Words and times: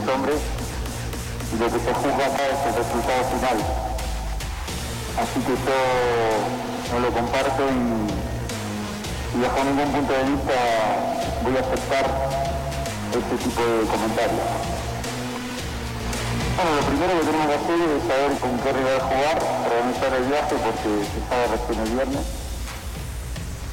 vuelta 0.00 0.06
con 0.06 0.06
10 0.06 0.08
hombres, 0.08 0.40
y 1.52 1.58
lo 1.58 1.66
que 1.66 1.78
se 1.78 1.92
juzga 1.92 2.26
acá 2.26 2.44
es 2.48 2.60
el 2.66 2.74
resultado 2.74 3.24
final. 3.24 3.58
Así 5.20 5.40
que 5.40 5.54
yo 5.54 5.78
no 6.92 7.00
lo 7.00 7.12
comparto 7.12 7.62
y, 7.68 9.36
y 9.36 9.42
bajo 9.42 9.64
ningún 9.64 9.92
punto 9.92 10.12
de 10.12 10.24
vista 10.24 10.56
voy 11.42 11.56
a 11.56 11.60
aceptar 11.60 12.06
este 13.10 13.36
tipo 13.44 13.60
de 13.60 13.86
comentarios. 13.86 14.46
Bueno, 16.56 16.70
lo 16.76 16.82
primero 16.86 17.20
que 17.20 17.26
tenemos 17.26 17.46
que 17.46 17.54
hacer 17.54 17.78
es 17.80 18.02
saber 18.04 18.32
con 18.38 18.52
qué 18.60 18.72
rival 18.72 19.00
jugar, 19.00 19.38
organizar 19.64 20.12
el 20.14 20.24
viaje 20.24 20.54
porque 20.60 20.90
se 21.08 21.20
sabe 21.28 21.44
recién 21.56 21.80
el 21.80 21.90
viernes. 21.90 22.24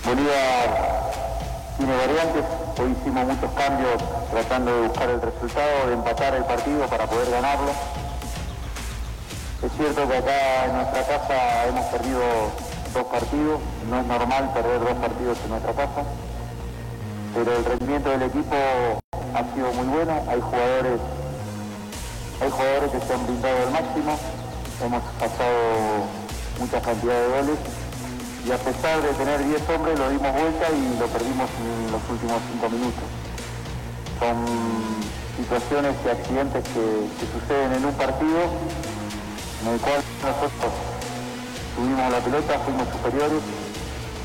Bolívar 0.05 0.68
tiene 1.77 1.94
variantes, 1.96 2.46
hoy 2.80 2.96
hicimos 2.98 3.27
muchos 3.27 3.52
cambios 3.52 4.16
tratando 4.31 4.73
de 4.76 4.88
buscar 4.88 5.09
el 5.09 5.21
resultado, 5.21 5.88
de 5.88 5.93
empatar 5.93 6.35
el 6.35 6.43
partido 6.43 6.85
para 6.88 7.05
poder 7.07 7.29
ganarlo. 7.32 7.71
Es 9.63 9.71
cierto 9.76 10.07
que 10.07 10.18
acá 10.18 10.65
en 10.65 10.74
nuestra 10.76 11.04
casa 11.07 11.68
hemos 11.68 11.85
perdido 11.85 12.21
dos 12.93 13.04
partidos, 13.05 13.60
no 13.90 13.99
es 13.99 14.05
normal 14.05 14.51
perder 14.54 14.79
dos 14.79 14.98
partidos 15.01 15.38
en 15.43 15.49
nuestra 15.49 15.74
casa, 15.74 16.04
pero 17.34 17.57
el 17.57 17.66
rendimiento 17.66 18.10
del 18.10 18.24
equipo 18.24 18.55
ha 19.34 19.54
sido 19.54 19.74
muy 19.74 19.88
bueno, 19.88 20.13
hay 20.29 20.41
jugadores, 20.41 20.99
hay 22.41 22.49
jugadores 22.49 22.91
que 22.91 22.99
se 22.99 23.13
han 23.13 23.26
brindado 23.26 23.57
al 23.57 23.71
máximo, 23.71 24.18
hemos 24.84 25.04
pasado 25.20 26.05
mucha 26.60 26.82
cantidad 26.82 27.13
de 27.13 27.27
goles. 27.27 27.60
Y 28.46 28.51
a 28.51 28.57
pesar 28.57 29.01
de 29.01 29.10
tener 29.10 29.44
10 29.44 29.70
hombres 29.70 29.99
lo 29.99 30.10
dimos 30.10 30.32
vuelta 30.32 30.68
y 30.71 30.99
lo 30.99 31.07
perdimos 31.07 31.49
en 31.60 31.91
los 31.91 32.01
últimos 32.10 32.41
5 32.54 32.70
minutos. 32.70 33.16
Son 34.20 34.37
situaciones 35.37 35.93
y 36.04 36.10
accidentes 36.10 36.63
que, 36.73 37.27
suceden 37.32 37.73
en 37.73 37.85
un 37.85 37.93
partido 37.93 38.49
en 39.62 39.73
el 39.73 39.79
cual 39.79 40.01
nosotros 40.26 40.73
tuvimos 41.76 42.12
la 42.12 42.20
pelota, 42.20 42.60
fuimos 42.65 42.90
superiores 42.90 43.41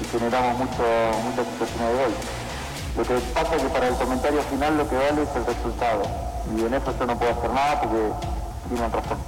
y 0.00 0.04
generamos 0.08 0.58
mucho, 0.58 0.84
muchas 1.24 1.44
situaciones 1.52 1.88
de 1.88 1.94
gol. 2.00 2.14
Lo 2.96 3.02
que 3.04 3.14
pasa 3.32 3.56
es 3.56 3.62
que 3.62 3.68
para 3.68 3.88
el 3.88 3.94
comentario 3.94 4.42
final 4.42 4.78
lo 4.78 4.88
que 4.88 4.96
vale 4.96 5.22
es 5.22 5.32
el 5.36 5.44
resultado. 5.44 6.02
Y 6.56 6.64
en 6.64 6.74
eso 6.74 6.94
yo 6.98 7.06
no 7.06 7.18
puedo 7.18 7.32
hacer 7.32 7.50
nada 7.50 7.80
porque 7.80 8.00
tienen 8.68 8.92
razón. 8.92 9.18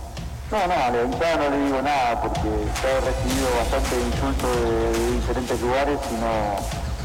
No, 0.51 0.59
no, 0.67 0.75
a 0.75 0.91
la 0.91 1.37
no 1.37 1.51
le 1.51 1.59
digo 1.65 1.83
nada 1.83 2.21
porque 2.21 2.49
ya 2.49 2.89
he 2.89 3.01
recibido 3.01 3.49
bastante 3.57 3.97
insultos 4.01 4.51
de, 4.61 4.93
de 4.93 5.13
diferentes 5.13 5.61
lugares 5.61 5.99
y 6.11 6.15
no, 6.15 6.33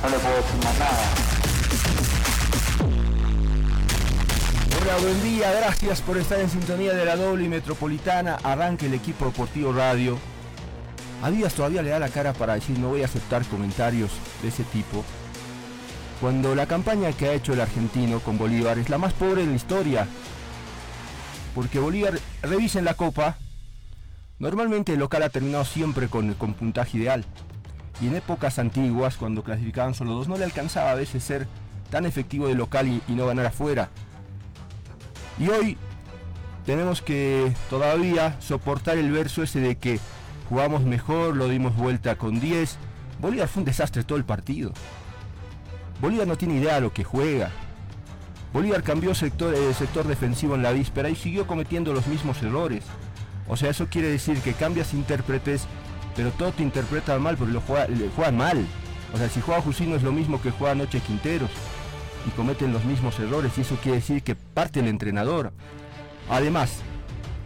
no 0.04 0.10
le 0.10 0.20
puedo 0.20 0.36
decir 0.36 0.64
más 0.64 0.78
nada. 0.80 1.39
Buen 4.98 5.24
día, 5.24 5.50
gracias 5.54 6.02
por 6.02 6.18
estar 6.18 6.40
en 6.40 6.50
sintonía 6.50 6.94
de 6.94 7.06
la 7.06 7.16
doble 7.16 7.46
y 7.46 7.48
metropolitana. 7.48 8.38
Arranque 8.44 8.88
el 8.88 8.94
equipo 8.94 9.26
deportivo 9.26 9.72
radio. 9.72 10.18
A 11.24 11.32
Díaz 11.32 11.54
todavía 11.54 11.82
le 11.82 11.92
da 11.92 12.00
la 12.00 12.10
cara 12.10 12.34
para 12.34 12.56
decir 12.56 12.78
no 12.80 12.90
voy 12.90 13.04
a 13.04 13.06
aceptar 13.06 13.46
comentarios 13.46 14.12
de 14.42 14.50
ese 14.50 14.66
tipo. 14.66 15.06
Cuando 16.20 16.54
la 16.54 16.66
campaña 16.66 17.14
que 17.14 17.28
ha 17.28 17.34
hecho 17.34 17.54
el 17.54 17.62
argentino 17.62 18.20
con 18.20 18.38
Bolívar 18.38 18.78
es 18.78 18.90
la 18.90 18.98
más 18.98 19.14
pobre 19.14 19.46
de 19.46 19.48
la 19.48 19.56
historia. 19.56 20.08
Porque 21.56 21.80
Bolívar, 21.80 22.20
revisen 22.42 22.84
la 22.84 22.96
copa, 22.96 23.38
normalmente 24.38 24.94
el 24.94 25.00
local 25.00 25.24
ha 25.24 25.30
terminado 25.30 25.64
siempre 25.64 26.10
con, 26.10 26.34
con 26.34 26.56
puntaje 26.56 26.98
ideal. 26.98 27.24
Y 28.02 28.08
en 28.08 28.16
épocas 28.16 28.60
antiguas, 28.60 29.16
cuando 29.16 29.44
clasificaban 29.44 29.94
solo 29.94 30.14
dos, 30.14 30.28
no 30.28 30.38
le 30.38 30.44
alcanzaba 30.44 30.92
a 30.92 30.96
veces 30.96 31.24
ser 31.24 31.48
tan 31.90 32.06
efectivo 32.06 32.48
de 32.48 32.56
local 32.56 33.02
y 33.08 33.12
no 33.14 33.28
ganar 33.28 33.46
afuera. 33.46 33.90
Y 35.40 35.48
hoy 35.48 35.78
tenemos 36.66 37.02
que 37.02 37.54
todavía 37.70 38.36
soportar 38.42 38.98
el 38.98 39.12
verso 39.12 39.42
ese 39.42 39.62
de 39.62 39.78
que 39.78 40.00
jugamos 40.50 40.84
mejor, 40.84 41.36
lo 41.36 41.48
dimos 41.48 41.76
vuelta 41.76 42.18
con 42.18 42.40
10. 42.42 42.78
Bolívar 43.22 43.48
fue 43.48 43.62
un 43.62 43.66
desastre 43.66 44.04
todo 44.04 44.18
el 44.18 44.26
partido. 44.26 44.74
Bolívar 46.02 46.28
no 46.28 46.38
tiene 46.38 46.56
idea 46.56 46.76
de 46.76 46.82
lo 46.82 46.94
que 46.94 47.06
juega. 47.06 47.52
Bolívar 48.52 48.84
cambió 48.84 49.16
sector, 49.16 49.54
el 49.54 49.74
sector 49.76 50.08
defensivo 50.08 50.56
en 50.56 50.64
la 50.64 50.72
víspera 50.72 51.10
y 51.10 51.16
siguió 51.16 51.48
cometiendo 51.48 51.94
los 51.94 52.08
mismos 52.08 52.42
errores. 52.44 52.84
O 53.48 53.56
sea, 53.56 53.70
eso 53.70 53.88
quiere 53.90 54.10
decir 54.10 54.40
que 54.42 54.54
cambias 54.54 54.94
intérpretes, 54.94 55.68
pero 56.16 56.32
todo 56.32 56.52
te 56.52 56.64
interpreta 56.64 57.18
mal 57.18 57.38
porque 57.38 57.54
lo 57.54 57.62
juega, 57.62 57.88
juegan 58.16 58.38
mal. 58.38 58.66
O 59.14 59.18
sea, 59.18 59.30
si 59.30 59.40
juega 59.40 59.62
Jusino 59.62 59.96
es 59.96 60.04
lo 60.04 60.12
mismo 60.12 60.42
que 60.42 60.52
juega 60.52 60.74
anoche 60.74 61.00
Quinteros 61.00 61.50
y 62.28 62.30
cometen 62.32 62.74
los 62.74 62.84
mismos 62.86 63.20
errores 63.20 63.52
y 63.58 63.62
eso 63.62 63.76
quiere 63.82 63.98
decir 64.00 64.22
que 64.24 64.36
parte 64.36 64.80
el 64.80 64.88
entrenador. 64.88 65.52
Además, 66.30 66.72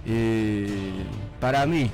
eh, 0.06 0.91
para 1.39 1.66
mí, 1.66 1.89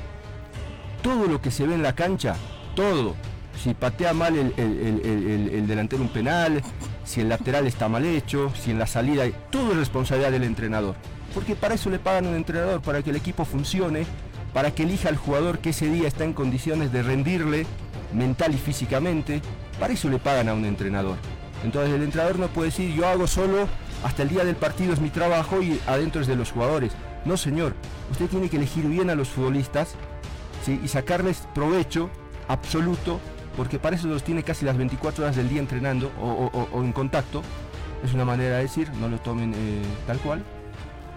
todo 1.01 1.27
lo 1.27 1.41
que 1.41 1.51
se 1.51 1.65
ve 1.67 1.75
en 1.75 1.83
la 1.83 1.93
cancha, 1.93 2.35
todo, 2.75 3.15
si 3.61 3.73
patea 3.73 4.13
mal 4.13 4.37
el, 4.37 4.53
el- 4.57 4.79
el- 4.79 5.05
el- 5.05 5.49
el 5.49 5.67
delantero 5.67 6.01
un 6.01 6.09
penal, 6.09 6.61
si 7.05 7.21
el 7.21 7.29
lateral 7.29 7.67
está 7.67 7.89
mal 7.89 8.05
hecho, 8.05 8.51
si 8.55 8.71
en 8.71 8.79
la 8.79 8.87
salida, 8.87 9.25
todo 9.49 9.71
es 9.71 9.77
responsabilidad 9.77 10.31
del 10.31 10.43
entrenador. 10.43 10.95
Porque 11.33 11.55
para 11.55 11.75
eso 11.75 11.89
le 11.89 11.99
pagan 11.99 12.25
a 12.25 12.29
un 12.29 12.35
entrenador, 12.35 12.81
para 12.81 13.01
que 13.03 13.11
el 13.11 13.15
equipo 13.15 13.45
funcione, 13.45 14.05
para 14.53 14.71
que 14.71 14.83
elija 14.83 15.09
al 15.09 15.17
jugador 15.17 15.59
que 15.59 15.69
ese 15.69 15.87
día 15.89 16.07
está 16.07 16.23
en 16.23 16.33
condiciones 16.33 16.91
de 16.91 17.03
rendirle 17.03 17.65
mental 18.13 18.53
y 18.55 18.57
físicamente, 18.57 19.41
para 19.79 19.93
eso 19.93 20.09
le 20.09 20.17
pagan 20.17 20.49
a 20.49 20.53
un 20.55 20.65
entrenador. 20.65 21.17
Entonces 21.63 21.93
el 21.93 22.03
entrenador 22.03 22.39
no 22.39 22.47
puede 22.47 22.69
decir 22.69 22.93
yo 22.93 23.07
hago 23.07 23.27
solo 23.27 23.67
hasta 24.03 24.23
el 24.23 24.29
día 24.29 24.45
del 24.45 24.55
partido 24.55 24.93
es 24.93 25.01
mi 25.01 25.09
trabajo 25.09 25.61
y 25.61 25.79
adentro 25.87 26.21
es 26.21 26.27
de 26.27 26.35
los 26.35 26.51
jugadores. 26.51 26.93
No 27.25 27.35
señor, 27.37 27.73
usted 28.11 28.27
tiene 28.27 28.49
que 28.49 28.57
elegir 28.57 28.85
bien 28.85 29.09
a 29.09 29.15
los 29.15 29.29
futbolistas 29.29 29.95
y 30.67 30.87
sacarles 30.87 31.47
provecho 31.55 32.09
absoluto, 32.47 33.19
porque 33.57 33.79
para 33.79 33.95
eso 33.95 34.07
los 34.07 34.23
tiene 34.23 34.43
casi 34.43 34.65
las 34.65 34.77
24 34.77 35.23
horas 35.23 35.35
del 35.35 35.49
día 35.49 35.59
entrenando 35.59 36.11
o, 36.21 36.83
en 36.83 36.93
contacto. 36.93 37.41
Es 38.03 38.13
una 38.13 38.23
manera 38.23 38.57
de 38.57 38.63
decir, 38.63 38.89
no 38.93 39.09
lo 39.09 39.17
tomen 39.17 39.53
eh, 39.53 39.81
tal 40.07 40.19
cual, 40.19 40.43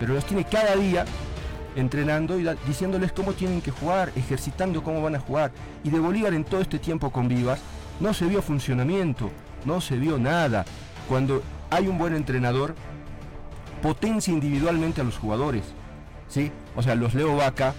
pero 0.01 0.15
los 0.15 0.25
tiene 0.25 0.45
cada 0.45 0.75
día 0.75 1.05
entrenando 1.77 2.39
y 2.39 2.47
diciéndoles 2.67 3.13
cómo 3.13 3.33
tienen 3.33 3.61
que 3.61 3.71
jugar, 3.71 4.11
ejercitando 4.17 4.83
cómo 4.83 5.01
van 5.01 5.15
a 5.15 5.21
jugar. 5.21 5.53
Y 5.85 5.91
de 5.91 6.01
Bolívar 6.01 6.35
en 6.35 6.45
todo 6.45 6.61
este 6.61 6.79
tiempo 6.79 7.11
con 7.11 7.29
Vivas 7.29 7.61
no 8.01 8.13
se 8.13 8.27
vio 8.27 8.43
funcionamiento, 8.43 9.31
no 9.65 9.81
se 9.81 9.97
vio 9.97 10.19
nada. 10.19 10.65
Cuando 11.09 11.43
hay 11.71 11.89
un 11.89 11.99
buen 11.99 12.15
entrenador, 12.15 12.75
potencia 13.83 14.33
individualmente 14.33 15.01
a 15.01 15.05
los 15.05 15.19
jugadores. 15.19 15.65
¿sí? 16.29 16.51
O 16.77 16.83
sea, 16.83 16.95
los 16.95 17.15
Leo 17.15 17.37
Vaca, 17.37 17.75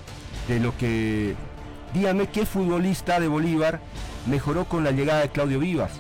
de 0.48 0.60
lo 0.60 0.76
que... 0.78 1.36
Dígame 1.94 2.28
qué 2.28 2.46
futbolista 2.46 3.20
de 3.20 3.28
Bolívar 3.28 3.80
mejoró 4.26 4.66
con 4.66 4.84
la 4.84 4.92
llegada 4.92 5.22
de 5.22 5.30
Claudio 5.30 5.60
Vivas. 5.60 5.92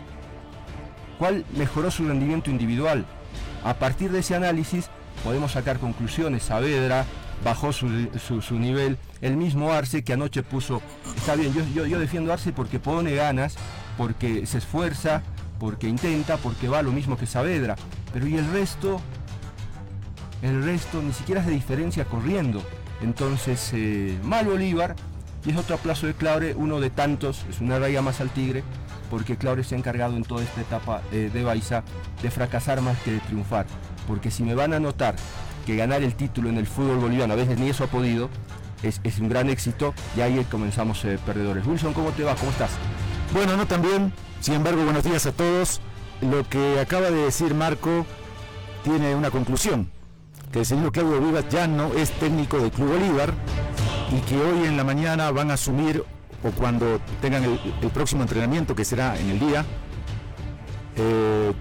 ¿Cuál 1.19 1.45
mejoró 1.55 1.91
su 1.91 2.07
rendimiento 2.07 2.49
individual? 2.49 3.05
A 3.63 3.75
partir 3.75 4.11
de 4.11 4.19
ese 4.19 4.35
análisis 4.35 4.90
podemos 5.23 5.52
sacar 5.52 5.78
conclusiones. 5.79 6.43
Saavedra 6.43 7.05
bajó 7.43 7.72
su, 7.72 7.87
su- 8.41 8.58
nivel. 8.59 8.97
El 9.22 9.37
mismo 9.37 9.72
Arce 9.72 10.03
que 10.03 10.13
anoche 10.13 10.41
puso... 10.43 10.81
Está 11.16 11.35
bien, 11.35 11.53
yo, 11.53 11.61
yo, 11.73 11.85
yo 11.85 11.99
defiendo 11.99 12.34
Arce 12.34 12.52
porque 12.52 12.79
pone 12.79 13.13
ganas, 13.13 13.55
porque 13.97 14.46
se 14.47 14.58
esfuerza, 14.58 15.22
porque 15.59 15.88
intenta, 15.88 16.38
porque 16.38 16.67
va 16.67 16.82
lo 16.82 16.91
mismo 16.91 17.17
que 17.17 17.26
Saavedra. 17.26 17.76
Pero 18.11 18.28
¿y 18.28 18.38
el 18.38 18.52
resto? 18.52 19.02
El 20.41 20.64
resto 20.64 21.02
ni 21.02 21.14
siquiera 21.14 21.44
se 21.44 21.52
diferencia 21.52 22.05
corriendo. 22.05 22.64
Entonces, 23.02 23.72
eh, 23.73 24.17
mal 24.23 24.46
Bolívar, 24.46 24.96
y 25.46 25.52
es 25.52 25.58
otro 25.58 25.76
aplazo 25.76 26.08
de 26.08 26.14
Claure, 26.14 26.55
uno 26.55 26.79
de 26.79 26.90
tantos, 26.90 27.46
es 27.50 27.59
una 27.59 27.79
raya 27.79 28.02
más 28.02 28.22
al 28.22 28.29
tigre, 28.29 28.64
porque 29.09 29.38
Claure 29.38 29.64
se 29.64 29.76
ha 29.76 29.78
encargado 29.78 30.16
en 30.16 30.23
toda 30.23 30.44
esta 30.44 30.61
etapa 30.61 31.02
eh, 31.11 31.29
de 31.34 31.44
Baiza 31.44 31.84
de 32.22 32.32
fracasar 32.32 32.82
más 32.82 32.97
que 32.99 33.11
de 33.11 33.20
triunfar. 33.20 33.66
Porque 34.08 34.32
si 34.32 34.44
me 34.44 34.56
van 34.56 34.73
a 34.73 34.79
notar 34.79 35.16
que 35.66 35.76
ganar 35.76 36.03
el 36.03 36.16
título 36.16 36.49
en 36.49 36.58
el 36.58 36.67
fútbol 36.67 36.97
boliviano, 36.97 37.34
a 37.34 37.38
veces 37.38 37.59
ni 37.59 37.70
eso 37.70 37.84
ha 37.84 37.88
podido, 37.88 38.29
es, 38.84 39.20
un 39.20 39.29
gran 39.29 39.49
éxito 39.49 39.94
y 40.17 40.22
ahí 40.22 40.46
comenzamos 40.49 41.03
eh, 41.06 41.17
perdedores. 41.26 41.66
Wilson, 41.66 41.94
¿cómo 41.94 42.11
te 42.11 42.23
va? 42.23 42.35
¿Cómo 42.35 42.52
estás? 42.52 42.72
Bueno, 43.34 43.56
no 43.56 43.66
tan 43.66 43.82
bien. 43.82 44.14
Sin 44.43 44.55
embargo, 44.55 44.84
buenos 44.84 45.05
días 45.05 45.25
a 45.25 45.31
todos. 45.31 45.79
Lo 46.19 46.43
que 46.49 46.78
acaba 46.81 47.09
de 47.09 47.16
decir 47.16 47.53
Marco 47.53 48.05
tiene 48.84 49.16
una 49.16 49.31
conclusión. 49.31 49.90
Que 50.51 50.59
el 50.59 50.66
señor 50.66 50.91
Claudio 50.91 51.22
Vivas 51.22 51.45
ya 51.49 51.66
no 51.66 51.93
es 51.93 52.11
técnico 52.11 52.59
del 52.59 52.69
Club 52.69 52.90
Bolívar 52.90 53.34
y 54.11 54.19
que 54.28 54.35
hoy 54.35 54.67
en 54.67 54.75
la 54.75 54.84
mañana 54.84 55.31
van 55.31 55.49
a 55.49 55.53
asumir 55.53 56.03
o 56.43 56.51
cuando 56.59 56.99
tengan 57.22 57.45
el, 57.45 57.57
próximo 57.91 58.23
entrenamiento 58.23 58.75
que 58.75 58.84
será 58.84 59.17
en 59.17 59.29
el 59.29 59.40
día 59.40 59.66
eh, 60.97 61.53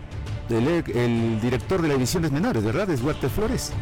el, 0.50 1.40
director 1.40 1.82
de 1.82 1.86
las 1.86 1.98
divisiones 1.98 2.32
menores, 2.32 2.64
¿verdad? 2.64 2.90
Es 2.90 3.00
Walter 3.00 3.30
Flores. 3.30 3.72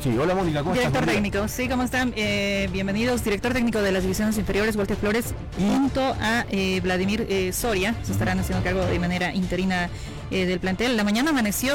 Sí, 0.00 0.16
hola 0.16 0.32
Mónica, 0.34 0.60
¿cómo 0.60 0.74
Director 0.74 1.04
técnico, 1.06 1.48
sí, 1.48 1.68
¿cómo 1.68 1.82
están? 1.82 2.12
Eh, 2.14 2.68
bienvenidos, 2.72 3.24
director 3.24 3.52
técnico 3.52 3.82
de 3.82 3.90
las 3.90 4.02
divisiones 4.02 4.38
inferiores, 4.38 4.76
Walter 4.76 4.96
Flores, 4.96 5.34
junto 5.58 6.00
a 6.20 6.46
eh, 6.50 6.80
Vladimir 6.80 7.26
eh, 7.28 7.52
Soria, 7.52 7.96
se 8.04 8.12
estarán 8.12 8.38
haciendo 8.38 8.62
cargo 8.62 8.86
de 8.86 8.96
manera 9.00 9.34
interina 9.34 9.90
del 10.30 10.60
plantel. 10.60 10.96
La 10.96 11.04
mañana 11.04 11.30
amaneció 11.30 11.74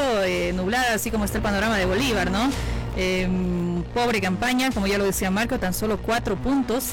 nublada, 0.54 0.94
así 0.94 1.10
como 1.10 1.26
está 1.26 1.40
el 1.40 1.44
panorama 1.44 1.76
de 1.76 1.86
Bolívar, 1.86 2.30
¿no? 2.30 2.50
Em, 2.96 3.82
pobre 3.96 4.22
campaña, 4.22 4.70
como 4.72 4.86
ya 4.86 5.00
lo 5.00 5.06
decía 5.06 5.32
Marco, 5.32 5.58
tan 5.60 5.74
solo 5.74 5.98
cuatro 5.98 6.38
puntos. 6.38 6.92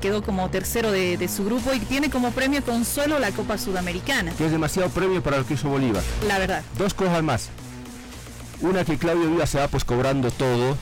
quedó 0.00 0.22
como 0.22 0.48
tercero 0.48 0.90
de, 0.90 1.28
su 1.28 1.44
grupo 1.44 1.74
y 1.74 1.80
tiene 1.80 2.08
como 2.10 2.30
premio 2.30 2.64
consuelo 2.64 3.18
la 3.18 3.30
Copa 3.32 3.58
Sudamericana. 3.58 4.32
Que 4.32 4.46
es 4.46 4.50
demasiado 4.50 4.88
premio 4.88 5.22
para 5.22 5.36
lo 5.36 5.46
que 5.46 5.54
hizo 5.54 5.68
Bolívar. 5.68 6.02
La 6.26 6.38
verdad. 6.38 6.62
Dos 6.78 6.94
cosas 6.94 7.22
más. 7.22 7.50
Una 8.64 8.82
que 8.82 8.96
Claudio 8.96 9.28
Vivas 9.28 9.50
se 9.50 9.58
va 9.58 9.68
pues 9.68 9.84
cobrando 9.84 10.30
todo. 10.30 10.78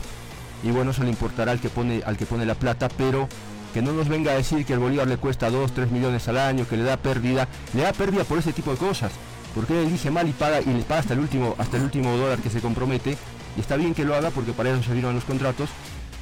Y 0.62 0.70
bueno, 0.70 0.93
eso 0.93 1.02
le 1.02 1.11
importará 1.11 1.50
al 1.50 1.61
que 1.61 1.69
pone, 1.69 2.00
al 2.06 2.17
que 2.17 2.26
pone 2.26 2.46
la 2.46 2.55
plata, 2.55 2.88
pero 2.88 3.29
que 3.75 3.82
no 3.82 3.93
nos 3.93 4.08
venga 4.08 4.31
a 4.31 4.37
decir 4.37 4.64
que 4.64 4.75
el 4.75 4.79
Bolívar 4.79 5.08
le 5.08 5.17
cuesta 5.17 5.50
2, 5.50 5.73
3 5.73 5.90
millones 5.90 6.29
al 6.29 6.38
año, 6.38 6.64
que 6.69 6.76
le 6.76 6.84
da 6.84 6.96
pérdida, 6.96 7.49
le 7.75 7.82
da 7.82 7.93
pérdida 7.93 8.23
por 8.23 8.38
ese 8.38 8.52
tipo 8.52 8.70
de 8.70 8.76
cosas, 8.76 9.11
porque 9.52 9.73
él 9.73 9.88
elige 9.88 10.12
mal 10.12 10.29
y 10.29 10.32
paga 10.32 10.61
y 10.61 10.67
le 10.67 10.82
paga 10.82 11.00
hasta 11.00 11.14
el 11.14 11.20
último, 11.20 11.56
hasta 11.58 11.79
el 11.79 11.82
último 11.82 12.17
dólar 12.17 12.38
que 12.38 12.50
se 12.50 12.61
compromete, 12.61 13.17
y 13.56 13.61
está 13.61 13.75
bien 13.75 13.94
que 13.94 14.05
lo 14.05 14.14
haga 14.14 14.31
porque 14.31 14.52
para 14.52 14.70
eso 14.70 14.82
se 14.84 14.94
los 14.94 15.25
contratos, 15.25 15.70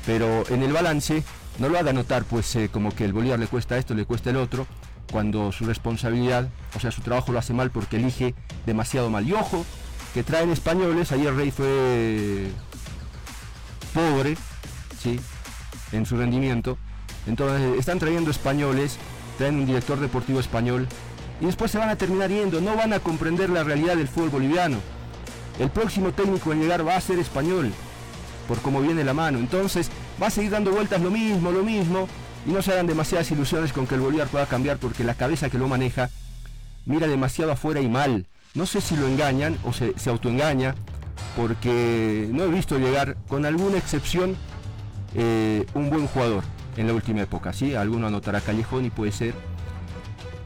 pero 0.07 0.45
en 0.49 0.63
el 0.63 0.73
balance 0.73 1.23
no 1.59 1.69
lo 1.69 1.79
haga 1.79 1.93
notar 1.93 2.25
pues 2.25 2.57
eh, 2.57 2.71
como 2.73 2.95
que 2.95 3.05
el 3.05 3.13
Bolívar 3.13 3.39
le 3.39 3.49
cuesta 3.49 3.77
esto, 3.77 3.95
le 3.95 4.07
cuesta 4.07 4.31
el 4.31 4.37
otro, 4.37 4.67
cuando 5.13 5.53
su 5.53 5.67
responsabilidad, 5.67 6.49
o 6.75 6.81
sea, 6.81 6.91
su 6.91 7.03
trabajo 7.03 7.33
lo 7.33 7.39
hace 7.39 7.53
mal 7.53 7.71
porque 7.71 7.97
elige 7.97 8.35
demasiado 8.65 9.11
mal. 9.11 9.29
Y 9.29 9.33
ojo, 9.35 9.67
que 10.15 10.23
traen 10.23 10.51
españoles. 10.51 11.13
Ayer 11.13 11.35
Rey 11.35 11.51
fue 11.51 12.51
pobre, 13.95 14.37
¿sí? 15.03 15.19
En 15.93 16.07
su 16.07 16.17
rendimiento. 16.17 16.79
Entonces 17.27 17.79
están 17.79 17.99
trayendo 17.99 18.31
españoles, 18.31 18.97
traen 19.39 19.57
un 19.57 19.67
director 19.67 20.01
deportivo 20.01 20.41
español 20.41 20.89
y 21.41 21.47
después 21.47 21.71
se 21.71 21.79
van 21.79 21.89
a 21.89 21.97
terminar 21.97 22.31
yendo, 22.31 22.61
no 22.61 22.77
van 22.77 22.93
a 22.93 23.01
comprender 23.01 23.51
la 23.51 23.65
realidad 23.65 23.97
del 23.97 24.09
fútbol 24.09 24.31
boliviano. 24.31 24.79
El 25.59 25.71
próximo 25.71 26.13
técnico 26.13 26.53
en 26.53 26.61
llegar 26.61 26.87
va 26.87 26.97
a 26.97 27.01
ser 27.01 27.19
español, 27.19 27.73
por 28.49 28.59
cómo 28.61 28.81
viene 28.81 29.05
la 29.05 29.15
mano. 29.15 29.39
Entonces 29.39 29.91
va 30.23 30.29
a 30.29 30.31
seguir 30.31 30.51
dando 30.51 30.71
vueltas 30.71 31.01
lo 31.01 31.11
mismo, 31.11 31.51
lo 31.51 31.63
mismo, 31.63 32.09
y 32.47 32.51
no 32.51 32.63
se 32.63 32.73
hagan 32.73 32.87
demasiadas 32.87 33.31
ilusiones 33.31 33.73
con 33.73 33.87
que 33.87 33.95
el 33.95 34.01
Bolívar 34.01 34.29
pueda 34.29 34.47
cambiar 34.47 34.79
porque 34.79 35.05
la 35.05 35.15
cabeza 35.15 35.51
que 35.51 35.59
lo 35.59 35.69
maneja 35.69 36.11
mira 36.87 37.07
demasiado 37.07 37.53
afuera 37.53 37.81
y 37.81 37.89
mal. 37.89 38.27
No 38.55 38.67
sé 38.67 38.81
si 38.81 38.97
lo 38.97 39.07
engañan 39.07 39.57
o 39.65 39.73
se, 39.73 39.95
autoengaña, 40.11 40.75
porque 41.37 42.29
no 42.33 42.45
he 42.45 42.49
visto 42.49 42.79
llegar, 42.79 43.17
con 43.29 43.47
alguna 43.47 43.79
excepción, 43.79 44.37
eh, 45.15 45.67
un 45.75 45.89
buen 45.89 46.09
jugador 46.09 46.43
en 46.77 46.89
la 46.89 46.95
última 46.95 47.21
época. 47.21 47.53
¿sí? 47.53 47.77
Alguno 47.77 48.09
anotará 48.09 48.41
Callejón 48.41 48.85
y 48.87 48.91
puede 48.91 49.13
ser. 49.13 49.35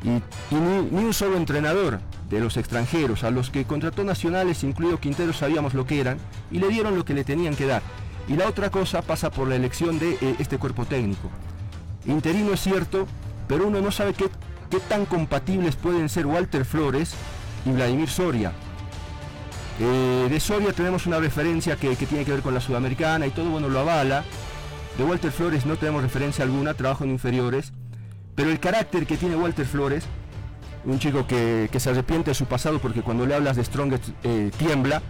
Y, 0.02 0.20
ni, 0.54 1.02
un 1.02 1.14
solo 1.14 1.38
entrenador 1.38 1.98
de 2.28 2.40
los 2.40 2.58
extranjeros, 2.58 3.24
a 3.24 3.30
los 3.30 3.48
que 3.48 3.64
contrató 3.64 4.04
nacionales, 4.04 4.64
incluido 4.64 5.00
Quintero, 5.00 5.32
sabíamos 5.32 5.72
lo 5.72 5.86
que 5.86 5.98
eran 5.98 6.18
y 6.50 6.58
le 6.58 6.68
dieron 6.68 6.96
lo 6.96 7.06
que 7.06 7.14
le 7.14 7.24
tenían 7.24 7.56
que 7.56 7.64
dar. 7.64 7.80
Y 8.28 8.34
la 8.34 8.48
otra 8.48 8.70
cosa 8.70 9.00
pasa 9.00 9.30
por 9.30 9.48
la 9.48 9.56
elección 9.56 9.98
de 9.98 10.18
eh, 10.20 10.36
este 10.38 10.58
cuerpo 10.58 10.84
técnico. 10.84 11.30
Interino 12.04 12.52
es 12.52 12.60
cierto, 12.60 13.06
pero 13.48 13.66
uno 13.66 13.80
no 13.80 13.90
sabe 13.90 14.12
qué, 14.12 14.26
qué 14.68 14.80
tan 14.80 15.06
compatibles 15.06 15.76
pueden 15.76 16.10
ser 16.10 16.26
Walter 16.26 16.66
Flores 16.66 17.14
y 17.64 17.70
Vladimir 17.70 18.08
Soria. 18.08 18.52
Eh, 19.80 20.28
de 20.30 20.40
Soria 20.40 20.72
tenemos 20.72 21.06
una 21.06 21.18
referencia 21.18 21.76
que, 21.76 21.96
tiene 21.96 22.24
que 22.24 22.30
ver 22.30 22.42
con 22.42 22.54
la 22.54 22.60
sudamericana 22.60 23.26
y 23.26 23.30
todo 23.30 23.50
bueno 23.50 23.68
lo 23.68 23.80
avala. 23.80 24.24
De 24.96 25.04
Walter 25.04 25.32
Flores 25.32 25.66
no 25.66 25.76
tenemos 25.76 26.02
referencia 26.02 26.44
alguna, 26.44 26.74
trabajo 26.74 27.04
en 27.04 27.10
inferiores. 27.10 27.72
Pero 28.34 28.50
el 28.50 28.60
carácter 28.60 29.06
que 29.06 29.16
tiene 29.16 29.36
Walter 29.36 29.66
Flores, 29.66 30.04
un 30.84 30.98
chico 30.98 31.26
que, 31.26 31.68
se 31.76 31.90
arrepiente 31.90 32.30
de 32.30 32.34
su 32.34 32.46
pasado 32.46 32.78
porque 32.78 33.02
cuando 33.02 33.26
le 33.26 33.34
hablas 33.34 33.56
de 33.56 33.64
Strongest 33.64 34.10
eh, 34.22 34.50
tiembla 34.56 35.02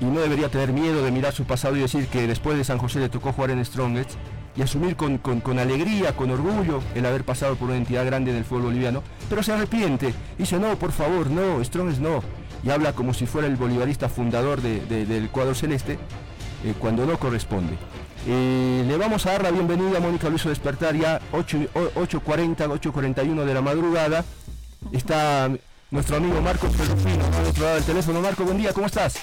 y 0.00 0.04
no 0.04 0.20
debería 0.20 0.48
tener 0.48 0.72
miedo 0.72 1.04
de 1.04 1.10
mirar 1.10 1.32
su 1.32 1.44
pasado 1.44 1.76
y 1.76 1.80
decir 1.80 2.08
que 2.08 2.26
después 2.26 2.56
de 2.56 2.64
San 2.64 2.78
José 2.78 2.98
le 2.98 3.08
tocó 3.08 3.32
jugar 3.32 3.50
en 3.50 3.64
Strongest 3.64 4.12
y 4.56 4.62
asumir 4.62 4.96
con, 4.96 5.58
alegría, 5.58 6.14
con 6.14 6.30
orgullo 6.30 6.82
el 6.94 7.06
haber 7.06 7.24
pasado 7.24 7.56
por 7.56 7.68
una 7.68 7.78
entidad 7.78 8.04
grande 8.04 8.32
del 8.32 8.44
fútbol 8.44 8.64
boliviano, 8.64 9.02
pero 9.28 9.42
se 9.42 9.52
arrepiente, 9.52 10.14
dice 10.38 10.58
no, 10.58 10.76
por 10.76 10.92
favor, 10.92 11.30
no, 11.30 11.62
Strong 11.64 11.98
no, 11.98 12.22
y 12.62 12.70
habla 12.70 12.92
como 12.92 13.14
si 13.14 13.26
fuera 13.26 13.48
el 13.48 13.56
bolivarista 13.56 14.08
fundador 14.08 14.60
del 14.60 15.28
cuadro 15.30 15.54
celeste, 15.54 15.98
eh, 16.64 16.74
cuando 16.78 17.06
no 17.06 17.18
corresponde. 17.18 17.76
Eh, 18.26 18.84
le 18.86 18.96
vamos 18.96 19.26
a 19.26 19.32
dar 19.32 19.42
la 19.42 19.50
bienvenida 19.50 19.98
a 19.98 20.00
Mónica 20.00 20.28
Luiso 20.28 20.48
Despertar 20.48 20.94
ya 20.94 21.20
8.40, 21.32 22.56
8.41 22.56 23.44
de 23.44 23.54
la 23.54 23.62
madrugada. 23.62 24.24
Está 24.92 25.50
nuestro 25.90 26.16
amigo 26.16 26.40
Marcos 26.40 26.70
Perrufino 26.76 27.24
al 27.24 27.46
otro 27.46 27.64
lado 27.64 27.74
del 27.76 27.84
teléfono. 27.84 28.20
Marco, 28.20 28.44
buen 28.44 28.58
día, 28.58 28.72
¿cómo 28.72 28.86
estás? 28.86 29.14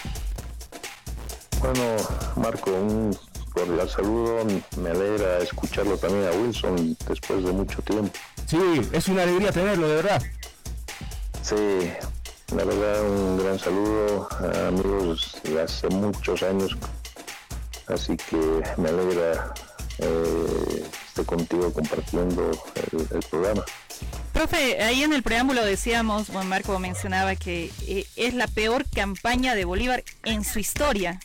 Bueno, 1.61 1.81
Marco, 2.35 2.71
un 2.71 3.17
la 3.55 3.87
saludo, 3.87 4.45
me 4.77 4.89
alegra 4.89 5.39
escucharlo 5.39 5.97
también 5.97 6.27
a 6.27 6.31
Wilson 6.31 6.97
después 7.07 7.43
de 7.43 7.51
mucho 7.51 7.81
tiempo. 7.81 8.11
Sí, 8.45 8.81
es 8.91 9.07
una 9.07 9.23
alegría 9.23 9.51
tenerlo, 9.51 9.87
de 9.87 9.95
verdad. 9.95 10.23
Sí, 11.41 11.91
la 12.55 12.63
verdad 12.63 13.03
un 13.03 13.37
gran 13.37 13.59
saludo, 13.59 14.27
a 14.31 14.67
amigos 14.67 15.37
de 15.43 15.61
hace 15.61 15.87
muchos 15.89 16.43
años, 16.43 16.77
así 17.87 18.15
que 18.17 18.61
me 18.77 18.89
alegra 18.89 19.53
eh, 19.99 20.83
estar 21.07 21.25
contigo 21.25 21.71
compartiendo 21.73 22.51
el, 23.11 23.19
programa. 23.29 23.63
Profe, 24.33 24.81
ahí 24.81 25.03
en 25.03 25.13
el 25.13 25.23
preámbulo 25.23 25.63
decíamos, 25.65 26.29
Juan 26.29 26.47
Marco 26.47 26.79
mencionaba 26.79 27.35
que 27.35 27.71
eh, 27.87 28.05
es 28.15 28.33
la 28.33 28.47
peor 28.47 28.85
campaña 28.89 29.55
de 29.55 29.65
Bolívar 29.65 30.03
en 30.23 30.43
su 30.43 30.59
historia. 30.59 31.19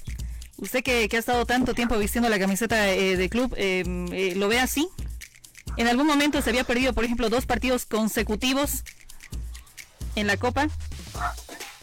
Usted 0.59 0.83
que, 0.83 1.09
ha 1.13 1.19
estado 1.19 1.47
tanto 1.47 1.75
tiempo 1.75 1.99
vistiendo 1.99 2.29
la 2.29 2.39
camiseta 2.39 2.89
eh, 2.91 3.17
de 3.17 3.29
club, 3.29 3.55
em, 3.57 4.07
eh, 4.13 4.35
¿lo 4.37 4.49
ve 4.49 4.61
así? 4.61 4.89
¿En 5.77 5.89
algún 5.89 6.07
momento 6.07 6.41
se 6.41 6.51
había 6.51 6.65
perdido, 6.65 6.93
por 6.93 7.05
ejemplo, 7.05 7.29
dos 7.29 7.47
partidos 7.47 7.87
consecutivos 7.87 8.85
en 10.15 10.27
la 10.27 10.37
Copa? 10.37 10.69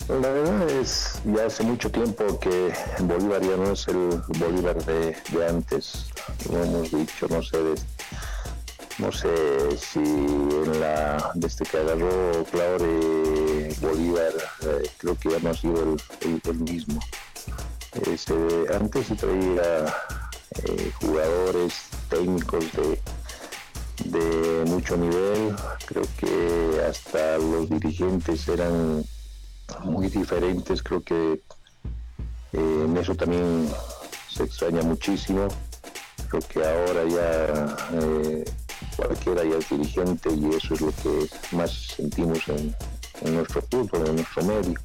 La 0.07 0.29
verdad 0.29 0.69
es, 0.69 1.21
ya 1.25 1.45
hace 1.45 1.63
mucho 1.63 1.91
tiempo 1.91 2.39
que 2.39 2.73
Bolívar 2.99 3.41
ya 3.41 3.57
no 3.57 3.71
es 3.71 3.87
el 3.87 4.21
Bolívar 4.39 4.83
de, 4.85 5.15
antes. 5.47 6.05
Lo 6.49 6.63
hemos 6.63 6.91
dicho, 6.91 7.27
no 7.29 7.41
sé, 7.41 7.57
no 8.97 9.11
sé 9.11 9.77
si 9.77 9.99
en 9.99 10.79
la, 10.79 11.31
desde 11.35 11.65
que 11.65 11.77
agarró 11.77 12.43
Claure 12.51 13.73
Bolívar, 13.79 14.33
eh, 14.63 14.89
creo 14.97 15.15
que 15.15 15.29
ya 15.29 15.39
no 15.39 15.49
ha 15.49 15.53
sido 15.53 15.97
el 16.21 16.59
mismo. 16.59 16.99
Este, 17.93 18.33
antes 18.73 19.07
se 19.07 19.15
traía 19.15 19.85
eh, 20.63 20.91
jugadores 21.01 21.73
técnicos 22.09 22.65
de, 24.05 24.63
mucho 24.65 24.95
nivel, 24.95 25.55
creo 25.85 26.03
que 26.17 26.81
hasta 26.89 27.37
los 27.37 27.69
dirigentes 27.69 28.47
eran 28.47 29.03
muy 29.83 30.07
diferentes, 30.07 30.81
creo 30.81 31.01
que 31.03 31.33
eh, 32.53 32.85
en 32.85 32.97
eso 32.97 33.13
también 33.15 33.69
se 34.29 34.43
extraña 34.43 34.81
muchísimo, 34.83 35.47
creo 36.29 36.41
que 36.47 36.59
ahora 36.59 37.03
ya 37.09 37.77
eh, 37.99 38.45
cualquiera 38.95 39.43
ya 39.43 39.57
es 39.57 39.69
dirigente 39.69 40.29
y 40.33 40.55
eso 40.55 40.73
es 40.73 40.81
lo 40.81 40.91
que 40.91 41.29
más 41.55 41.71
sentimos 41.95 42.39
en, 42.47 42.75
nuestro 43.35 43.61
fútbol, 43.63 44.07
en 44.07 44.15
nuestro 44.15 44.43
medio. 44.43 44.79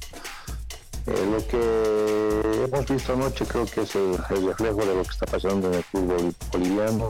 Eh, 1.07 1.25
lo 1.31 1.47
que 1.47 2.65
hemos 2.65 2.85
visto 2.85 3.13
anoche 3.13 3.45
creo 3.45 3.65
que 3.65 3.81
es 3.81 3.95
el, 3.95 4.17
reflejo 4.17 4.85
de 4.85 4.93
lo 4.93 5.03
que 5.03 5.11
está 5.11 5.25
pasando 5.25 5.69
en 5.69 5.75
el 5.75 5.83
fútbol 5.83 6.35
boliviano. 6.51 7.07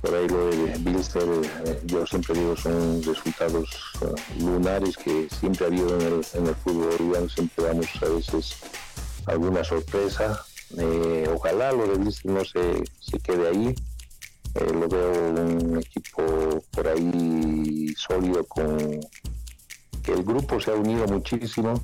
Por 0.00 0.14
ahí 0.14 0.26
lo 0.28 0.46
de 0.46 0.78
Bilster, 0.78 1.28
eh, 1.66 1.80
yo 1.84 2.06
siempre 2.06 2.38
digo, 2.38 2.56
son 2.56 3.02
resultados 3.02 3.68
eh, 4.00 4.40
lunares 4.42 4.96
que 4.96 5.28
siempre 5.28 5.66
ha 5.66 5.68
habido 5.68 5.94
en 6.00 6.46
el, 6.46 6.54
fútbol 6.54 6.88
boliviano, 6.96 7.28
siempre 7.28 7.66
damos 7.66 7.86
a 8.00 8.06
veces 8.06 8.56
alguna 9.26 9.62
sorpresa. 9.62 10.42
ojalá 11.34 11.70
lo 11.72 11.86
de 11.86 11.98
Bilster 11.98 12.32
no 12.32 12.44
se, 12.46 12.82
se 12.98 13.18
quede 13.18 13.48
ahí. 13.48 13.74
lo 14.72 14.88
veo 14.88 15.12
un 15.32 15.78
equipo 15.78 16.64
por 16.70 16.88
ahí 16.88 17.94
sólido 17.94 18.42
con 18.44 19.00
que 20.02 20.12
el 20.12 20.24
grupo 20.24 20.58
se 20.58 20.70
ha 20.70 20.74
unido 20.74 21.06
muchísimo 21.06 21.74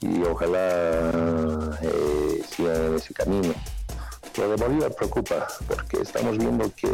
y 0.00 0.22
ojalá 0.22 1.78
eh, 1.82 2.42
sigan 2.48 2.86
en 2.86 2.94
ese 2.96 3.14
camino. 3.14 3.54
Lo 4.36 4.50
de 4.50 4.56
Bolívar 4.56 4.94
preocupa 4.94 5.46
porque 5.66 6.02
estamos 6.02 6.36
viendo 6.36 6.70
que 6.74 6.90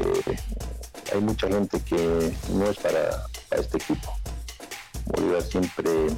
hay 1.13 1.21
mucha 1.21 1.49
gente 1.49 1.81
que 1.81 2.33
no 2.51 2.67
es 2.67 2.77
para, 2.79 3.27
este 3.51 3.79
equipo. 3.79 4.13
Bolívar 5.07 5.43
siempre, 5.43 6.09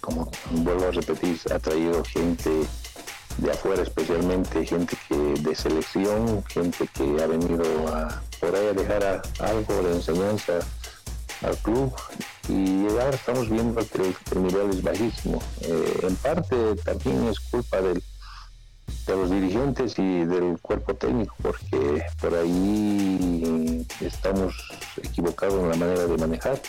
como 0.00 0.30
vuelvo 0.50 0.88
a 0.88 0.90
repetir, 0.92 1.38
ha 1.52 1.58
traído 1.58 2.04
gente 2.04 2.50
de 3.38 3.50
afuera 3.50 3.82
especialmente, 3.82 4.64
gente 4.64 4.96
que 5.08 5.16
de 5.16 5.54
selección, 5.54 6.44
gente 6.44 6.88
que 6.94 7.22
ha 7.22 7.26
venido 7.26 7.64
a 7.88 8.22
por 8.38 8.54
ahí 8.54 8.68
a 8.68 8.72
dejar 8.72 9.22
algo 9.40 9.82
de 9.82 9.92
enseñanza 9.94 10.60
al 11.42 11.56
club 11.58 11.94
y 12.50 12.86
ahora 12.88 13.10
estamos 13.10 13.48
viendo 13.48 13.80
que 13.88 14.14
el, 14.32 14.42
nivel 14.42 14.70
es 14.70 14.82
bajísimo. 14.82 15.40
Eh, 15.62 16.00
en 16.02 16.16
parte 16.16 16.56
también 16.84 17.28
es 17.28 17.38
culpa 17.40 17.80
de 17.80 18.02
los 19.08 19.30
dirigentes 19.30 19.98
y 19.98 20.24
del 20.24 20.58
cuerpo 20.60 20.94
técnico 20.94 21.34
porque 21.42 22.02
por 22.20 22.34
ahí 22.34 23.86
estamos 24.00 24.54
equivocados 25.02 25.54
en 25.54 25.70
la 25.70 25.76
manera 25.76 26.06
de 26.06 26.16
manejar. 26.16 26.60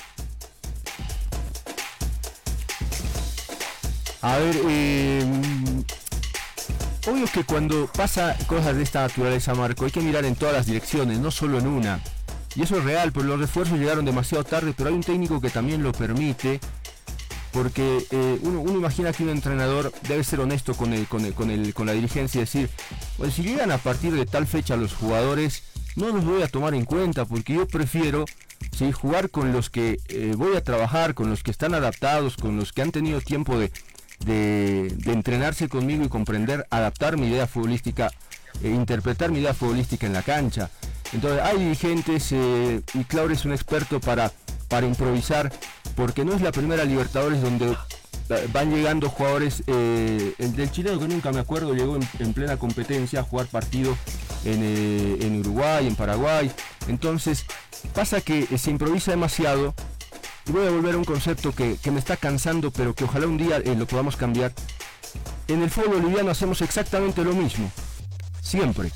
A 4.22 4.38
ver, 4.38 4.56
eh, 4.70 5.26
obvio 7.08 7.26
que 7.34 7.44
cuando 7.44 7.88
pasa 7.88 8.36
cosas 8.48 8.76
de 8.76 8.84
esta 8.84 9.02
naturaleza, 9.02 9.56
Marco, 9.56 9.86
hay 9.86 9.92
que 9.92 10.02
mirar 10.02 10.26
en 10.26 10.36
todas 10.36 10.54
las 10.54 10.66
direcciones, 10.68 11.20
no 11.20 11.32
solo 11.32 11.58
en 11.58 11.68
una. 11.68 12.00
Y 12.56 12.64
eso 12.64 12.78
es 12.78 12.84
real, 12.84 13.12
pero 13.12 13.26
los 13.26 13.40
refuerzos 13.40 13.80
llegaron 13.80 14.06
demasiado 14.06 14.44
tarde, 14.44 14.74
pero 14.76 14.90
hay 14.90 14.96
un 14.96 15.04
técnico 15.04 15.40
que 15.40 15.50
también 15.50 15.84
lo 15.84 15.92
permite, 15.94 16.60
porque 17.52 18.06
eh, 18.12 18.40
uno, 18.42 18.72
imagina 18.74 19.14
que 19.14 19.24
un 19.24 19.30
entrenador 19.30 19.94
debe 20.08 20.24
ser 20.24 20.40
honesto 20.40 20.74
con, 20.74 20.94
el, 20.94 21.08
con, 21.08 21.24
el, 21.26 21.74
con, 21.74 21.86
la 21.86 21.94
dirigencia 21.94 22.40
y 22.40 22.42
decir, 22.42 22.70
pues 23.18 23.34
si 23.34 23.44
llegan 23.44 23.72
a 23.72 23.78
partir 23.78 24.14
de 24.14 24.26
tal 24.26 24.48
fecha 24.48 24.76
los 24.76 24.94
jugadores, 24.94 25.64
no 25.96 26.10
los 26.10 26.26
voy 26.26 26.42
a 26.42 26.48
tomar 26.48 26.74
en 26.74 26.86
cuenta, 26.86 27.26
porque 27.26 27.54
yo 27.54 27.68
prefiero 27.68 28.26
jugar 28.92 29.30
con 29.30 29.52
los 29.52 29.70
que 29.70 30.00
eh, 30.10 30.34
voy 30.36 30.56
a 30.56 30.64
trabajar, 30.64 31.14
con 31.14 31.30
los 31.30 31.44
que 31.44 31.52
están 31.52 31.76
adaptados, 31.76 32.36
con 32.36 32.58
los 32.58 32.74
que 32.74 32.82
han 32.82 32.92
tenido 32.92 33.22
tiempo 33.22 33.60
de, 33.60 33.72
de, 34.26 35.12
entrenarse 35.12 35.70
conmigo 35.70 36.04
y 36.04 36.10
comprender, 36.10 36.66
adaptar 36.72 37.18
mi 37.18 37.28
idea 37.28 37.46
futbolística, 37.46 38.10
e 38.64 38.70
interpretar 38.70 39.32
mi 39.32 39.40
idea 39.40 39.54
futbolística 39.54 40.08
en 40.08 40.14
la 40.14 40.24
cancha. 40.24 40.70
Entonces 41.14 41.42
hay 41.42 41.58
dirigentes 41.58 42.32
eh, 42.32 42.82
y 42.94 43.04
Claudio 43.04 43.36
es 43.36 43.46
un 43.46 43.52
experto 43.52 44.00
para, 44.00 44.32
para 44.68 44.88
improvisar, 44.88 45.52
porque 45.96 46.24
no 46.24 46.34
es 46.34 46.42
la 46.42 46.52
primera 46.52 46.86
Libertadores 46.86 47.42
donde 47.42 47.76
van 48.54 48.74
llegando 48.74 49.10
jugadores, 49.10 49.64
eh, 49.68 50.34
el 50.38 50.56
del 50.56 50.72
chileno 50.72 51.00
que 51.00 51.08
nunca 51.08 51.32
me 51.32 51.40
acuerdo, 51.40 51.74
llegó 51.74 51.98
en, 52.20 52.34
plena 52.34 52.58
competencia 52.58 53.20
a 53.20 53.24
jugar 53.24 53.48
partido 53.48 53.98
en, 54.46 54.64
en, 55.22 55.40
Uruguay, 55.40 55.88
en 55.88 55.96
Paraguay. 55.96 56.52
Entonces 56.88 57.46
pasa 57.94 58.22
que 58.22 58.46
se 58.58 58.72
improvisa 58.72 59.12
demasiado 59.12 59.74
y 60.46 60.52
voy 60.52 60.66
a 60.66 60.72
volver 60.72 60.96
a 60.96 60.98
un 60.98 61.06
concepto 61.06 61.54
que, 61.54 61.78
me 61.92 62.00
está 62.00 62.18
cansando, 62.18 62.72
pero 62.72 62.94
que 62.94 63.04
ojalá 63.04 63.28
un 63.28 63.38
día 63.38 63.58
eh, 63.58 63.76
lo 63.76 63.86
podamos 63.86 64.16
cambiar. 64.16 64.54
En 65.48 65.62
el 65.62 65.70
fútbol 65.70 66.02
boliviano 66.02 66.32
hacemos 66.32 66.62
exactamente 66.62 67.24
lo 67.24 67.34
mismo, 67.34 67.70
siempre, 68.42 68.92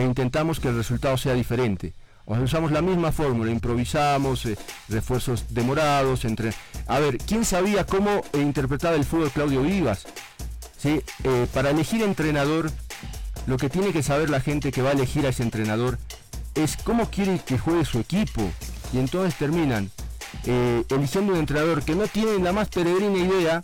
e 0.00 0.04
intentamos 0.04 0.60
que 0.60 0.68
el 0.68 0.76
resultado 0.76 1.18
sea 1.18 1.34
diferente. 1.34 1.92
O 2.24 2.34
usamos 2.34 2.72
la 2.72 2.80
misma 2.80 3.12
fórmula, 3.12 3.50
improvisamos, 3.50 4.46
eh, 4.46 4.56
refuerzos 4.88 5.44
demorados, 5.50 6.24
entre... 6.24 6.54
A 6.86 7.00
ver, 7.00 7.18
¿quién 7.18 7.44
sabía 7.44 7.84
cómo 7.84 8.22
eh, 8.32 8.40
interpretaba 8.40 8.96
el 8.96 9.04
fútbol 9.04 9.30
Claudio 9.30 9.62
Vivas? 9.62 10.06
¿Sí? 10.78 11.02
para 11.52 11.68
elegir 11.68 12.02
entrenador, 12.02 12.70
lo 13.46 13.58
que 13.58 13.68
tiene 13.68 13.92
que 13.92 14.02
saber 14.02 14.30
la 14.30 14.40
gente 14.40 14.72
que 14.72 14.80
va 14.80 14.88
a 14.88 14.92
elegir 14.92 15.26
a 15.26 15.28
ese 15.28 15.42
entrenador 15.42 15.98
es 16.54 16.78
cómo 16.78 17.10
quiere 17.10 17.38
que 17.40 17.58
juegue 17.58 17.84
su 17.84 17.98
equipo. 17.98 18.40
Y 18.94 18.98
entonces 18.98 19.34
terminan 19.34 19.90
eh, 20.46 20.82
eligiendo 20.88 21.34
un 21.34 21.38
entrenador 21.38 21.82
que 21.82 21.94
no 21.94 22.06
tiene 22.06 22.38
la 22.38 22.52
más 22.52 22.68
peregrina 22.68 23.18
idea 23.18 23.60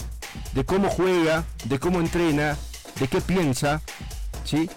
de 0.53 0.65
cómo 0.67 0.91
juega, 0.91 1.45
de 1.65 1.79
cómo 1.79 2.01
entrena, 2.01 2.59
de 3.01 3.09
qué 3.09 3.23
piensa, 3.23 3.81
¿sí? 4.45 4.69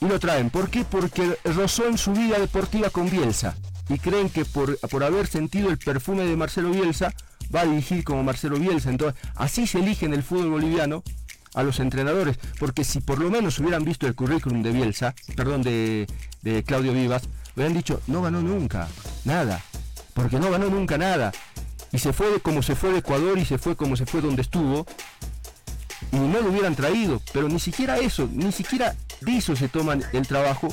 Y 0.00 0.06
lo 0.06 0.18
traen. 0.18 0.50
¿Por 0.50 0.70
qué? 0.70 0.84
Porque 0.84 1.36
rozó 1.44 1.86
en 1.86 1.98
su 1.98 2.12
vida 2.12 2.38
deportiva 2.38 2.90
con 2.90 3.10
Bielsa. 3.10 3.56
Y 3.88 3.98
creen 3.98 4.28
que 4.28 4.44
por, 4.44 4.78
por 4.78 5.02
haber 5.02 5.26
sentido 5.26 5.70
el 5.70 5.78
perfume 5.78 6.24
de 6.24 6.36
Marcelo 6.36 6.70
Bielsa, 6.70 7.12
va 7.54 7.62
a 7.62 7.66
dirigir 7.66 8.04
como 8.04 8.22
Marcelo 8.22 8.58
Bielsa. 8.58 8.90
Entonces, 8.90 9.20
así 9.34 9.66
se 9.66 9.80
elige 9.80 10.06
en 10.06 10.14
el 10.14 10.22
fútbol 10.22 10.50
boliviano 10.50 11.02
a 11.54 11.62
los 11.62 11.80
entrenadores. 11.80 12.38
Porque 12.58 12.84
si 12.84 13.00
por 13.00 13.18
lo 13.18 13.30
menos 13.30 13.58
hubieran 13.58 13.84
visto 13.84 14.06
el 14.06 14.14
currículum 14.14 14.62
de 14.62 14.72
Bielsa, 14.72 15.14
perdón, 15.34 15.62
de, 15.62 16.06
de 16.42 16.62
Claudio 16.62 16.92
Vivas, 16.92 17.22
hubieran 17.56 17.74
dicho, 17.74 18.00
no 18.06 18.22
ganó 18.22 18.40
nunca, 18.42 18.88
nada 19.24 19.62
porque 20.18 20.40
no 20.40 20.50
ganó 20.50 20.68
nunca 20.68 20.98
nada. 20.98 21.32
Y 21.92 21.98
se 21.98 22.12
fue 22.12 22.40
como 22.40 22.62
se 22.62 22.74
fue 22.74 22.90
de 22.92 22.98
Ecuador 22.98 23.38
y 23.38 23.44
se 23.44 23.56
fue 23.56 23.76
como 23.76 23.96
se 23.96 24.04
fue 24.04 24.20
donde 24.20 24.42
estuvo. 24.42 24.84
Y 26.12 26.16
no 26.16 26.40
lo 26.40 26.50
hubieran 26.50 26.74
traído, 26.74 27.20
pero 27.32 27.48
ni 27.48 27.58
siquiera 27.58 27.98
eso, 27.98 28.28
ni 28.32 28.52
siquiera 28.52 28.94
de 29.20 29.36
eso 29.36 29.56
se 29.56 29.68
toman 29.68 30.02
el 30.12 30.26
trabajo, 30.26 30.68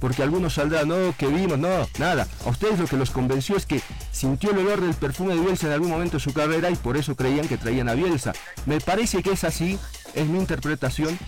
porque 0.00 0.22
algunos 0.22 0.54
saldrán, 0.54 0.88
no, 0.88 1.14
que 1.16 1.26
vimos, 1.26 1.58
no, 1.58 1.86
nada. 1.98 2.26
A 2.44 2.48
ustedes 2.48 2.78
lo 2.78 2.86
que 2.86 2.96
los 2.96 3.10
convenció 3.10 3.56
es 3.56 3.66
que 3.66 3.80
sintió 4.10 4.50
el 4.50 4.58
olor 4.58 4.80
del 4.80 4.94
perfume 4.94 5.34
de 5.34 5.40
Bielsa 5.40 5.66
en 5.66 5.74
algún 5.74 5.90
momento 5.90 6.16
de 6.16 6.24
su 6.24 6.32
carrera 6.32 6.70
y 6.70 6.76
por 6.76 6.96
eso 6.96 7.14
creían 7.14 7.48
que 7.48 7.58
traían 7.58 7.88
a 7.88 7.94
Bielsa. 7.94 8.32
Me 8.66 8.80
parece 8.80 9.22
que 9.22 9.32
es 9.32 9.44
así, 9.44 9.78
es 10.14 10.26
mi 10.26 10.38
interpretación, 10.38 11.18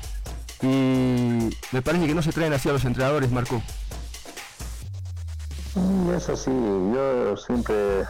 y 0.62 1.50
me 1.72 1.82
parece 1.82 2.06
que 2.06 2.14
no 2.14 2.22
se 2.22 2.32
traen 2.32 2.52
así 2.52 2.68
a 2.68 2.72
los 2.72 2.84
entrenadores, 2.84 3.30
Marco. 3.30 3.62
Es 6.16 6.28
así, 6.28 6.50
yo 6.50 7.36
siempre 7.36 8.04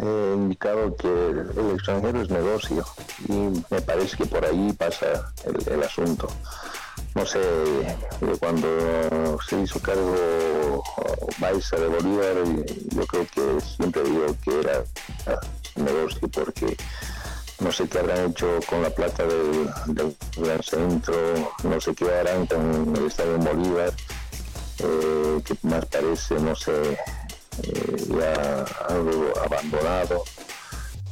he 0.00 0.34
indicado 0.34 0.94
que 0.96 1.08
el 1.08 1.70
extranjero 1.74 2.22
es 2.22 2.30
negocio 2.30 2.84
y 3.28 3.32
me 3.70 3.80
parece 3.80 4.16
que 4.16 4.26
por 4.26 4.44
ahí 4.44 4.72
pasa 4.72 5.32
el, 5.44 5.82
asunto. 5.82 6.28
No 7.14 7.26
sé, 7.26 7.40
cuando 8.38 9.38
se 9.48 9.60
hizo 9.60 9.80
cargo 9.80 10.82
Baiza 11.38 11.76
de 11.76 11.88
Bolívar, 11.88 12.34
yo 12.94 13.06
creo 13.06 13.26
que 13.34 13.60
siempre 13.60 14.02
digo 14.02 14.26
que 14.44 14.60
era 14.60 14.84
negocio 15.76 16.28
porque 16.28 16.76
no 17.60 17.72
sé 17.72 17.88
qué 17.88 17.98
habrán 17.98 18.30
hecho 18.30 18.60
con 18.68 18.82
la 18.82 18.90
plata 18.90 19.24
del, 19.24 19.68
Gran 20.36 20.62
Centro, 20.62 21.14
no 21.64 21.80
sé 21.80 21.94
qué 21.94 22.08
harán 22.12 22.46
con 22.46 22.96
el 22.96 23.06
Estadio 23.06 23.34
en 23.34 23.44
Bolívar 23.44 23.92
eh, 24.80 25.42
que 25.44 25.56
más 25.62 25.84
parece, 25.86 26.34
no 26.36 26.54
sé, 26.54 26.96
eh, 27.62 27.96
ya 28.08 28.64
algo 28.88 29.32
abandonado. 29.44 30.24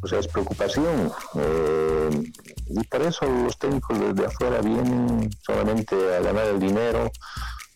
O 0.03 0.07
sea, 0.07 0.19
es 0.19 0.29
preocupación. 0.29 1.13
Eh, 1.37 2.33
y 2.69 2.85
por 2.85 3.03
eso 3.03 3.27
los 3.27 3.59
técnicos 3.59 3.99
desde 3.99 4.27
afuera 4.27 4.61
vienen 4.61 5.31
solamente 5.45 5.95
a 6.15 6.21
ganar 6.21 6.47
el 6.47 6.61
dinero, 6.61 7.11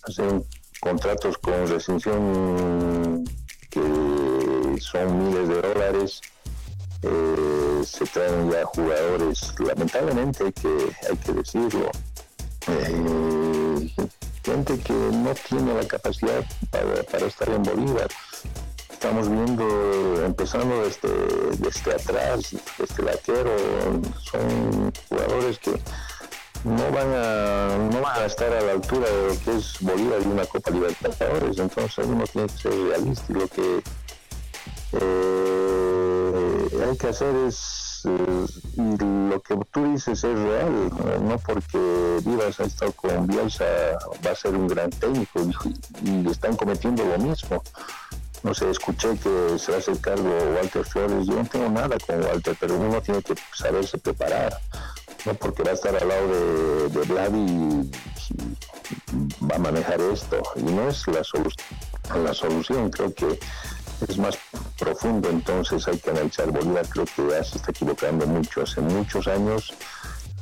hacen 0.02 0.44
contratos 0.80 1.38
con 1.38 1.66
restricción 1.66 3.24
que 3.70 4.76
son 4.80 5.28
miles 5.28 5.48
de 5.48 5.62
dólares. 5.62 6.20
se 7.84 8.04
traen 8.06 8.50
ya 8.50 8.64
jugadores, 8.64 9.54
lamentablemente 9.58 10.44
hay 10.44 10.52
que, 10.52 10.96
hay 11.08 11.16
que 11.16 11.32
decirlo, 11.32 11.90
gente 14.42 14.78
que 14.78 14.92
no 14.92 15.34
tiene 15.48 15.74
la 15.74 15.86
capacidad 15.86 16.44
para, 16.70 17.26
estar 17.26 17.48
en 17.48 17.62
Bolívar. 17.62 18.08
Estamos 19.02 19.30
viendo, 19.30 19.64
empezando 20.26 20.82
desde, 20.84 21.08
desde 21.56 21.94
atrás, 21.94 22.54
desde 22.76 23.02
laquero, 23.02 23.50
son 24.30 24.92
jugadores 25.08 25.58
que 25.58 25.70
no 26.64 26.92
van 26.92 27.10
a 27.14 27.78
no 27.90 28.02
van 28.02 28.22
a 28.22 28.26
estar 28.26 28.52
a 28.52 28.60
la 28.60 28.72
altura 28.72 29.08
de 29.08 29.28
lo 29.28 29.40
que 29.40 29.56
es 29.56 29.80
Bolívar 29.80 30.20
y 30.22 30.26
una 30.26 30.44
Copa 30.44 30.70
Libertadores, 30.70 31.58
entonces 31.58 32.06
uno 32.06 32.24
tiene 32.26 32.48
que 32.48 32.58
ser 32.58 32.74
realista 32.74 33.24
y 33.30 33.34
lo 33.36 33.48
que 33.48 33.82
eh, 34.92 36.86
hay 36.90 36.96
que 36.98 37.06
hacer 37.06 37.34
es 37.36 38.04
y 38.04 39.04
lo 39.30 39.40
que 39.40 39.56
tú 39.70 39.92
dices 39.92 40.22
es 40.24 40.38
real, 40.38 40.90
no 41.22 41.38
porque 41.38 42.18
Vivas 42.24 42.60
ha 42.60 42.64
estado 42.64 42.92
con 42.92 43.26
Bielsa 43.26 43.64
va 44.26 44.32
a 44.32 44.34
ser 44.34 44.54
un 44.54 44.68
gran 44.68 44.90
técnico 44.90 45.40
y, 46.04 46.28
están 46.28 46.54
cometiendo 46.56 47.02
lo 47.02 47.18
mismo. 47.18 47.62
No 48.42 48.54
sé, 48.54 48.70
escuché 48.70 49.16
que 49.18 49.58
se 49.58 49.70
va 49.70 49.76
a 49.76 49.80
hacer 49.80 50.00
cargo 50.00 50.30
Walter 50.56 50.84
Flores, 50.84 51.26
yo 51.26 51.34
no 51.34 51.44
tengo 51.44 51.68
nada 51.68 51.96
con 52.06 52.22
Walter, 52.22 52.56
pero 52.58 52.76
uno 52.76 53.00
tiene 53.02 53.22
que 53.22 53.34
saberse 53.54 53.98
preparar, 53.98 54.58
no 55.26 55.34
porque 55.34 55.62
va 55.62 55.72
a 55.72 55.74
estar 55.74 55.94
al 55.94 56.08
lado 56.08 56.26
de, 56.26 56.88
de 56.88 57.00
Vlad 57.06 57.34
y, 57.34 57.90
va 59.50 59.56
a 59.56 59.58
manejar 59.58 60.00
esto, 60.00 60.42
y 60.56 60.62
no 60.62 60.88
es 60.88 61.06
la 61.08 61.22
solución. 61.24 61.66
La 62.24 62.34
solución 62.34 62.90
creo 62.90 63.14
que 63.14 63.38
es 64.08 64.18
más 64.18 64.38
profundo, 64.78 65.28
entonces 65.28 65.86
hay 65.86 65.98
que 65.98 66.10
analizar. 66.10 66.50
Bolívar, 66.50 66.86
creo 66.88 67.04
que 67.04 67.28
ya 67.28 67.44
se 67.44 67.58
está 67.58 67.70
equivocando 67.70 68.26
mucho 68.26 68.62
hace 68.62 68.80
muchos 68.80 69.28
años 69.28 69.72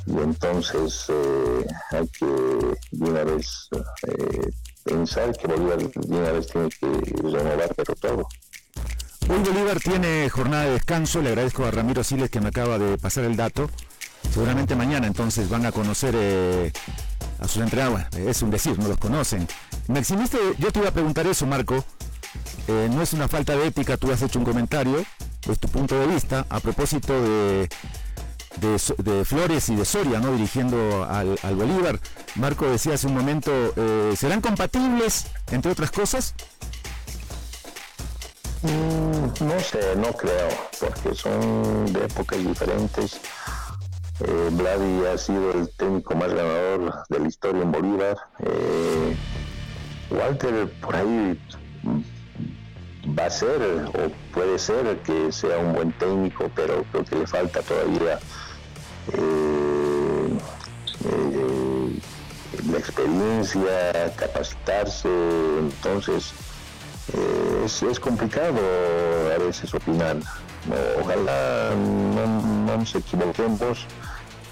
y 0.05 0.17
entonces 0.17 1.05
eh, 1.09 1.67
hay 1.91 2.07
que 2.07 2.25
de 2.25 3.09
una 3.09 3.23
vez 3.23 3.69
eh, 4.07 4.49
pensar 4.89 5.37
que 5.37 5.47
Bolívar 5.47 5.77
de 5.77 6.17
una 6.17 6.31
vez 6.31 6.47
tiene 6.47 6.69
que 6.69 6.87
renovar, 7.21 7.73
pero 7.75 7.95
todo. 7.95 8.27
Hoy 9.29 9.37
Bolívar 9.37 9.79
tiene 9.79 10.29
jornada 10.29 10.63
de 10.65 10.71
descanso, 10.71 11.21
le 11.21 11.29
agradezco 11.29 11.65
a 11.65 11.71
Ramiro 11.71 12.03
Siles 12.03 12.29
que 12.29 12.41
me 12.41 12.49
acaba 12.49 12.79
de 12.79 12.97
pasar 12.97 13.25
el 13.25 13.35
dato. 13.35 13.69
Seguramente 14.31 14.75
mañana 14.75 15.07
entonces 15.07 15.47
van 15.49 15.65
a 15.65 15.71
conocer 15.71 16.13
eh, 16.17 16.71
a 17.39 17.47
sus 17.47 17.61
entrenadores, 17.61 18.07
es 18.15 18.41
un 18.41 18.49
decir, 18.49 18.77
no 18.79 18.87
los 18.87 18.97
conocen. 18.97 19.47
Me 19.87 19.99
eximiste, 19.99 20.37
yo 20.57 20.71
te 20.71 20.79
iba 20.79 20.89
a 20.89 20.93
preguntar 20.93 21.27
eso, 21.27 21.45
Marco. 21.45 21.83
Eh, 22.67 22.89
no 22.91 23.01
es 23.01 23.13
una 23.13 23.27
falta 23.27 23.55
de 23.55 23.67
ética, 23.67 23.97
tú 23.97 24.11
has 24.11 24.21
hecho 24.21 24.39
un 24.39 24.45
comentario, 24.45 25.03
es 25.49 25.59
tu 25.59 25.67
punto 25.67 25.99
de 25.99 26.07
vista, 26.07 26.45
a 26.49 26.59
propósito 26.59 27.19
de, 27.21 27.69
de, 28.57 29.25
Flores 29.25 29.69
y 29.69 29.75
de 29.75 29.85
Soria, 29.85 30.19
¿no? 30.19 30.31
Dirigiendo 30.31 31.05
al, 31.05 31.37
Bolívar. 31.55 31.99
Marco 32.35 32.69
decía 32.69 32.93
hace 32.93 33.07
un 33.07 33.13
momento, 33.13 33.51
eh, 33.75 34.13
¿serán 34.17 34.41
compatibles, 34.41 35.27
entre 35.51 35.71
otras 35.71 35.91
cosas? 35.91 36.33
Mm, 38.61 39.45
no 39.45 39.59
sé, 39.59 39.95
no 39.95 40.11
creo, 40.13 40.49
porque 40.79 41.15
son 41.15 41.93
de 41.93 42.05
épocas 42.05 42.39
diferentes. 42.39 43.21
Eh, 44.21 44.49
Vladi 44.51 45.05
ha 45.05 45.17
sido 45.17 45.51
el 45.53 45.69
técnico 45.77 46.13
más 46.15 46.33
ganador 46.33 46.93
de 47.07 47.19
la 47.19 47.27
historia 47.27 47.61
en 47.63 47.71
Bolívar. 47.71 48.17
Eh, 48.39 49.15
Walter 50.11 50.69
por 50.81 50.95
ahí 50.95 51.39
va 53.19 53.25
a 53.25 53.29
ser 53.29 53.61
o 53.61 54.09
puede 54.33 54.57
ser 54.57 54.97
que 54.99 55.31
sea 55.31 55.57
un 55.57 55.73
buen 55.73 55.91
técnico, 55.93 56.49
pero 56.55 56.85
creo 56.91 57.03
que 57.03 57.15
le 57.17 57.27
falta 57.27 57.61
todavía 57.61 58.19
eh, 59.13 60.29
la 62.71 62.77
experiencia, 62.77 64.13
capacitarse. 64.15 65.09
Entonces, 65.59 66.33
es, 67.65 67.99
complicado 67.99 68.59
a 69.35 69.37
veces 69.37 69.73
opinar. 69.73 70.17
Ojalá 71.01 71.71
no, 71.75 72.77
nos 72.77 72.95
equivoquemos. 72.95 73.85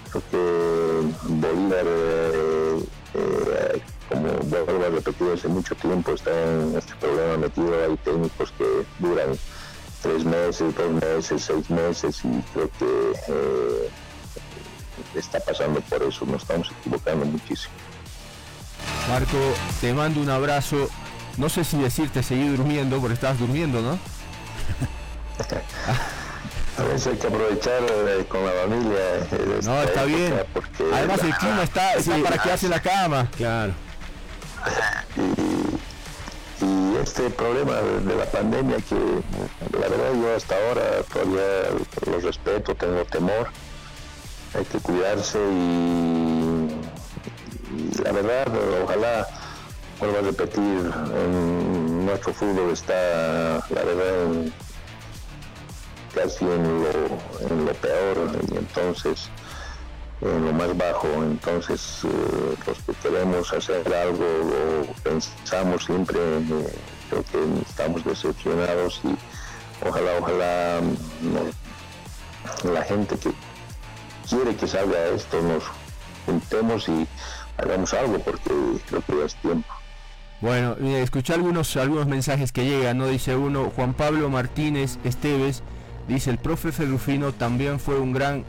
Creo 0.10 0.24
que 0.32 1.02
Bolívar, 1.24 1.86
eh, 1.86 2.80
eh, 3.14 3.82
vuelvo 4.50 4.86
a 4.86 4.90
repetir, 4.90 5.32
hace 5.34 5.48
mucho 5.48 5.76
tiempo 5.76 6.14
está 6.14 6.32
en 6.32 6.76
este 6.78 6.96
problema 6.96 7.38
metido. 7.38 7.74
Hay 7.84 7.98
técnicos 7.98 8.52
que 8.58 8.86
duran 9.00 9.38
tres 10.02 10.24
meses, 10.24 10.76
dos 10.76 10.92
meses, 10.92 11.44
seis 11.44 11.70
meses 11.70 12.22
y 12.24 12.42
creo 12.54 12.70
que 12.80 13.12
eh, 13.28 13.90
está 15.16 15.40
pasando 15.40 15.82
por 15.82 16.04
eso. 16.04 16.26
Nos 16.26 16.42
estamos 16.42 16.72
equivocando 16.80 17.26
muchísimo. 17.26 17.74
Marco, 19.10 19.38
te 19.82 19.94
mando 19.94 20.22
un 20.22 20.30
abrazo 20.30 20.90
no 21.38 21.50
sé 21.50 21.64
si 21.64 21.78
decirte 21.78 22.24
seguir 22.24 22.58
durmiendo, 22.58 23.00
porque 23.00 23.14
estabas 23.14 23.38
durmiendo, 23.40 23.80
¿no? 23.82 24.00
A 26.78 26.84
veces 26.84 27.08
hay 27.08 27.18
que 27.18 27.28
aprovechar 27.28 27.82
eh, 27.84 28.26
con 28.28 28.44
la 28.44 28.52
familia. 28.52 29.00
Eh, 29.32 29.60
no, 29.64 29.82
está 29.84 30.04
bien. 30.06 30.34
Además 30.94 31.24
el 31.24 31.36
clima 31.36 31.64
está, 31.64 31.92
para 32.24 32.38
quedarse 32.42 32.66
en 32.66 32.72
la 32.72 32.82
cama. 32.82 33.28
Claro. 33.38 33.74
Y, 36.62 36.98
este 37.02 37.30
problema 37.30 37.76
de, 37.76 38.16
la 38.16 38.26
pandemia 38.26 38.78
que 38.78 38.96
la 39.78 39.88
verdad 39.88 40.14
yo 40.14 40.36
hasta 40.36 40.56
ahora 40.56 41.04
todavía 41.14 41.70
lo 42.06 42.20
respeto, 42.20 42.76
tengo 42.76 43.06
temor. 43.06 43.50
Hay 44.56 44.66
que 44.66 44.80
cuidarse 44.80 45.40
y 45.40 46.68
la 48.04 48.12
verdad 48.12 48.48
ojalá 48.84 49.28
vuelvo 50.00 50.18
a 50.18 50.22
repetir, 50.22 50.92
nuestro 52.06 52.34
fútbol 52.34 52.72
está, 52.72 53.64
la 53.70 53.84
verdad, 53.84 54.52
casi 56.14 56.46
en 56.46 56.84
lo, 57.66 57.74
peor 57.74 58.18
y 58.52 58.58
entonces 58.58 59.30
en 60.22 60.46
lo 60.46 60.54
más 60.54 60.76
bajo. 60.78 61.08
Entonces, 61.24 62.02
eh, 62.04 62.56
los 62.66 62.78
que 62.80 62.94
queremos 62.94 63.54
hacer 63.54 63.94
algo 63.94 64.26
o 64.26 64.94
pensamos 65.04 65.86
siempre, 65.86 66.20
eh, 66.20 67.24
que 67.32 67.62
estamos 67.70 68.04
decepcionados 68.04 69.02
y 69.04 69.88
ojalá, 69.88 70.12
ojalá 70.20 70.82
la 72.64 72.84
gente 72.84 73.18
que 73.18 73.32
quiere 74.30 74.56
que 74.56 74.68
salga 74.68 75.08
esto 75.08 75.42
nos 75.42 75.64
juntemos 76.26 76.90
y 76.90 77.08
hagamos 77.58 77.94
algo 77.94 78.20
porque 78.20 78.52
creo 78.88 79.02
que 79.02 79.18
ya 79.18 79.26
es 79.26 79.36
tiempo. 79.36 79.74
Bueno, 80.40 80.76
escuché 80.80 81.34
algunos, 81.34 81.76
algunos 81.78 82.06
mensajes 82.06 82.52
que 82.52 82.66
llegan, 82.66 83.00
¿no? 83.00 83.08
Dice 83.08 83.36
uno, 83.36 83.72
Juan 83.76 83.94
Pablo 83.94 84.30
Martínez 84.30 85.00
Esteves, 85.04 85.64
dice, 86.08 86.30
el 86.30 86.38
profe 86.38 86.72
Ferrufino 86.72 87.32
también 87.32 87.80
fue 87.80 88.00
un 88.00 88.14
gran 88.14 88.46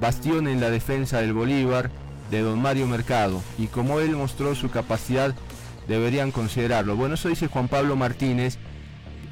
bastión 0.00 0.48
en 0.48 0.60
la 0.60 0.70
defensa 0.70 1.20
del 1.20 1.32
Bolívar 1.32 1.90
de 2.30 2.40
don 2.40 2.60
Mario 2.60 2.86
Mercado, 2.86 3.42
y 3.58 3.66
como 3.66 4.00
él 4.00 4.16
mostró 4.16 4.54
su 4.54 4.70
capacidad, 4.70 5.34
deberían 5.88 6.30
considerarlo. 6.30 6.96
Bueno, 6.96 7.14
eso 7.14 7.28
dice 7.28 7.48
Juan 7.48 7.68
Pablo 7.68 7.96
Martínez, 7.96 8.58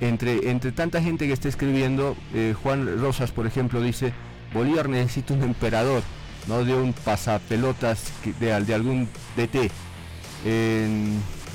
entre, 0.00 0.50
entre 0.50 0.72
tanta 0.72 1.02
gente 1.02 1.26
que 1.26 1.32
está 1.32 1.48
escribiendo, 1.48 2.16
eh, 2.34 2.54
Juan 2.62 3.00
Rosas, 3.00 3.30
por 3.30 3.46
ejemplo, 3.46 3.80
dice, 3.80 4.12
Bolívar 4.52 4.88
necesita 4.88 5.34
un 5.34 5.42
emperador, 5.42 6.02
no 6.48 6.64
de 6.64 6.74
un 6.74 6.92
pasapelotas 6.92 8.12
de, 8.40 8.60
de 8.64 8.74
algún 8.74 9.08
DT. 9.36 9.70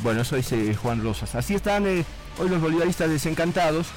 Bueno, 0.04 0.22
eso 0.22 0.36
dice 0.36 0.76
Juan 0.76 1.04
Rosas. 1.04 1.36
Así 1.36 1.56
están 1.56 1.88
eh, 1.88 2.06
hoy 2.40 2.50
los 2.50 2.62
bolivaristas 2.62 3.10
desencantados. 3.10 3.88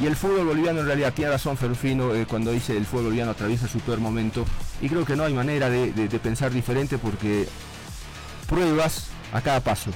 Y 0.00 0.06
el 0.06 0.16
fútbol 0.16 0.46
boliviano 0.46 0.80
en 0.80 0.86
realidad 0.86 1.12
tiene 1.12 1.30
razón 1.30 1.56
Ferrufino 1.56 2.14
eh, 2.14 2.26
cuando 2.26 2.50
dice 2.50 2.76
el 2.76 2.86
fútbol 2.86 3.04
boliviano 3.04 3.30
atraviesa 3.30 3.68
su 3.68 3.78
peor 3.80 4.00
momento. 4.00 4.44
Y 4.80 4.88
creo 4.88 5.04
que 5.04 5.16
no 5.16 5.24
hay 5.24 5.34
manera 5.34 5.68
de, 5.70 6.20
pensar 6.22 6.50
diferente 6.52 6.98
porque 6.98 7.46
pruebas 8.48 9.08
a 9.32 9.40
cada 9.40 9.60
paso. 9.60 9.90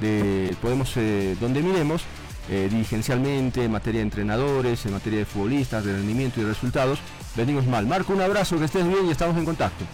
De, 0.00 0.54
podemos, 0.62 0.92
eh, 0.96 1.36
donde 1.40 1.62
miremos, 1.62 2.02
dirigencialmente, 2.48 3.64
en 3.64 3.70
materia 3.70 4.00
de 4.00 4.06
entrenadores, 4.06 4.84
en 4.84 4.92
materia 4.92 5.20
de 5.20 5.24
futbolistas, 5.24 5.84
de 5.84 5.92
rendimiento 5.92 6.40
y 6.40 6.44
resultados, 6.44 6.98
venimos 7.36 7.64
mal. 7.66 7.86
Marco, 7.86 8.12
un 8.12 8.20
abrazo, 8.20 8.58
que 8.58 8.64
estés 8.64 8.88
bien 8.88 9.06
y 9.06 9.12
estamos 9.12 9.36
en 9.36 9.44
contacto. 9.44 9.84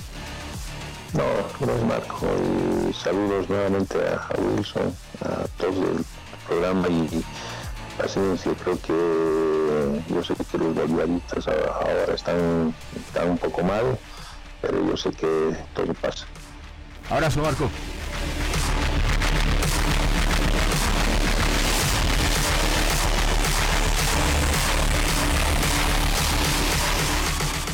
No, 1.12 1.22
gracias 1.60 1.86
Marco 1.86 2.26
y 2.88 2.92
saludos 2.92 3.48
nuevamente 3.48 3.96
a, 4.08 4.28
Wilson, 4.38 4.94
a 5.24 5.46
todos 5.56 5.76
el 5.76 6.04
programa 6.46 6.88
y 6.88 7.24
paciencia, 7.96 8.52
creo 8.62 8.78
que 8.80 10.02
yo 10.09 10.22
sé 10.22 10.35
que 10.50 10.59
los 10.59 10.74
bolivaristas 10.74 11.48
ahora 11.48 12.14
están, 12.14 12.74
están 12.96 13.30
un 13.30 13.38
poco 13.38 13.62
mal, 13.62 13.98
pero 14.61 14.85
yo 14.87 14.96
sé 14.96 15.11
que 15.11 15.56
todo 15.74 15.92
pasa. 15.94 16.26
Abrazo 17.11 17.40
Marco. 17.40 17.70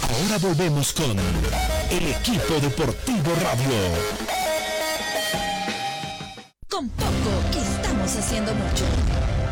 Ahora 0.09 0.39
volvemos 0.39 0.93
con 0.93 1.19
el 1.91 2.09
equipo 2.09 2.55
deportivo 2.61 3.33
radio. 3.43 3.79
Con 6.69 6.89
poco 6.91 7.59
estamos 7.59 8.17
haciendo 8.17 8.55
mucho. 8.55 8.85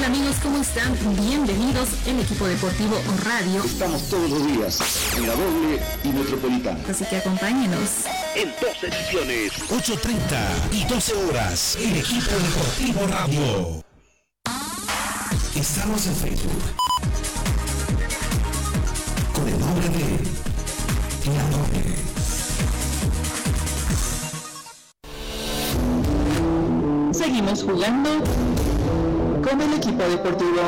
Tal 0.00 0.14
amigos? 0.14 0.36
¿Cómo 0.42 0.58
están? 0.58 0.96
Bienvenidos 1.16 1.88
en 2.06 2.20
Equipo 2.20 2.46
Deportivo 2.46 2.96
Radio. 3.24 3.62
Estamos 3.64 4.08
todos 4.08 4.30
los 4.30 4.46
días 4.46 4.80
en 5.16 5.26
la 5.26 5.34
doble 5.34 5.80
y 6.04 6.08
metropolitana. 6.08 6.78
Así 6.88 7.04
que 7.04 7.16
acompáñenos. 7.16 8.06
En 8.34 8.48
dos 8.60 8.82
ediciones. 8.82 9.52
8.30 9.68 10.72
y 10.72 10.84
12 10.84 11.14
horas 11.14 11.76
en 11.80 11.96
Equipo 11.96 12.30
Deportivo 12.30 13.06
Radio. 13.08 13.84
Estamos 15.54 16.06
en 16.06 16.16
Facebook. 16.16 16.62
Con 19.34 19.48
el 19.48 19.58
nombre 19.58 19.88
de 19.88 20.18
La 21.34 21.42
Doble. 21.50 21.80
Seguimos 27.12 27.62
jugando 27.62 28.22
con 29.50 29.60
el 29.60 29.74
equipo 29.74 30.02
deportivo. 30.04 30.62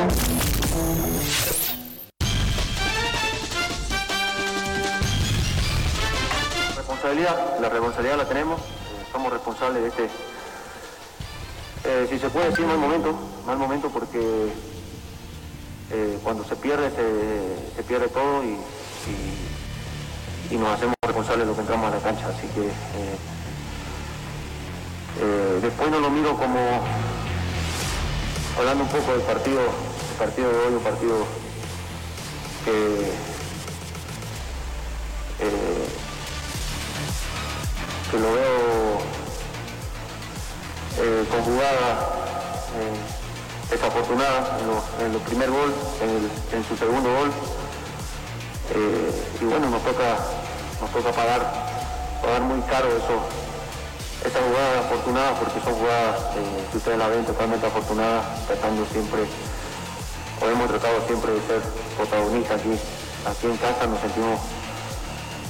Responsabilidad, 6.77 7.59
la 7.61 7.69
responsabilidad 7.69 8.17
la 8.17 8.25
tenemos, 8.29 8.61
eh, 8.61 8.65
somos 9.13 9.33
responsables 9.33 9.83
de 9.83 9.89
este, 9.89 10.05
eh, 11.85 12.07
si 12.11 12.19
se 12.19 12.31
puede 12.31 12.51
decir 12.51 12.67
mal 12.67 12.79
momento, 12.79 13.15
mal 13.47 13.59
momento 13.59 13.89
porque 13.91 14.53
eh, 15.91 16.19
cuando 16.23 16.45
se 16.45 16.57
pierde 16.57 16.91
se, 17.77 17.83
pierde 17.83 18.09
todo 18.09 18.43
y, 18.45 18.57
y- 20.51 20.57
nos 20.57 20.69
hacemos 20.69 20.95
responsables 21.03 21.47
de 21.47 21.51
lo 21.51 21.55
que 21.55 21.63
entramos 21.63 21.91
a 21.91 21.97
la 21.97 22.03
cancha, 22.03 22.29
así 22.29 22.47
que 22.49 22.69
después 25.63 25.91
no 25.91 25.99
lo 25.99 26.11
miro 26.11 26.37
como 26.37 26.83
hablando 28.59 28.85
un 28.85 28.91
poco 28.91 29.13
del 29.13 29.23
partido, 29.23 29.61
el 29.61 30.19
partido 30.19 30.51
de 30.51 30.59
hoy, 30.59 30.75
un 30.75 30.83
partido 30.83 31.17
que 32.65 32.73
eh, 35.41 35.89
lo 38.13 38.33
veo 38.35 38.99
eh, 40.99 41.25
con 41.31 41.43
jugada 41.43 42.11
eh, 42.77 43.71
desafortunada 43.71 44.59
en, 45.01 45.13
el 45.13 45.21
primer 45.21 45.51
gol, 45.51 45.75
en 46.53 46.65
su 46.65 46.77
segundo 46.77 47.13
gol. 47.13 47.33
Eh, 48.75 49.13
y 49.41 49.45
bueno, 49.45 49.69
nos 49.69 49.83
toca, 49.83 50.17
nos 50.81 50.91
toca 50.93 51.13
pagar, 51.13 51.53
pagar 52.23 52.41
muy 52.43 52.61
caro 52.63 52.89
eso, 52.89 53.21
esas 54.25 54.43
jugadas 54.43 54.87
afortunadas 54.87 55.39
porque 55.39 55.61
son 55.61 55.75
jugadas 55.75 56.17
eh, 56.37 56.65
que 56.71 56.77
ustedes 56.79 56.99
la 56.99 57.09
ven 57.09 57.25
totalmente 57.25 57.67
afortunadas, 57.67 58.25
tratando 58.47 58.87
siempre, 58.87 59.23
o 60.41 60.49
hemos 60.49 60.69
tratado 60.69 61.07
siempre 61.07 61.33
de 61.33 61.41
ser 61.47 61.61
protagonistas 61.97 62.61
aquí, 62.61 62.75
aquí 63.27 63.47
en 63.47 63.57
casa 63.57 63.87
nos 63.87 64.01
sentimos 64.01 64.41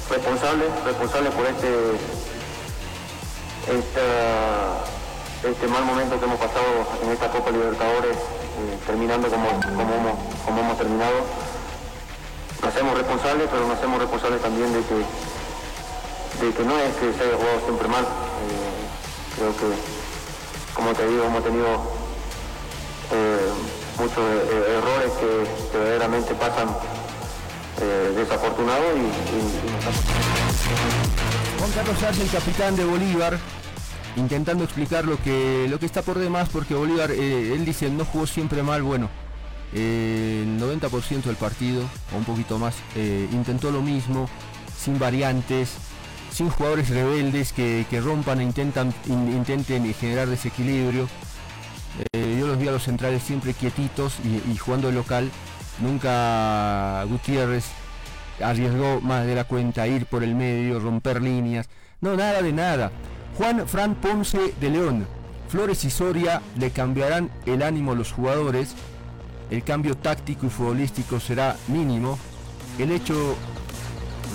responsables, 0.09 0.69
responsables 0.85 1.35
por 1.35 1.47
este 1.47 1.69
este 5.43 5.67
mal 5.67 5.85
momento 5.85 6.19
que 6.19 6.25
hemos 6.25 6.39
pasado 6.39 6.87
en 7.03 7.11
esta 7.11 7.29
Copa 7.29 7.51
Libertadores, 7.51 8.17
eh, 8.17 8.79
terminando 8.87 9.29
como, 9.29 9.49
como 10.45 10.61
hemos 10.61 10.79
terminado. 10.79 11.27
Nos 12.61 12.71
hacemos 12.71 12.97
responsables, 12.97 13.49
pero 13.51 13.67
nos 13.67 13.77
hacemos 13.77 13.99
responsables 13.99 14.41
también 14.41 14.73
de 14.73 14.83
que, 14.83 14.95
de 16.45 16.55
que 16.55 16.65
no 16.65 16.79
es 16.79 16.95
que 16.95 17.13
se 17.13 17.25
haya 17.25 17.37
jugado 17.37 17.61
siempre 17.65 17.89
mal. 17.89 18.05
Eh, 18.05 18.62
creo 19.43 19.57
que, 19.57 19.75
como 20.75 20.93
te 20.93 21.07
digo, 21.09 21.25
hemos 21.25 21.43
tenido 21.43 21.67
eh, 23.13 23.49
muchos 23.99 24.19
eh, 24.19 24.79
errores 24.79 25.11
que, 25.19 25.79
verdaderamente 25.79 26.35
pasan 26.35 26.69
eh, 27.81 28.13
desafortunados 28.17 28.85
y, 28.97 29.01
y- 29.01 29.05
y 29.05 29.09
Juan 31.59 31.71
Carlos 31.73 32.03
Arce, 32.03 32.23
el 32.23 32.31
capitán 32.31 32.77
de 32.77 32.85
Bolívar, 32.85 33.37
intentando 34.17 34.63
explicar 34.65 35.05
lo 35.07 35.21
que, 35.21 35.67
lo 35.69 35.79
que 35.81 35.87
está 35.87 36.03
por 36.03 36.19
demás, 36.19 36.49
porque 36.53 36.75
Bolívar, 36.75 37.11
eh, 37.11 37.53
él 37.55 37.65
dice, 37.65 37.91
no 37.91 38.05
jugó 38.05 38.27
siempre 38.29 38.63
mal, 38.63 38.83
bueno, 38.83 39.09
el 39.75 40.59
90% 40.61 41.23
del 41.25 41.37
partido, 41.37 41.83
o 42.15 42.19
un 42.19 42.25
poquito 42.25 42.59
más, 42.59 42.75
intentó 43.33 43.71
lo 43.73 43.81
mismo, 43.83 44.29
sin 44.79 44.99
variantes, 44.99 45.71
sin 46.33 46.49
jugadores 46.51 46.89
rebeldes 46.89 47.53
que, 47.53 47.87
que 47.91 48.01
rompan 48.01 48.41
e 48.41 48.45
intentan, 48.45 48.93
in- 49.07 49.33
intenten 49.33 49.93
generar 49.95 50.29
desequilibrio. 50.29 51.09
Eh, 52.13 52.37
yo 52.41 52.47
los 52.47 52.59
vi 52.59 52.69
a 52.69 52.73
los 52.73 52.85
centrales 52.85 53.23
siempre 53.23 53.53
quietitos 53.55 54.15
y, 54.25 54.51
y 54.51 54.57
jugando 54.57 54.89
de 54.89 54.95
local. 54.95 55.31
Nunca 55.81 57.05
Gutiérrez 57.05 57.67
arriesgó 58.43 59.01
más 59.01 59.27
de 59.27 59.35
la 59.35 59.45
cuenta 59.45 59.87
ir 59.87 60.07
por 60.07 60.25
el 60.25 60.35
medio, 60.35 60.81
romper 60.81 61.21
líneas. 61.21 61.69
No, 62.01 62.17
nada 62.17 62.43
de 62.43 62.53
nada. 62.53 62.91
Juan 63.37 63.67
Fran 63.69 63.95
Ponce 63.95 64.55
de 64.61 64.71
León. 64.71 65.07
Flores 65.49 65.85
y 65.85 65.91
Soria 65.91 66.41
le 66.59 66.71
cambiarán 66.71 67.31
el 67.45 67.63
ánimo 67.63 67.93
a 67.93 67.95
los 67.95 68.11
jugadores. 68.11 68.75
El 69.51 69.63
cambio 69.65 69.97
táctico 69.97 70.47
y 70.47 70.51
futbolístico 70.51 71.21
será 71.21 71.57
mínimo. 71.69 72.19
El 72.79 72.91
hecho 72.91 73.37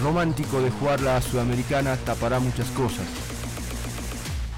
romántico 0.03 0.61
de 0.61 0.69
jugar 0.71 1.01
la 1.01 1.21
sudamericana 1.21 1.95
tapará 1.97 2.39
muchas 2.39 2.67
cosas. 2.69 3.05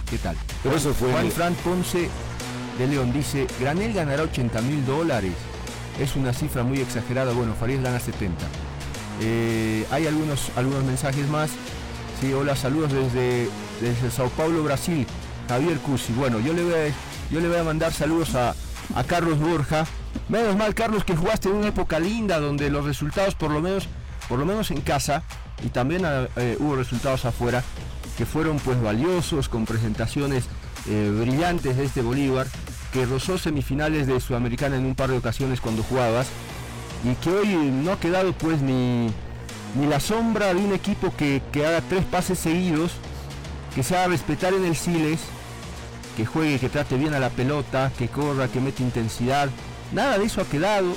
¿Qué 0.10 0.18
tal? 0.18 0.36
Pero 0.64 0.76
eso 0.76 0.94
fue- 0.94 1.12
Juan 1.12 1.32
Fran 1.32 1.54
Ponce 1.56 2.10
de 2.78 2.88
León 2.88 3.14
dice, 3.14 3.46
Granel 3.60 3.94
ganará 3.94 4.24
80 4.24 4.62
mil 4.62 4.86
dólares. 4.86 5.34
Es 6.00 6.16
una 6.16 6.34
cifra 6.34 6.64
muy 6.64 6.80
exagerada. 6.80 7.34
Bueno, 7.34 7.54
Farías 7.60 7.82
gana 7.84 8.00
70. 8.00 8.46
Eh, 9.22 9.86
hay 9.92 10.08
algunos, 10.08 10.50
algunos 10.56 10.84
mensajes 10.84 11.28
más. 11.28 11.50
Sí, 12.22 12.32
hola, 12.34 12.56
saludos 12.56 12.92
desde, 12.94 13.50
desde 13.82 14.10
Sao 14.12 14.30
Paulo, 14.30 14.64
Brasil. 14.64 15.06
Javier 15.48 15.78
Cusi. 15.80 16.14
Bueno, 16.14 16.40
yo 16.40 16.54
le 16.54 16.64
voy 16.64 16.74
a, 16.74 16.88
yo 17.32 17.40
le 17.40 17.48
voy 17.50 17.58
a 17.58 17.64
mandar 17.64 17.92
saludos 17.94 18.34
a, 18.36 18.56
a 18.96 19.04
Carlos 19.04 19.40
Borja. 19.40 19.86
Menos 20.30 20.56
mal, 20.56 20.74
Carlos, 20.74 21.04
que 21.04 21.16
jugaste 21.16 21.50
en 21.50 21.56
una 21.56 21.68
época 21.68 22.00
linda 22.00 22.40
donde 22.40 22.70
los 22.70 22.86
resultados, 22.86 23.36
por 23.36 23.52
lo 23.52 23.62
menos, 23.62 23.88
por 24.30 24.40
lo 24.40 24.46
menos 24.46 24.72
en 24.72 24.80
casa, 24.80 25.24
y 25.66 25.70
también 25.70 26.04
eh, 26.06 26.56
hubo 26.60 26.78
resultados 26.78 27.26
afuera, 27.26 27.64
que 28.18 28.26
fueron 28.26 28.60
pues 28.60 28.82
valiosos, 28.82 29.50
con 29.50 29.66
presentaciones 29.66 30.46
eh, 30.88 31.12
brillantes 31.20 31.76
de 31.76 31.86
este 31.86 32.02
Bolívar, 32.02 32.48
que 32.94 33.06
rozó 33.06 33.38
semifinales 33.38 34.08
de 34.08 34.20
Sudamericana 34.22 34.78
en 34.78 34.86
un 34.86 34.96
par 34.96 35.10
de 35.10 35.18
ocasiones 35.18 35.60
cuando 35.60 35.84
jugabas, 35.84 36.28
y 37.04 37.16
que 37.16 37.30
hoy 37.30 37.48
no 37.56 37.94
ha 37.94 38.00
quedado 38.00 38.32
pues 38.34 38.62
ni, 38.62 39.10
ni 39.76 39.88
la 39.88 40.00
sombra 40.00 40.54
de 40.54 40.60
un 40.62 40.74
equipo 40.74 41.14
que, 41.18 41.42
que 41.52 41.66
haga 41.66 41.82
tres 41.82 42.06
pases 42.06 42.40
seguidos, 42.40 42.92
que 43.74 43.84
se 43.84 43.98
haga 43.98 44.08
respetar 44.10 44.54
en 44.54 44.66
el 44.66 44.76
Siles, 44.76 45.22
que 46.18 46.26
juegue, 46.26 46.60
que 46.60 46.70
trate 46.70 46.98
bien 46.98 47.14
a 47.14 47.20
la 47.20 47.30
pelota, 47.30 47.92
que 47.98 48.10
corra, 48.10 48.48
que 48.50 48.60
mete 48.60 48.84
intensidad. 48.84 49.50
Nada 49.94 50.18
de 50.18 50.26
eso 50.26 50.42
ha 50.42 50.46
quedado. 50.46 50.94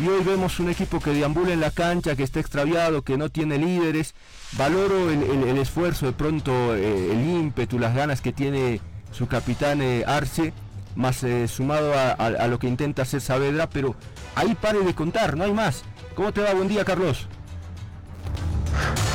Y 0.00 0.06
hoy 0.06 0.22
vemos 0.22 0.60
un 0.60 0.68
equipo 0.70 1.00
que 1.00 1.12
deambula 1.12 1.52
en 1.52 1.60
la 1.60 1.72
cancha, 1.72 2.14
que 2.14 2.22
está 2.22 2.38
extraviado, 2.38 3.02
que 3.02 3.16
no 3.18 3.30
tiene 3.30 3.58
líderes. 3.58 4.14
Valoro 4.56 5.10
el, 5.10 5.58
esfuerzo, 5.58 6.06
de 6.06 6.12
pronto 6.12 6.74
eh, 6.76 7.10
el 7.12 7.28
ímpetu, 7.28 7.78
las 7.80 7.94
ganas 7.96 8.20
que 8.20 8.32
tiene 8.32 8.80
su 9.10 9.26
capitán 9.26 9.82
eh, 9.82 10.04
Arce, 10.06 10.52
más 10.94 11.24
eh, 11.24 11.48
sumado 11.48 11.94
a, 11.94 12.10
a- 12.12 12.46
lo 12.46 12.58
que 12.60 12.68
intenta 12.68 13.02
hacer 13.02 13.20
Saavedra, 13.20 13.68
pero 13.68 13.96
ahí 14.36 14.54
pare 14.54 14.80
de 14.80 14.94
contar, 14.94 15.36
no 15.36 15.42
hay 15.44 15.52
más. 15.52 15.82
¿Cómo 16.14 16.32
te 16.32 16.42
va? 16.42 16.54
Buen 16.54 16.68
día, 16.68 16.84
Carlos. 16.84 17.26